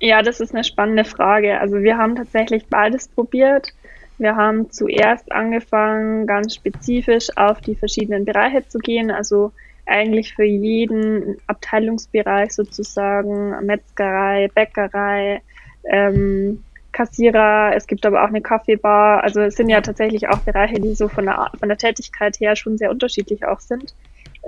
Ja, 0.00 0.22
das 0.22 0.40
ist 0.40 0.54
eine 0.54 0.64
spannende 0.64 1.04
Frage. 1.04 1.58
Also 1.60 1.82
wir 1.82 1.96
haben 1.96 2.16
tatsächlich 2.16 2.66
beides 2.66 3.08
probiert. 3.08 3.72
Wir 4.18 4.36
haben 4.36 4.70
zuerst 4.70 5.30
angefangen, 5.32 6.26
ganz 6.26 6.54
spezifisch 6.54 7.28
auf 7.36 7.60
die 7.60 7.74
verschiedenen 7.74 8.24
Bereiche 8.24 8.66
zu 8.66 8.78
gehen. 8.78 9.10
Also 9.10 9.52
eigentlich 9.86 10.34
für 10.34 10.44
jeden 10.44 11.36
Abteilungsbereich 11.46 12.52
sozusagen, 12.52 13.64
Metzgerei, 13.64 14.48
Bäckerei, 14.54 15.42
ähm, 15.84 16.62
Kassierer, 16.92 17.72
es 17.74 17.86
gibt 17.86 18.06
aber 18.06 18.24
auch 18.24 18.28
eine 18.28 18.40
Kaffeebar. 18.40 19.22
Also 19.22 19.42
es 19.42 19.54
sind 19.54 19.68
ja 19.68 19.80
tatsächlich 19.82 20.28
auch 20.28 20.38
Bereiche, 20.38 20.80
die 20.80 20.94
so 20.94 21.08
von 21.08 21.26
der, 21.26 21.50
von 21.58 21.68
der 21.68 21.78
Tätigkeit 21.78 22.40
her 22.40 22.56
schon 22.56 22.78
sehr 22.78 22.90
unterschiedlich 22.90 23.44
auch 23.44 23.60
sind. 23.60 23.94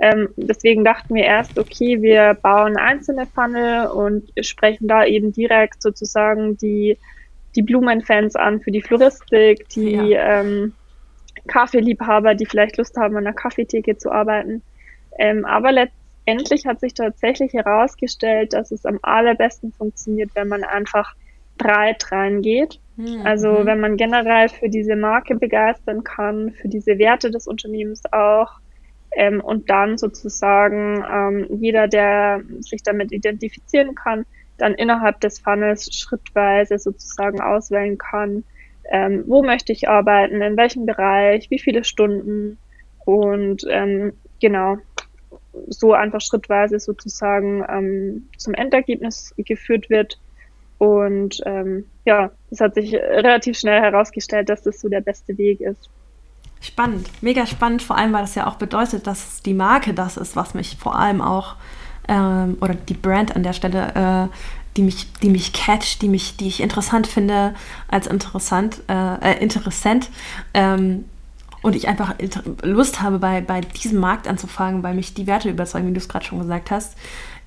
Ähm, 0.01 0.29
deswegen 0.37 0.85
dachten 0.85 1.13
wir 1.15 1.25
erst, 1.25 1.59
okay, 1.59 2.01
wir 2.01 2.37
bauen 2.41 2.77
einzelne 2.77 3.25
Funnel 3.25 3.87
und 3.87 4.31
sprechen 4.41 4.87
da 4.87 5.05
eben 5.05 5.33
direkt 5.33 5.81
sozusagen 5.81 6.57
die, 6.57 6.97
die 7.55 7.63
Blumenfans 7.63 8.35
an 8.35 8.61
für 8.61 8.71
die 8.71 8.81
Floristik, 8.81 9.67
die 9.69 10.11
ja. 10.11 10.41
ähm, 10.41 10.73
Kaffeeliebhaber, 11.47 12.35
die 12.35 12.45
vielleicht 12.45 12.77
Lust 12.77 12.95
haben, 12.95 13.17
an 13.17 13.25
der 13.25 13.33
Kaffeetheke 13.33 13.97
zu 13.97 14.11
arbeiten. 14.11 14.61
Ähm, 15.17 15.45
aber 15.45 15.71
letztendlich 15.71 16.65
hat 16.65 16.79
sich 16.79 16.93
tatsächlich 16.93 17.53
herausgestellt, 17.53 18.53
dass 18.53 18.71
es 18.71 18.85
am 18.85 18.99
allerbesten 19.01 19.73
funktioniert, 19.73 20.31
wenn 20.35 20.47
man 20.47 20.63
einfach 20.63 21.15
breit 21.57 22.11
reingeht. 22.11 22.79
Mhm. 22.95 23.21
Also 23.25 23.65
wenn 23.65 23.79
man 23.79 23.97
generell 23.97 24.49
für 24.49 24.69
diese 24.69 24.95
Marke 24.95 25.35
begeistern 25.35 26.03
kann, 26.03 26.51
für 26.51 26.69
diese 26.69 26.97
Werte 26.97 27.31
des 27.31 27.47
Unternehmens 27.47 28.03
auch. 28.13 28.59
Ähm, 29.15 29.41
und 29.41 29.69
dann 29.69 29.97
sozusagen 29.97 31.03
ähm, 31.11 31.47
jeder, 31.59 31.87
der 31.87 32.41
sich 32.59 32.83
damit 32.83 33.11
identifizieren 33.11 33.95
kann, 33.95 34.25
dann 34.57 34.75
innerhalb 34.75 35.19
des 35.21 35.39
Funnels 35.39 35.93
schrittweise 35.95 36.77
sozusagen 36.77 37.41
auswählen 37.41 37.97
kann, 37.97 38.43
ähm, 38.91 39.23
wo 39.27 39.43
möchte 39.43 39.71
ich 39.71 39.89
arbeiten, 39.89 40.41
in 40.41 40.57
welchem 40.57 40.85
Bereich, 40.85 41.49
wie 41.49 41.59
viele 41.59 41.83
Stunden 41.83 42.57
und 43.05 43.65
ähm, 43.69 44.13
genau 44.39 44.77
so 45.67 45.93
einfach 45.93 46.21
schrittweise 46.21 46.79
sozusagen 46.79 47.65
ähm, 47.67 48.29
zum 48.37 48.53
Endergebnis 48.53 49.33
geführt 49.37 49.89
wird 49.89 50.19
und 50.79 51.41
ähm, 51.45 51.85
ja, 52.05 52.31
es 52.49 52.61
hat 52.61 52.73
sich 52.73 52.95
relativ 52.95 53.59
schnell 53.59 53.81
herausgestellt, 53.81 54.49
dass 54.49 54.63
das 54.63 54.79
so 54.79 54.87
der 54.87 55.01
beste 55.01 55.37
Weg 55.37 55.59
ist. 55.59 55.89
Spannend, 56.61 57.09
mega 57.21 57.45
spannend, 57.45 57.81
vor 57.81 57.97
allem, 57.97 58.11
weil 58.11 58.21
das 58.21 58.35
ja 58.35 58.47
auch 58.47 58.55
bedeutet, 58.55 59.07
dass 59.07 59.41
die 59.41 59.53
Marke 59.53 59.93
das 59.93 60.17
ist, 60.17 60.35
was 60.35 60.53
mich 60.53 60.77
vor 60.77 60.97
allem 60.97 61.21
auch, 61.21 61.55
ähm, 62.07 62.57
oder 62.59 62.73
die 62.73 62.93
Brand 62.93 63.35
an 63.35 63.43
der 63.43 63.53
Stelle, 63.53 64.27
äh, 64.29 64.35
die 64.75 64.83
mich, 64.83 65.11
die 65.21 65.29
mich 65.29 65.53
catcht, 65.53 66.01
die 66.01 66.09
mich, 66.09 66.37
die 66.37 66.47
ich 66.47 66.61
interessant 66.61 67.07
finde 67.07 67.53
als 67.87 68.07
interessant, 68.07 68.81
äh, 68.89 69.33
äh 69.33 69.41
interessant. 69.41 70.09
Ähm, 70.53 71.05
und 71.61 71.75
ich 71.75 71.87
einfach 71.87 72.15
Lust 72.63 73.01
habe, 73.01 73.19
bei, 73.19 73.41
bei 73.41 73.61
diesem 73.61 73.99
Markt 73.99 74.27
anzufangen, 74.27 74.81
weil 74.83 74.93
mich 74.93 75.13
die 75.13 75.27
Werte 75.27 75.49
überzeugen, 75.49 75.87
wie 75.87 75.93
du 75.93 75.99
es 75.99 76.07
gerade 76.07 76.25
schon 76.25 76.39
gesagt 76.39 76.71
hast. 76.71 76.95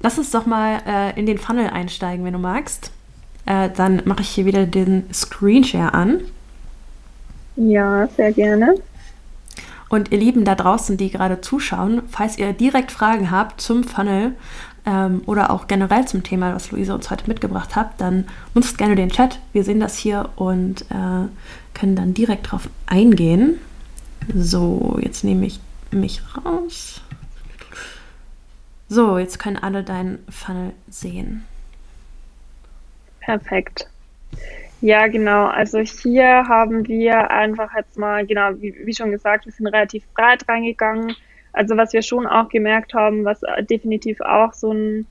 Lass 0.00 0.18
uns 0.18 0.30
doch 0.30 0.46
mal 0.46 0.82
äh, 0.86 1.18
in 1.18 1.26
den 1.26 1.38
Funnel 1.38 1.70
einsteigen, 1.70 2.24
wenn 2.24 2.34
du 2.34 2.38
magst. 2.38 2.90
Äh, 3.46 3.70
dann 3.70 4.02
mache 4.04 4.20
ich 4.20 4.28
hier 4.28 4.44
wieder 4.44 4.66
den 4.66 5.04
Screenshare 5.12 5.94
an. 5.94 6.20
Ja, 7.56 8.06
sehr 8.16 8.32
gerne. 8.32 8.74
Und 9.92 10.10
ihr 10.10 10.16
Lieben 10.16 10.46
da 10.46 10.54
draußen, 10.54 10.96
die 10.96 11.10
gerade 11.10 11.42
zuschauen, 11.42 12.00
falls 12.08 12.38
ihr 12.38 12.54
direkt 12.54 12.90
Fragen 12.90 13.30
habt 13.30 13.60
zum 13.60 13.84
Funnel 13.84 14.34
ähm, 14.86 15.20
oder 15.26 15.50
auch 15.50 15.66
generell 15.66 16.06
zum 16.06 16.22
Thema, 16.22 16.54
was 16.54 16.70
Luise 16.70 16.94
uns 16.94 17.10
heute 17.10 17.28
mitgebracht 17.28 17.76
hat, 17.76 18.00
dann 18.00 18.24
nutzt 18.54 18.78
gerne 18.78 18.96
den 18.96 19.10
Chat. 19.10 19.38
Wir 19.52 19.64
sehen 19.64 19.80
das 19.80 19.98
hier 19.98 20.30
und 20.36 20.80
äh, 20.90 21.28
können 21.74 21.94
dann 21.94 22.14
direkt 22.14 22.50
drauf 22.50 22.70
eingehen. 22.86 23.58
So, 24.34 24.98
jetzt 25.02 25.24
nehme 25.24 25.44
ich 25.44 25.60
mich 25.90 26.22
raus. 26.38 27.02
So, 28.88 29.18
jetzt 29.18 29.38
können 29.38 29.58
alle 29.58 29.84
deinen 29.84 30.20
Funnel 30.30 30.72
sehen. 30.88 31.44
Perfekt. 33.20 33.91
Ja, 34.82 35.06
genau. 35.06 35.46
Also 35.46 35.78
hier 35.78 36.48
haben 36.48 36.86
wir 36.88 37.30
einfach 37.30 37.70
jetzt 37.76 37.96
mal, 37.96 38.26
genau, 38.26 38.50
wie, 38.60 38.74
wie, 38.84 38.92
schon 38.92 39.12
gesagt, 39.12 39.46
wir 39.46 39.52
sind 39.52 39.68
relativ 39.68 40.04
breit 40.12 40.46
reingegangen. 40.48 41.14
Also 41.52 41.76
was 41.76 41.92
wir 41.92 42.02
schon 42.02 42.26
auch 42.26 42.48
gemerkt 42.48 42.92
haben, 42.92 43.24
was 43.24 43.42
definitiv 43.70 44.20
auch 44.20 44.52
so 44.52 44.72
ein 44.72 45.06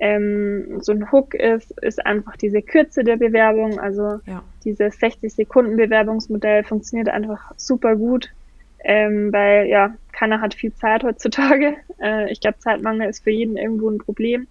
Ähm, 0.00 0.80
so 0.80 0.90
ein 0.90 1.12
Hook 1.12 1.34
ist, 1.34 1.70
ist 1.82 2.04
einfach 2.04 2.36
diese 2.36 2.62
Kürze 2.62 3.04
der 3.04 3.16
Bewerbung. 3.16 3.78
Also 3.78 4.18
ja. 4.26 4.42
dieses 4.64 4.98
60 4.98 5.32
Sekunden 5.32 5.76
Bewerbungsmodell 5.76 6.64
funktioniert 6.64 7.08
einfach 7.08 7.52
super 7.56 7.94
gut, 7.94 8.28
ähm, 8.82 9.32
weil 9.32 9.68
ja 9.68 9.94
keiner 10.10 10.40
hat 10.40 10.54
viel 10.54 10.74
Zeit 10.74 11.04
heutzutage. 11.04 11.76
Äh, 12.02 12.32
ich 12.32 12.40
glaube, 12.40 12.58
Zeitmangel 12.58 13.08
ist 13.08 13.22
für 13.22 13.30
jeden 13.30 13.56
irgendwo 13.56 13.88
ein 13.88 13.98
Problem. 13.98 14.48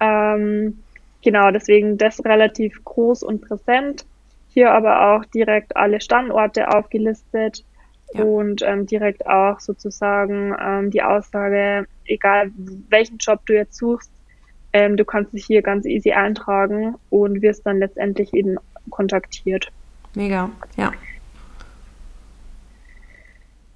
Ähm, 0.00 0.78
genau, 1.22 1.50
deswegen 1.50 1.98
das 1.98 2.24
relativ 2.24 2.82
groß 2.84 3.22
und 3.22 3.40
präsent. 3.40 4.04
Hier 4.48 4.72
aber 4.72 5.14
auch 5.14 5.24
direkt 5.26 5.76
alle 5.76 6.00
Standorte 6.00 6.68
aufgelistet 6.68 7.64
ja. 8.14 8.24
und 8.24 8.62
ähm, 8.62 8.86
direkt 8.86 9.26
auch 9.26 9.60
sozusagen 9.60 10.54
ähm, 10.60 10.90
die 10.90 11.02
Aussage, 11.02 11.86
egal 12.04 12.50
welchen 12.88 13.18
Job 13.18 13.40
du 13.46 13.54
jetzt 13.54 13.76
suchst, 13.76 14.10
ähm, 14.72 14.96
du 14.96 15.04
kannst 15.04 15.32
dich 15.32 15.44
hier 15.46 15.62
ganz 15.62 15.86
easy 15.86 16.12
eintragen 16.12 16.96
und 17.10 17.42
wirst 17.42 17.66
dann 17.66 17.78
letztendlich 17.78 18.34
eben 18.34 18.56
kontaktiert. 18.90 19.70
Mega, 20.14 20.50
ja. 20.76 20.92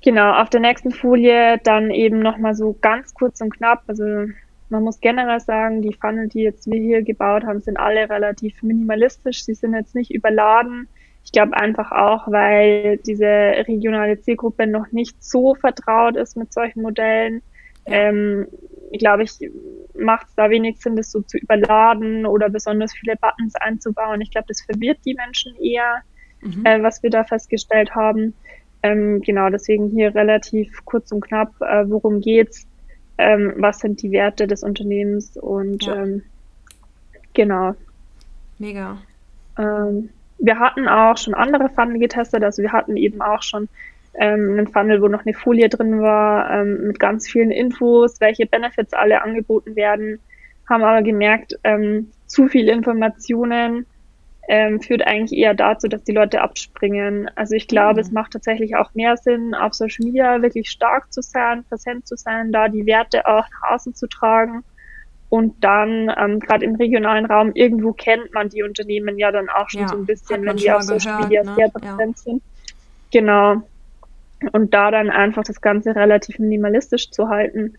Genau, 0.03 0.34
auf 0.34 0.51
der 0.51 0.61
nächsten 0.61 0.90
Folie 0.90 1.59
dann 1.64 1.90
eben 1.90 2.18
nochmal 2.18 2.55
so 2.55 2.76
ganz 2.80 3.14
kurz 3.14 3.40
und 3.40 3.57
knapp, 3.57 3.84
also 3.86 4.26
man 4.74 4.82
muss 4.82 5.00
generell 5.00 5.38
sagen, 5.38 5.82
die 5.82 5.94
Funnel, 5.94 6.28
die 6.28 6.42
jetzt 6.42 6.66
wir 6.66 6.80
hier 6.80 7.02
gebaut 7.02 7.44
haben, 7.44 7.60
sind 7.60 7.76
alle 7.76 8.10
relativ 8.10 8.60
minimalistisch. 8.62 9.44
Sie 9.44 9.54
sind 9.54 9.72
jetzt 9.72 9.94
nicht 9.94 10.10
überladen. 10.12 10.88
Ich 11.24 11.30
glaube 11.30 11.56
einfach 11.56 11.92
auch, 11.92 12.26
weil 12.30 12.98
diese 12.98 13.24
regionale 13.24 14.20
Zielgruppe 14.20 14.66
noch 14.66 14.90
nicht 14.90 15.22
so 15.22 15.54
vertraut 15.54 16.16
ist 16.16 16.36
mit 16.36 16.52
solchen 16.52 16.82
Modellen. 16.82 17.40
Ähm, 17.86 18.48
glaube 18.98 19.22
ich, 19.22 19.38
macht 19.96 20.26
es 20.26 20.34
da 20.34 20.50
wenig 20.50 20.80
Sinn, 20.80 20.96
das 20.96 21.12
so 21.12 21.22
zu 21.22 21.38
überladen 21.38 22.26
oder 22.26 22.48
besonders 22.48 22.92
viele 22.94 23.14
Buttons 23.16 23.54
einzubauen. 23.54 24.20
Ich 24.20 24.32
glaube, 24.32 24.48
das 24.48 24.60
verwirrt 24.62 24.98
die 25.04 25.14
Menschen 25.14 25.54
eher, 25.62 26.02
mhm. 26.40 26.66
äh, 26.66 26.82
was 26.82 27.02
wir 27.02 27.10
da 27.10 27.22
festgestellt 27.22 27.94
haben. 27.94 28.34
Ähm, 28.82 29.20
genau, 29.20 29.50
deswegen 29.50 29.88
hier 29.88 30.14
relativ 30.14 30.84
kurz 30.84 31.12
und 31.12 31.20
knapp, 31.20 31.52
äh, 31.60 31.88
worum 31.88 32.20
geht's? 32.20 32.66
Ähm, 33.18 33.54
was 33.56 33.80
sind 33.80 34.02
die 34.02 34.10
Werte 34.10 34.46
des 34.46 34.62
Unternehmens 34.62 35.36
und 35.36 35.84
ja. 35.84 36.02
ähm, 36.02 36.22
genau. 37.32 37.74
Mega. 38.58 38.98
Ähm, 39.58 40.10
wir 40.38 40.58
hatten 40.58 40.88
auch 40.88 41.16
schon 41.16 41.34
andere 41.34 41.68
Funnel 41.68 41.98
getestet, 41.98 42.42
also 42.42 42.62
wir 42.62 42.72
hatten 42.72 42.96
eben 42.96 43.22
auch 43.22 43.42
schon 43.42 43.68
ähm, 44.14 44.52
einen 44.52 44.68
Funnel, 44.68 45.00
wo 45.02 45.08
noch 45.08 45.24
eine 45.24 45.34
Folie 45.34 45.68
drin 45.68 46.00
war, 46.00 46.50
ähm, 46.50 46.88
mit 46.88 47.00
ganz 47.00 47.28
vielen 47.28 47.50
Infos, 47.50 48.20
welche 48.20 48.46
Benefits 48.46 48.92
alle 48.92 49.22
angeboten 49.22 49.76
werden, 49.76 50.20
haben 50.68 50.82
aber 50.82 51.02
gemerkt, 51.02 51.58
ähm, 51.64 52.10
zu 52.26 52.48
viele 52.48 52.72
Informationen 52.72 53.86
ähm, 54.49 54.80
führt 54.80 55.07
eigentlich 55.07 55.38
eher 55.38 55.55
dazu, 55.55 55.88
dass 55.88 56.05
die 56.05 56.12
Leute 56.12 56.40
abspringen. 56.40 57.30
Also 57.34 57.55
ich 57.55 57.66
glaube, 57.66 57.95
mhm. 57.95 58.01
es 58.01 58.12
macht 58.12 58.32
tatsächlich 58.32 58.76
auch 58.76 58.95
mehr 58.95 59.16
Sinn, 59.16 59.55
auf 59.55 59.74
Social 59.74 60.05
Media 60.05 60.42
wirklich 60.42 60.70
stark 60.70 61.12
zu 61.12 61.22
sein, 61.22 61.64
präsent 61.64 62.07
zu 62.07 62.16
sein, 62.16 62.53
da 62.53 62.68
die 62.68 62.86
Werte 62.86 63.26
auch 63.26 63.47
nach 63.51 63.72
außen 63.74 63.95
zu 63.95 64.07
tragen. 64.07 64.62
Und 65.30 65.64
dann, 65.64 66.12
ähm, 66.16 66.38
gerade 66.38 66.64
im 66.64 66.76
regionalen 66.76 67.26
Raum, 67.26 67.53
irgendwo 67.55 67.92
kennt 67.92 68.32
man 68.34 68.51
die 68.51 68.62
Unternehmen 68.62 69.18
ja 69.18 69.32
dann 69.32 69.49
auch 69.49 69.68
schon 69.68 69.80
ja, 69.80 69.88
so 69.88 69.97
ein 69.97 70.07
bisschen, 70.07 70.45
wenn 70.45 70.57
die 70.57 70.70
auf 70.70 70.82
Social 70.82 71.16
gehört, 71.16 71.22
Media 71.24 71.42
ne? 71.42 71.55
sehr 71.57 71.68
präsent 71.70 72.16
ja. 72.18 72.22
sind. 72.22 72.42
Genau. 73.11 73.62
Und 74.53 74.74
da 74.74 74.90
dann 74.90 75.11
einfach 75.11 75.42
das 75.42 75.61
Ganze 75.61 75.97
relativ 75.97 76.38
minimalistisch 76.38 77.11
zu 77.11 77.28
halten. 77.28 77.74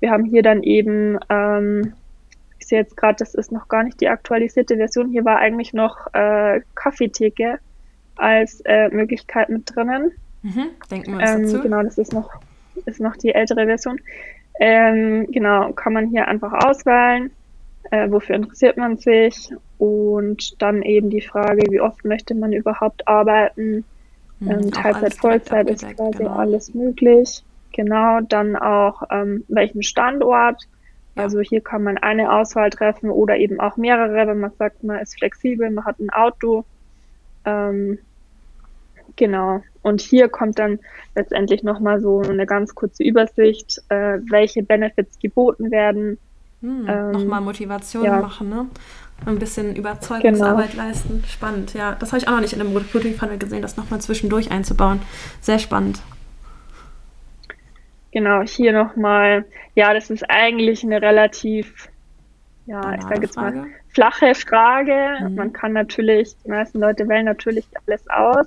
Wir 0.00 0.10
haben 0.10 0.24
hier 0.24 0.42
dann 0.42 0.62
eben 0.62 1.18
ähm, 1.30 1.94
sehe 2.70 2.78
jetzt 2.78 2.96
gerade, 2.96 3.16
das 3.18 3.34
ist 3.34 3.52
noch 3.52 3.68
gar 3.68 3.82
nicht 3.82 4.00
die 4.00 4.08
aktualisierte 4.08 4.76
Version. 4.76 5.10
Hier 5.10 5.24
war 5.24 5.38
eigentlich 5.38 5.74
noch 5.74 6.06
äh, 6.14 6.60
Kaffeetheke 6.74 7.58
als 8.16 8.62
äh, 8.64 8.88
Möglichkeit 8.88 9.50
mit 9.50 9.74
drinnen. 9.74 10.12
Mhm, 10.42 10.70
denken 10.90 11.18
wir 11.18 11.34
uns 11.34 11.52
ähm. 11.52 11.62
Genau, 11.62 11.82
das 11.82 11.98
ist 11.98 12.14
noch, 12.14 12.30
ist 12.86 13.00
noch 13.00 13.16
die 13.16 13.34
ältere 13.34 13.66
Version. 13.66 14.00
Ähm, 14.58 15.26
genau, 15.30 15.72
kann 15.72 15.92
man 15.92 16.08
hier 16.08 16.28
einfach 16.28 16.52
auswählen, 16.64 17.30
äh, 17.90 18.10
wofür 18.10 18.36
interessiert 18.36 18.76
man 18.76 18.96
sich 18.96 19.52
und 19.78 20.60
dann 20.62 20.82
eben 20.82 21.10
die 21.10 21.22
Frage, 21.22 21.62
wie 21.70 21.80
oft 21.80 22.04
möchte 22.04 22.34
man 22.34 22.52
überhaupt 22.52 23.06
arbeiten. 23.08 23.84
Mhm, 24.38 24.50
ähm, 24.50 24.70
Teilzeit, 24.70 25.14
Vollzeit 25.14 25.70
ist 25.70 25.96
quasi 25.96 26.18
genau. 26.18 26.36
alles 26.36 26.74
möglich. 26.74 27.42
Genau, 27.72 28.20
dann 28.20 28.56
auch 28.56 29.02
ähm, 29.10 29.44
welchen 29.48 29.82
Standort 29.82 30.66
also 31.20 31.40
hier 31.40 31.60
kann 31.60 31.82
man 31.82 31.98
eine 31.98 32.32
Auswahl 32.32 32.70
treffen 32.70 33.10
oder 33.10 33.36
eben 33.36 33.60
auch 33.60 33.76
mehrere, 33.76 34.26
wenn 34.26 34.40
man 34.40 34.52
sagt, 34.58 34.82
man 34.82 34.98
ist 35.00 35.18
flexibel, 35.18 35.70
man 35.70 35.84
hat 35.84 35.98
ein 35.98 36.10
Auto. 36.10 36.64
Ähm, 37.44 37.98
genau. 39.16 39.62
Und 39.82 40.00
hier 40.00 40.28
kommt 40.28 40.58
dann 40.58 40.78
letztendlich 41.14 41.62
nochmal 41.62 42.00
so 42.00 42.20
eine 42.20 42.46
ganz 42.46 42.74
kurze 42.74 43.02
Übersicht, 43.02 43.80
äh, 43.88 44.18
welche 44.30 44.62
Benefits 44.62 45.18
geboten 45.18 45.70
werden. 45.70 46.18
Hm, 46.60 46.86
ähm, 46.88 47.10
nochmal 47.12 47.40
Motivation 47.40 48.04
ja. 48.04 48.20
machen, 48.20 48.48
ne? 48.48 48.66
Ein 49.26 49.38
bisschen 49.38 49.76
Überzeugungsarbeit 49.76 50.72
genau. 50.72 50.84
leisten. 50.84 51.22
Spannend, 51.28 51.74
ja. 51.74 51.94
Das 51.98 52.12
habe 52.12 52.18
ich 52.18 52.28
auch 52.28 52.32
noch 52.32 52.40
nicht 52.40 52.54
in 52.54 52.60
einem 52.60 52.74
Recruiting 52.74 53.14
Funnel 53.14 53.36
gesehen, 53.38 53.60
das 53.60 53.76
nochmal 53.76 54.00
zwischendurch 54.00 54.50
einzubauen. 54.50 55.00
Sehr 55.42 55.58
spannend. 55.58 56.00
Genau, 58.12 58.42
hier 58.42 58.72
nochmal, 58.72 59.44
ja, 59.74 59.94
das 59.94 60.10
ist 60.10 60.28
eigentlich 60.28 60.82
eine 60.82 61.00
relativ, 61.00 61.88
ja, 62.66 62.80
Banale 62.80 62.96
ich 62.96 63.02
sage 63.04 63.22
jetzt 63.22 63.34
Frage. 63.34 63.58
mal, 63.58 63.68
flache 63.88 64.34
Frage. 64.34 65.28
Mhm. 65.28 65.34
Man 65.36 65.52
kann 65.52 65.72
natürlich, 65.72 66.34
die 66.44 66.50
meisten 66.50 66.80
Leute 66.80 67.08
wählen 67.08 67.24
natürlich 67.24 67.66
alles 67.86 68.08
aus. 68.08 68.46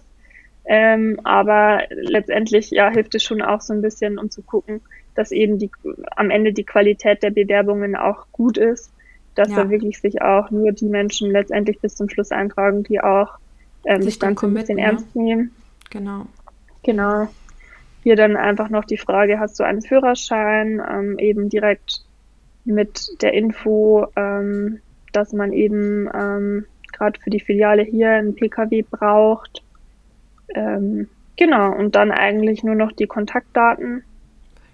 Ähm, 0.65 1.19
aber 1.23 1.81
letztendlich 1.91 2.71
ja, 2.71 2.89
hilft 2.89 3.15
es 3.15 3.23
schon 3.23 3.41
auch 3.41 3.59
so 3.59 3.73
ein 3.73 3.81
bisschen, 3.81 4.17
um 4.17 4.29
zu 4.29 4.41
gucken, 4.41 4.81
dass 5.13 5.31
eben 5.31 5.59
die, 5.59 5.69
am 6.15 6.29
Ende 6.29 6.53
die 6.53 6.63
Qualität 6.63 7.21
der 7.21 7.31
Bewerbungen 7.31 7.95
auch 7.95 8.27
gut 8.31 8.57
ist, 8.57 8.91
dass 9.35 9.49
ja. 9.49 9.63
da 9.63 9.69
wirklich 9.69 9.99
sich 9.99 10.21
auch 10.21 10.51
nur 10.51 10.71
die 10.71 10.85
Menschen 10.85 11.31
letztendlich 11.31 11.79
bis 11.79 11.95
zum 11.95 12.09
Schluss 12.09 12.31
eintragen, 12.31 12.83
die 12.83 13.01
auch 13.01 13.37
ähm, 13.85 14.01
sich 14.01 14.19
das 14.19 14.27
Ganze 14.27 14.45
ein 14.45 14.53
bisschen 14.53 14.77
ne? 14.77 14.83
ernst 14.83 15.15
nehmen. 15.15 15.51
Genau. 15.89 16.27
Genau. 16.83 17.27
Hier 18.03 18.15
dann 18.15 18.35
einfach 18.35 18.69
noch 18.69 18.83
die 18.83 18.97
Frage, 18.97 19.39
hast 19.39 19.59
du 19.59 19.63
einen 19.63 19.81
Führerschein? 19.81 20.81
Ähm, 20.87 21.17
eben 21.19 21.49
direkt 21.49 22.03
mit 22.65 23.21
der 23.21 23.33
Info, 23.33 24.07
ähm, 24.15 24.79
dass 25.13 25.33
man 25.33 25.53
eben 25.53 26.09
ähm, 26.13 26.65
gerade 26.91 27.19
für 27.19 27.29
die 27.29 27.39
Filiale 27.39 27.83
hier 27.83 28.11
einen 28.11 28.35
Pkw 28.35 28.83
braucht. 28.83 29.63
Ähm, 30.53 31.07
genau, 31.37 31.73
und 31.73 31.95
dann 31.95 32.11
eigentlich 32.11 32.63
nur 32.63 32.75
noch 32.75 32.91
die 32.91 33.07
Kontaktdaten. 33.07 34.03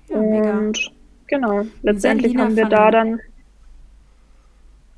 Ja, 0.07 0.17
und 0.17 0.91
genau, 1.27 1.65
letztendlich 1.83 2.35
haben 2.35 2.55
wir 2.55 2.65
da 2.65 2.91
dann 2.91 3.19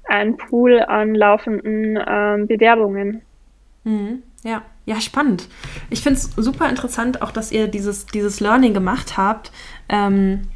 einen 0.05 0.37
Pool 0.37 0.79
an 0.79 1.15
laufenden 1.15 1.99
ähm, 2.05 2.47
Bewerbungen. 2.47 3.21
Mhm. 3.83 4.23
Ja, 4.43 4.63
ja, 4.85 4.99
spannend. 4.99 5.47
Ich 5.89 6.01
finde 6.01 6.19
es 6.19 6.31
super 6.35 6.69
interessant, 6.69 7.21
auch 7.21 7.31
dass 7.31 7.51
ihr 7.51 7.67
dieses, 7.67 8.05
dieses 8.07 8.39
Learning 8.39 8.73
gemacht 8.73 9.15
habt, 9.17 9.51
ähm, 9.89 10.47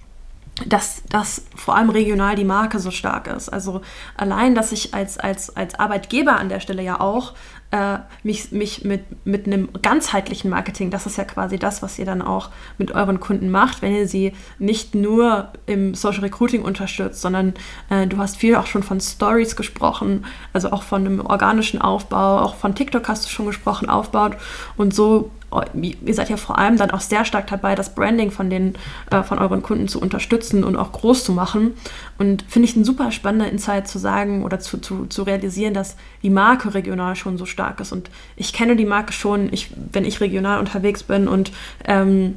dass, 0.66 1.04
dass 1.10 1.46
vor 1.56 1.76
allem 1.76 1.90
regional 1.90 2.36
die 2.36 2.46
Marke 2.46 2.80
so 2.80 2.90
stark 2.90 3.28
ist. 3.28 3.50
Also 3.50 3.82
allein, 4.16 4.56
dass 4.56 4.72
ich 4.72 4.94
als, 4.94 5.18
als, 5.18 5.56
als 5.56 5.76
Arbeitgeber 5.76 6.38
an 6.38 6.50
der 6.50 6.60
Stelle 6.60 6.82
ja 6.82 7.00
auch 7.00 7.34
äh, 7.76 8.00
mich, 8.24 8.52
mich 8.54 8.86
mit, 8.86 9.04
mit 9.26 9.48
einem 9.48 9.68
ganzheitlichen 9.82 10.50
Marketing, 10.50 10.92
das 10.92 11.06
ist 11.06 11.18
ja 11.18 11.26
quasi 11.26 11.60
das, 11.60 11.82
was 11.82 12.00
ihr 12.00 12.06
dann 12.06 12.22
auch 12.22 12.50
mit 12.78 12.94
euren 12.94 13.20
Kunden 13.20 13.52
macht, 13.52 13.82
wenn 13.82 13.94
ihr 13.94 14.08
sie 14.08 14.32
nicht 14.60 14.96
nur 14.96 15.50
im 15.66 15.94
Social 15.94 16.22
Recruiting 16.22 16.62
unterstützt, 16.62 17.22
sondern 17.22 17.54
äh, 17.90 18.08
du 18.08 18.18
hast 18.18 18.38
viel 18.38 18.56
auch 18.56 18.68
schon 18.68 18.82
von 18.82 19.02
Stories 19.02 19.58
gesprochen, 19.58 20.26
also 20.54 20.72
auch 20.72 20.84
von 20.84 21.06
einem 21.06 21.20
organischen 21.20 21.82
Aufbau, 21.82 22.40
auch 22.40 22.56
von 22.56 22.76
TikTok 22.76 23.08
hast 23.10 23.26
du 23.26 23.30
schon 23.30 23.46
gesprochen, 23.46 23.90
aufbaut 23.90 24.38
und 24.78 24.94
so 24.94 25.32
ihr 25.74 26.14
seid 26.14 26.30
ja 26.30 26.38
vor 26.38 26.58
allem 26.58 26.78
dann 26.78 26.92
auch 26.92 27.00
sehr 27.00 27.26
stark 27.26 27.48
dabei, 27.48 27.76
das 27.76 27.94
Branding 27.94 28.32
von 28.32 28.50
den 28.50 28.76
äh, 29.12 29.24
von 29.24 29.40
euren 29.40 29.62
Kunden 29.62 29.88
zu 29.88 30.02
unterstützen 30.02 30.64
und 30.64 30.76
auch 30.76 30.92
groß 30.92 31.24
zu 31.24 31.32
machen. 31.32 31.74
Und 32.18 32.44
finde 32.48 32.68
ich 32.68 32.76
ein 32.76 32.86
super 32.86 33.12
spannender 33.12 33.50
Insight 33.50 33.88
zu 33.88 34.00
sagen 34.00 34.44
oder 34.44 34.60
zu, 34.60 34.80
zu, 34.80 35.06
zu 35.06 35.24
realisieren, 35.24 35.74
dass 35.74 35.96
die 36.24 36.30
Marke 36.30 36.74
regional 36.74 37.16
schon 37.16 37.38
so 37.38 37.46
stark 37.46 37.65
ist. 37.80 37.92
Und 37.92 38.10
ich 38.36 38.54
kenne 38.54 38.76
die 38.76 38.86
Marke 38.86 39.14
schon, 39.14 39.52
ich, 39.52 39.72
wenn 39.92 40.06
ich 40.06 40.22
regional 40.22 40.60
unterwegs 40.60 41.04
bin 41.04 41.28
und 41.28 41.52
ähm, 41.86 42.36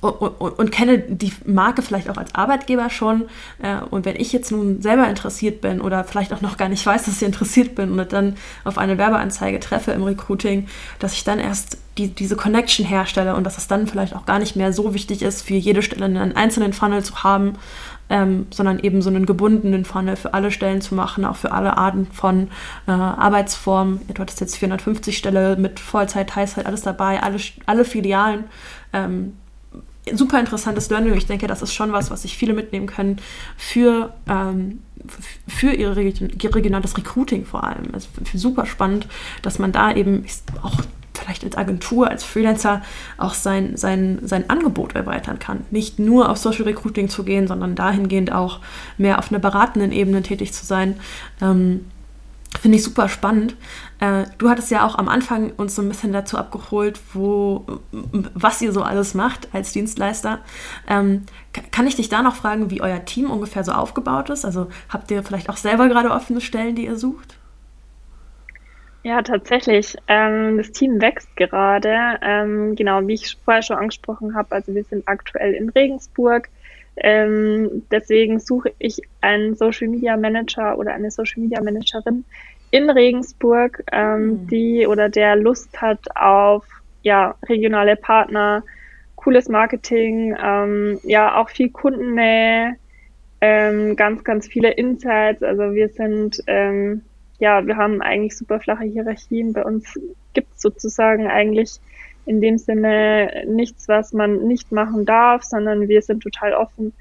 und, 0.00 0.12
und, 0.12 0.58
und, 0.58 0.72
kenne 0.72 0.98
die 0.98 1.32
Marke 1.44 1.82
vielleicht 1.82 2.08
auch 2.08 2.16
als 2.16 2.34
Arbeitgeber 2.34 2.90
schon. 2.90 3.26
Äh, 3.62 3.76
und 3.90 4.04
wenn 4.04 4.16
ich 4.16 4.32
jetzt 4.32 4.50
nun 4.50 4.80
selber 4.80 5.08
interessiert 5.08 5.60
bin 5.60 5.80
oder 5.80 6.04
vielleicht 6.04 6.32
auch 6.32 6.40
noch 6.40 6.56
gar 6.56 6.68
nicht 6.68 6.84
weiß, 6.84 7.04
dass 7.04 7.16
ich 7.16 7.22
interessiert 7.22 7.74
bin 7.74 7.98
und 7.98 8.12
dann 8.12 8.36
auf 8.64 8.78
eine 8.78 8.98
Werbeanzeige 8.98 9.60
treffe 9.60 9.92
im 9.92 10.02
Recruiting, 10.02 10.68
dass 10.98 11.12
ich 11.12 11.24
dann 11.24 11.38
erst 11.38 11.78
die, 11.98 12.08
diese 12.08 12.34
Connection 12.34 12.84
herstelle 12.84 13.36
und 13.36 13.44
dass 13.44 13.58
es 13.58 13.68
dann 13.68 13.86
vielleicht 13.86 14.16
auch 14.16 14.26
gar 14.26 14.38
nicht 14.38 14.56
mehr 14.56 14.72
so 14.72 14.94
wichtig 14.94 15.22
ist, 15.22 15.42
für 15.42 15.54
jede 15.54 15.82
Stelle 15.82 16.06
einen 16.06 16.34
einzelnen 16.34 16.72
Funnel 16.72 17.04
zu 17.04 17.22
haben, 17.22 17.54
ähm, 18.10 18.46
sondern 18.50 18.78
eben 18.78 19.02
so 19.02 19.10
einen 19.10 19.26
gebundenen 19.26 19.84
Funnel 19.84 20.16
für 20.16 20.34
alle 20.34 20.50
Stellen 20.50 20.80
zu 20.80 20.94
machen, 20.94 21.24
auch 21.24 21.36
für 21.36 21.52
alle 21.52 21.76
Arten 21.76 22.06
von 22.06 22.48
äh, 22.86 22.90
Arbeitsformen. 22.92 24.00
Du 24.12 24.20
hattest 24.20 24.40
jetzt 24.40 24.56
450 24.56 25.16
Stelle 25.16 25.56
mit 25.56 25.80
Vollzeit, 25.80 26.30
Teilzeit, 26.30 26.66
alles 26.66 26.82
dabei, 26.82 27.22
alle, 27.22 27.38
alle 27.66 27.84
Filialen. 27.84 28.44
Ähm, 28.92 29.34
super 30.12 30.38
interessantes 30.38 30.90
Learning. 30.90 31.14
Ich 31.14 31.26
denke, 31.26 31.46
das 31.46 31.62
ist 31.62 31.72
schon 31.72 31.92
was, 31.92 32.10
was 32.10 32.22
sich 32.22 32.36
viele 32.36 32.52
mitnehmen 32.52 32.86
können 32.86 33.16
für, 33.56 34.12
ähm, 34.28 34.80
für 35.48 35.72
ihr 35.72 35.96
regionales 35.96 36.96
Recruiting 36.96 37.44
vor 37.46 37.64
allem. 37.64 37.88
Also 37.92 38.08
super 38.34 38.66
spannend, 38.66 39.08
dass 39.42 39.58
man 39.58 39.72
da 39.72 39.94
eben 39.94 40.26
auch 40.62 40.82
vielleicht 41.24 41.44
als 41.44 41.56
Agentur, 41.56 42.08
als 42.08 42.24
Freelancer 42.24 42.82
auch 43.18 43.34
sein, 43.34 43.76
sein, 43.76 44.20
sein 44.22 44.48
Angebot 44.50 44.94
erweitern 44.94 45.38
kann. 45.38 45.64
Nicht 45.70 45.98
nur 45.98 46.28
auf 46.28 46.38
Social 46.38 46.64
Recruiting 46.64 47.08
zu 47.08 47.24
gehen, 47.24 47.48
sondern 47.48 47.74
dahingehend 47.74 48.32
auch 48.32 48.60
mehr 48.98 49.18
auf 49.18 49.30
einer 49.30 49.40
beratenden 49.40 49.92
Ebene 49.92 50.22
tätig 50.22 50.52
zu 50.52 50.64
sein. 50.64 50.96
Ähm, 51.40 51.86
Finde 52.60 52.78
ich 52.78 52.84
super 52.84 53.08
spannend. 53.08 53.56
Äh, 53.98 54.26
du 54.38 54.48
hattest 54.48 54.70
ja 54.70 54.86
auch 54.86 54.96
am 54.96 55.08
Anfang 55.08 55.50
uns 55.56 55.74
so 55.74 55.82
ein 55.82 55.88
bisschen 55.88 56.12
dazu 56.12 56.38
abgeholt, 56.38 57.00
wo, 57.12 57.66
was 58.32 58.62
ihr 58.62 58.72
so 58.72 58.82
alles 58.82 59.14
macht 59.14 59.48
als 59.52 59.72
Dienstleister. 59.72 60.38
Ähm, 60.88 61.24
kann 61.72 61.86
ich 61.86 61.96
dich 61.96 62.08
da 62.08 62.22
noch 62.22 62.36
fragen, 62.36 62.70
wie 62.70 62.80
euer 62.80 63.04
Team 63.04 63.30
ungefähr 63.30 63.64
so 63.64 63.72
aufgebaut 63.72 64.30
ist? 64.30 64.44
Also 64.44 64.68
habt 64.88 65.10
ihr 65.10 65.24
vielleicht 65.24 65.50
auch 65.50 65.56
selber 65.56 65.88
gerade 65.88 66.12
offene 66.12 66.40
Stellen, 66.40 66.76
die 66.76 66.84
ihr 66.84 66.96
sucht? 66.96 67.36
Ja, 69.04 69.20
tatsächlich. 69.20 69.96
Ähm, 70.08 70.56
das 70.56 70.72
Team 70.72 71.00
wächst 71.00 71.36
gerade. 71.36 72.18
Ähm, 72.22 72.74
genau, 72.74 73.06
wie 73.06 73.12
ich 73.14 73.36
vorher 73.44 73.62
schon 73.62 73.76
angesprochen 73.76 74.34
habe, 74.34 74.52
also 74.52 74.74
wir 74.74 74.82
sind 74.84 75.06
aktuell 75.06 75.52
in 75.52 75.68
Regensburg. 75.68 76.48
Ähm, 76.96 77.82
deswegen 77.90 78.40
suche 78.40 78.72
ich 78.78 79.02
einen 79.20 79.56
Social 79.56 79.88
Media 79.88 80.16
Manager 80.16 80.78
oder 80.78 80.94
eine 80.94 81.10
Social 81.10 81.42
Media 81.42 81.62
Managerin 81.62 82.24
in 82.70 82.88
Regensburg, 82.88 83.84
ähm, 83.92 84.26
mhm. 84.26 84.46
die 84.46 84.86
oder 84.86 85.10
der 85.10 85.36
Lust 85.36 85.80
hat 85.82 86.00
auf 86.16 86.66
ja, 87.02 87.34
regionale 87.46 87.96
Partner, 87.96 88.62
cooles 89.16 89.50
Marketing, 89.50 90.34
ähm, 90.42 90.98
ja, 91.02 91.36
auch 91.36 91.50
viel 91.50 91.68
Kundennähe, 91.68 92.76
ähm, 93.42 93.96
ganz, 93.96 94.24
ganz 94.24 94.48
viele 94.48 94.70
Insights. 94.70 95.42
Also 95.42 95.74
wir 95.74 95.90
sind 95.90 96.42
ähm, 96.46 97.02
ja, 97.44 97.66
wir 97.66 97.76
haben 97.76 98.00
eigentlich 98.00 98.38
super 98.38 98.58
flache 98.58 98.84
Hierarchien. 98.84 99.52
Bei 99.52 99.64
uns 99.64 100.00
gibt 100.32 100.54
es 100.54 100.62
sozusagen 100.62 101.26
eigentlich 101.26 101.78
in 102.24 102.40
dem 102.40 102.56
Sinne 102.56 103.44
nichts, 103.46 103.86
was 103.86 104.14
man 104.14 104.48
nicht 104.48 104.72
machen 104.72 105.04
darf, 105.04 105.42
sondern 105.42 105.86
wir 105.86 106.00
sind 106.00 106.22
total 106.22 106.54
offen, 106.54 106.94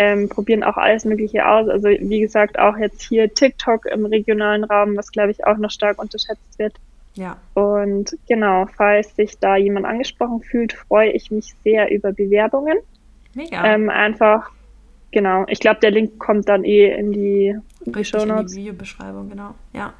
ähm, 0.00 0.28
probieren 0.28 0.64
auch 0.64 0.76
alles 0.76 1.04
Mögliche 1.04 1.46
aus. 1.46 1.68
Also 1.68 1.90
wie 1.90 2.18
gesagt, 2.18 2.58
auch 2.58 2.76
jetzt 2.76 3.02
hier 3.02 3.32
TikTok 3.32 3.86
im 3.86 4.04
regionalen 4.04 4.64
Raum, 4.64 4.96
was 4.96 5.12
glaube 5.12 5.30
ich 5.30 5.46
auch 5.46 5.58
noch 5.58 5.70
stark 5.70 6.02
unterschätzt 6.02 6.58
wird. 6.58 6.74
Ja. 7.14 7.36
Und 7.54 8.16
genau, 8.26 8.66
falls 8.76 9.14
sich 9.14 9.38
da 9.38 9.54
jemand 9.54 9.86
angesprochen 9.86 10.42
fühlt, 10.42 10.72
freue 10.72 11.12
ich 11.12 11.30
mich 11.30 11.54
sehr 11.62 11.92
über 11.92 12.10
Bewerbungen. 12.10 12.78
Mega. 13.32 13.64
Ähm, 13.64 13.88
einfach, 13.90 14.50
genau. 15.14 15.46
Ich 15.48 15.60
glaube, 15.60 15.80
der 15.80 15.90
Link 15.90 16.18
kommt 16.18 16.48
dann 16.48 16.64
eh 16.64 16.92
in 16.94 17.12
die 17.12 17.56
Richtig 17.86 18.22
in 18.22 18.46
die 18.46 18.54
Videobeschreibung, 18.54 19.30
genau. 19.30 19.54
Ja. 19.72 19.94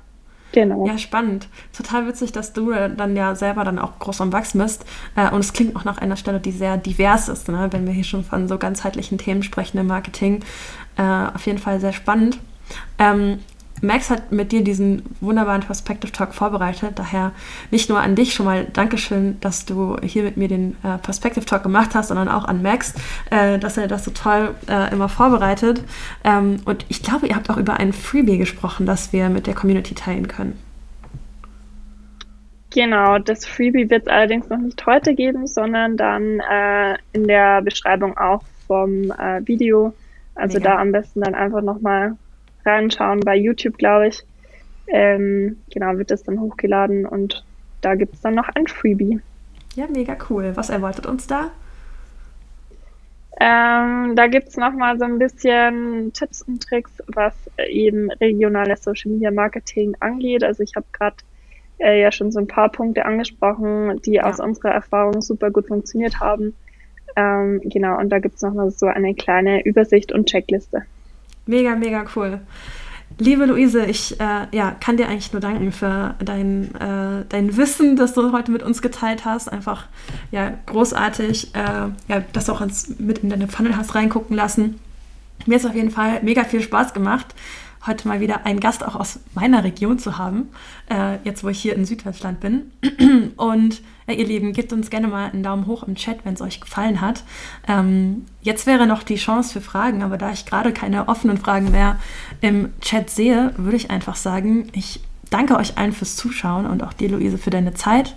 Genau. 0.52 0.86
Ja, 0.86 0.98
spannend. 0.98 1.48
Total 1.76 2.06
witzig, 2.06 2.30
dass 2.30 2.52
du 2.52 2.70
dann 2.70 3.16
ja 3.16 3.34
selber 3.34 3.64
dann 3.64 3.80
auch 3.80 3.98
groß 3.98 4.20
am 4.20 4.32
Wachsen 4.32 4.60
bist. 4.60 4.86
Äh, 5.16 5.30
und 5.30 5.40
es 5.40 5.52
klingt 5.52 5.74
auch 5.74 5.84
nach 5.84 5.98
einer 5.98 6.16
Stelle, 6.16 6.38
die 6.38 6.52
sehr 6.52 6.76
divers 6.76 7.28
ist, 7.28 7.48
ne? 7.48 7.68
wenn 7.72 7.86
wir 7.86 7.92
hier 7.92 8.04
schon 8.04 8.22
von 8.22 8.46
so 8.46 8.56
ganzheitlichen 8.56 9.18
Themen 9.18 9.42
sprechen 9.42 9.78
im 9.78 9.88
Marketing. 9.88 10.44
Äh, 10.96 11.02
auf 11.34 11.44
jeden 11.46 11.58
Fall 11.58 11.80
sehr 11.80 11.92
spannend. 11.92 12.38
Ähm, 12.98 13.40
Max 13.84 14.10
hat 14.10 14.32
mit 14.32 14.52
dir 14.52 14.64
diesen 14.64 15.02
wunderbaren 15.20 15.62
Perspective 15.62 16.12
Talk 16.12 16.34
vorbereitet. 16.34 16.92
Daher 16.96 17.32
nicht 17.70 17.88
nur 17.88 18.00
an 18.00 18.14
dich 18.14 18.34
schon 18.34 18.46
mal 18.46 18.66
Dankeschön, 18.72 19.38
dass 19.40 19.66
du 19.66 19.96
hier 20.02 20.24
mit 20.24 20.36
mir 20.36 20.48
den 20.48 20.76
äh, 20.82 20.98
Perspective 20.98 21.44
Talk 21.44 21.62
gemacht 21.62 21.94
hast, 21.94 22.08
sondern 22.08 22.28
auch 22.28 22.44
an 22.44 22.62
Max, 22.62 22.94
äh, 23.30 23.58
dass 23.58 23.76
er 23.76 23.86
das 23.86 24.04
so 24.04 24.10
toll 24.10 24.54
äh, 24.68 24.92
immer 24.92 25.08
vorbereitet. 25.08 25.82
Ähm, 26.24 26.56
und 26.64 26.84
ich 26.88 27.02
glaube, 27.02 27.26
ihr 27.26 27.36
habt 27.36 27.50
auch 27.50 27.56
über 27.56 27.74
ein 27.78 27.92
Freebie 27.92 28.38
gesprochen, 28.38 28.86
das 28.86 29.12
wir 29.12 29.28
mit 29.28 29.46
der 29.46 29.54
Community 29.54 29.94
teilen 29.94 30.28
können. 30.28 30.58
Genau, 32.74 33.18
das 33.20 33.46
Freebie 33.46 33.88
wird 33.88 34.02
es 34.02 34.08
allerdings 34.08 34.48
noch 34.48 34.58
nicht 34.58 34.84
heute 34.84 35.14
geben, 35.14 35.46
sondern 35.46 35.96
dann 35.96 36.40
äh, 36.40 36.96
in 37.12 37.28
der 37.28 37.62
Beschreibung 37.62 38.18
auch 38.18 38.42
vom 38.66 39.12
äh, 39.12 39.46
Video. 39.46 39.94
Also 40.34 40.58
Mega. 40.58 40.70
da 40.70 40.80
am 40.80 40.90
besten 40.90 41.20
dann 41.20 41.36
einfach 41.36 41.62
nochmal 41.62 42.16
reinschauen 42.64 43.20
bei 43.20 43.36
YouTube, 43.36 43.78
glaube 43.78 44.08
ich. 44.08 44.24
Ähm, 44.86 45.62
genau, 45.72 45.96
wird 45.96 46.10
das 46.10 46.22
dann 46.22 46.40
hochgeladen 46.40 47.06
und 47.06 47.44
da 47.80 47.94
gibt 47.94 48.14
es 48.14 48.20
dann 48.20 48.34
noch 48.34 48.48
ein 48.48 48.66
Freebie. 48.66 49.20
Ja, 49.74 49.86
mega 49.88 50.16
cool. 50.30 50.52
Was 50.54 50.70
erwartet 50.70 51.06
uns 51.06 51.26
da? 51.26 51.50
Ähm, 53.40 54.14
da 54.14 54.28
gibt 54.28 54.48
es 54.48 54.56
nochmal 54.56 54.98
so 54.98 55.04
ein 55.04 55.18
bisschen 55.18 56.12
Tipps 56.12 56.42
und 56.42 56.62
Tricks, 56.62 56.92
was 57.08 57.34
eben 57.68 58.10
regionales 58.12 58.84
Social 58.84 59.10
Media 59.10 59.30
Marketing 59.30 59.96
angeht. 60.00 60.44
Also 60.44 60.62
ich 60.62 60.76
habe 60.76 60.86
gerade 60.92 61.16
äh, 61.78 62.00
ja 62.00 62.12
schon 62.12 62.30
so 62.30 62.38
ein 62.38 62.46
paar 62.46 62.70
Punkte 62.70 63.04
angesprochen, 63.04 64.00
die 64.04 64.14
ja. 64.14 64.24
aus 64.24 64.38
unserer 64.38 64.70
Erfahrung 64.70 65.20
super 65.20 65.50
gut 65.50 65.66
funktioniert 65.66 66.20
haben. 66.20 66.54
Ähm, 67.16 67.60
genau, 67.64 67.98
und 67.98 68.10
da 68.10 68.18
gibt 68.20 68.36
es 68.36 68.42
nochmal 68.42 68.70
so 68.70 68.86
eine 68.86 69.14
kleine 69.14 69.64
Übersicht 69.64 70.12
und 70.12 70.28
Checkliste. 70.28 70.82
Mega, 71.46 71.74
mega 71.76 72.04
cool. 72.16 72.40
Liebe 73.18 73.46
Luise, 73.46 73.84
ich 73.86 74.18
äh, 74.18 74.46
ja, 74.50 74.72
kann 74.72 74.96
dir 74.96 75.08
eigentlich 75.08 75.32
nur 75.32 75.40
danken 75.40 75.70
für 75.70 76.16
dein, 76.18 76.74
äh, 76.74 77.24
dein 77.28 77.56
Wissen, 77.56 77.96
das 77.96 78.12
du 78.14 78.32
heute 78.32 78.50
mit 78.50 78.62
uns 78.62 78.82
geteilt 78.82 79.24
hast. 79.24 79.52
Einfach 79.52 79.86
ja, 80.32 80.54
großartig, 80.66 81.54
äh, 81.54 81.90
ja, 82.08 82.20
dass 82.32 82.46
du 82.46 82.52
auch 82.52 82.60
uns 82.60 82.98
mit 82.98 83.18
in 83.18 83.30
deine 83.30 83.46
Funnel 83.46 83.76
hast 83.76 83.94
reingucken 83.94 84.36
lassen. 84.36 84.80
Mir 85.46 85.56
ist 85.56 85.66
auf 85.66 85.74
jeden 85.74 85.90
Fall 85.90 86.22
mega 86.22 86.42
viel 86.44 86.62
Spaß 86.62 86.92
gemacht 86.94 87.34
heute 87.86 88.08
mal 88.08 88.20
wieder 88.20 88.46
einen 88.46 88.60
Gast 88.60 88.84
auch 88.84 88.94
aus 88.94 89.20
meiner 89.34 89.64
Region 89.64 89.98
zu 89.98 90.18
haben, 90.18 90.48
äh, 90.90 91.18
jetzt 91.24 91.44
wo 91.44 91.48
ich 91.48 91.60
hier 91.60 91.74
in 91.74 91.84
Süddeutschland 91.84 92.40
bin. 92.40 92.72
Und 93.36 93.82
äh, 94.06 94.14
ihr 94.14 94.26
Lieben, 94.26 94.52
gebt 94.52 94.72
uns 94.72 94.90
gerne 94.90 95.08
mal 95.08 95.30
einen 95.30 95.42
Daumen 95.42 95.66
hoch 95.66 95.82
im 95.82 95.94
Chat, 95.94 96.24
wenn 96.24 96.34
es 96.34 96.40
euch 96.40 96.60
gefallen 96.60 97.00
hat. 97.00 97.24
Ähm, 97.68 98.24
jetzt 98.42 98.66
wäre 98.66 98.86
noch 98.86 99.02
die 99.02 99.16
Chance 99.16 99.52
für 99.52 99.60
Fragen, 99.60 100.02
aber 100.02 100.18
da 100.18 100.32
ich 100.32 100.46
gerade 100.46 100.72
keine 100.72 101.08
offenen 101.08 101.38
Fragen 101.38 101.70
mehr 101.70 101.98
im 102.40 102.72
Chat 102.80 103.10
sehe, 103.10 103.52
würde 103.56 103.76
ich 103.76 103.90
einfach 103.90 104.16
sagen, 104.16 104.68
ich 104.72 105.00
danke 105.30 105.56
euch 105.56 105.78
allen 105.78 105.92
fürs 105.92 106.16
Zuschauen 106.16 106.66
und 106.66 106.82
auch 106.82 106.92
dir, 106.92 107.10
Luise, 107.10 107.38
für 107.38 107.50
deine 107.50 107.74
Zeit. 107.74 108.16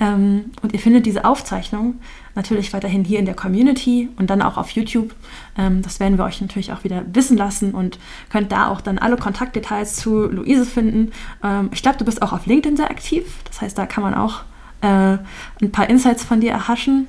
Ähm, 0.00 0.52
und 0.62 0.72
ihr 0.72 0.78
findet 0.78 1.06
diese 1.06 1.24
Aufzeichnung 1.24 2.00
natürlich 2.38 2.72
weiterhin 2.72 3.04
hier 3.04 3.18
in 3.18 3.26
der 3.26 3.34
Community 3.34 4.08
und 4.16 4.30
dann 4.30 4.42
auch 4.42 4.56
auf 4.56 4.70
YouTube. 4.70 5.14
Ähm, 5.58 5.82
das 5.82 6.00
werden 6.00 6.16
wir 6.16 6.24
euch 6.24 6.40
natürlich 6.40 6.72
auch 6.72 6.84
wieder 6.84 7.02
wissen 7.12 7.36
lassen 7.36 7.74
und 7.74 7.98
könnt 8.30 8.52
da 8.52 8.68
auch 8.68 8.80
dann 8.80 8.98
alle 8.98 9.16
Kontaktdetails 9.16 9.96
zu 9.96 10.26
Luise 10.28 10.64
finden. 10.64 11.12
Ähm, 11.42 11.68
ich 11.72 11.82
glaube, 11.82 11.98
du 11.98 12.04
bist 12.04 12.22
auch 12.22 12.32
auf 12.32 12.46
LinkedIn 12.46 12.76
sehr 12.76 12.90
aktiv. 12.90 13.24
Das 13.44 13.60
heißt, 13.60 13.76
da 13.76 13.86
kann 13.86 14.04
man 14.04 14.14
auch 14.14 14.42
äh, 14.80 15.18
ein 15.60 15.72
paar 15.72 15.90
Insights 15.90 16.24
von 16.24 16.40
dir 16.40 16.52
erhaschen. 16.52 17.08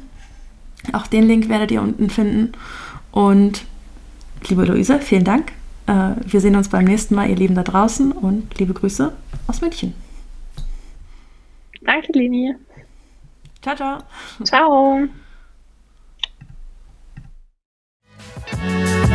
Auch 0.94 1.06
den 1.06 1.28
Link 1.28 1.48
werdet 1.48 1.72
ihr 1.72 1.82
unten 1.82 2.10
finden. 2.10 2.54
Und 3.12 3.66
liebe 4.48 4.66
Luise, 4.66 5.00
vielen 5.00 5.24
Dank. 5.24 5.52
Äh, 5.86 6.16
wir 6.26 6.42
sehen 6.42 6.56
uns 6.56 6.70
beim 6.70 6.86
nächsten 6.86 7.14
Mal, 7.14 7.30
ihr 7.30 7.36
Lieben 7.36 7.56
da 7.56 7.64
draußen 7.64 8.12
und 8.12 8.58
liebe 8.58 8.74
Grüße 8.74 9.14
aus 9.46 9.62
München. 9.62 9.94
Danke, 11.82 12.12
Lini. 12.14 12.56
Ciao, 13.62 13.76
ciao. 13.76 14.00
Ciao. 14.44 15.10
Música 18.58 19.09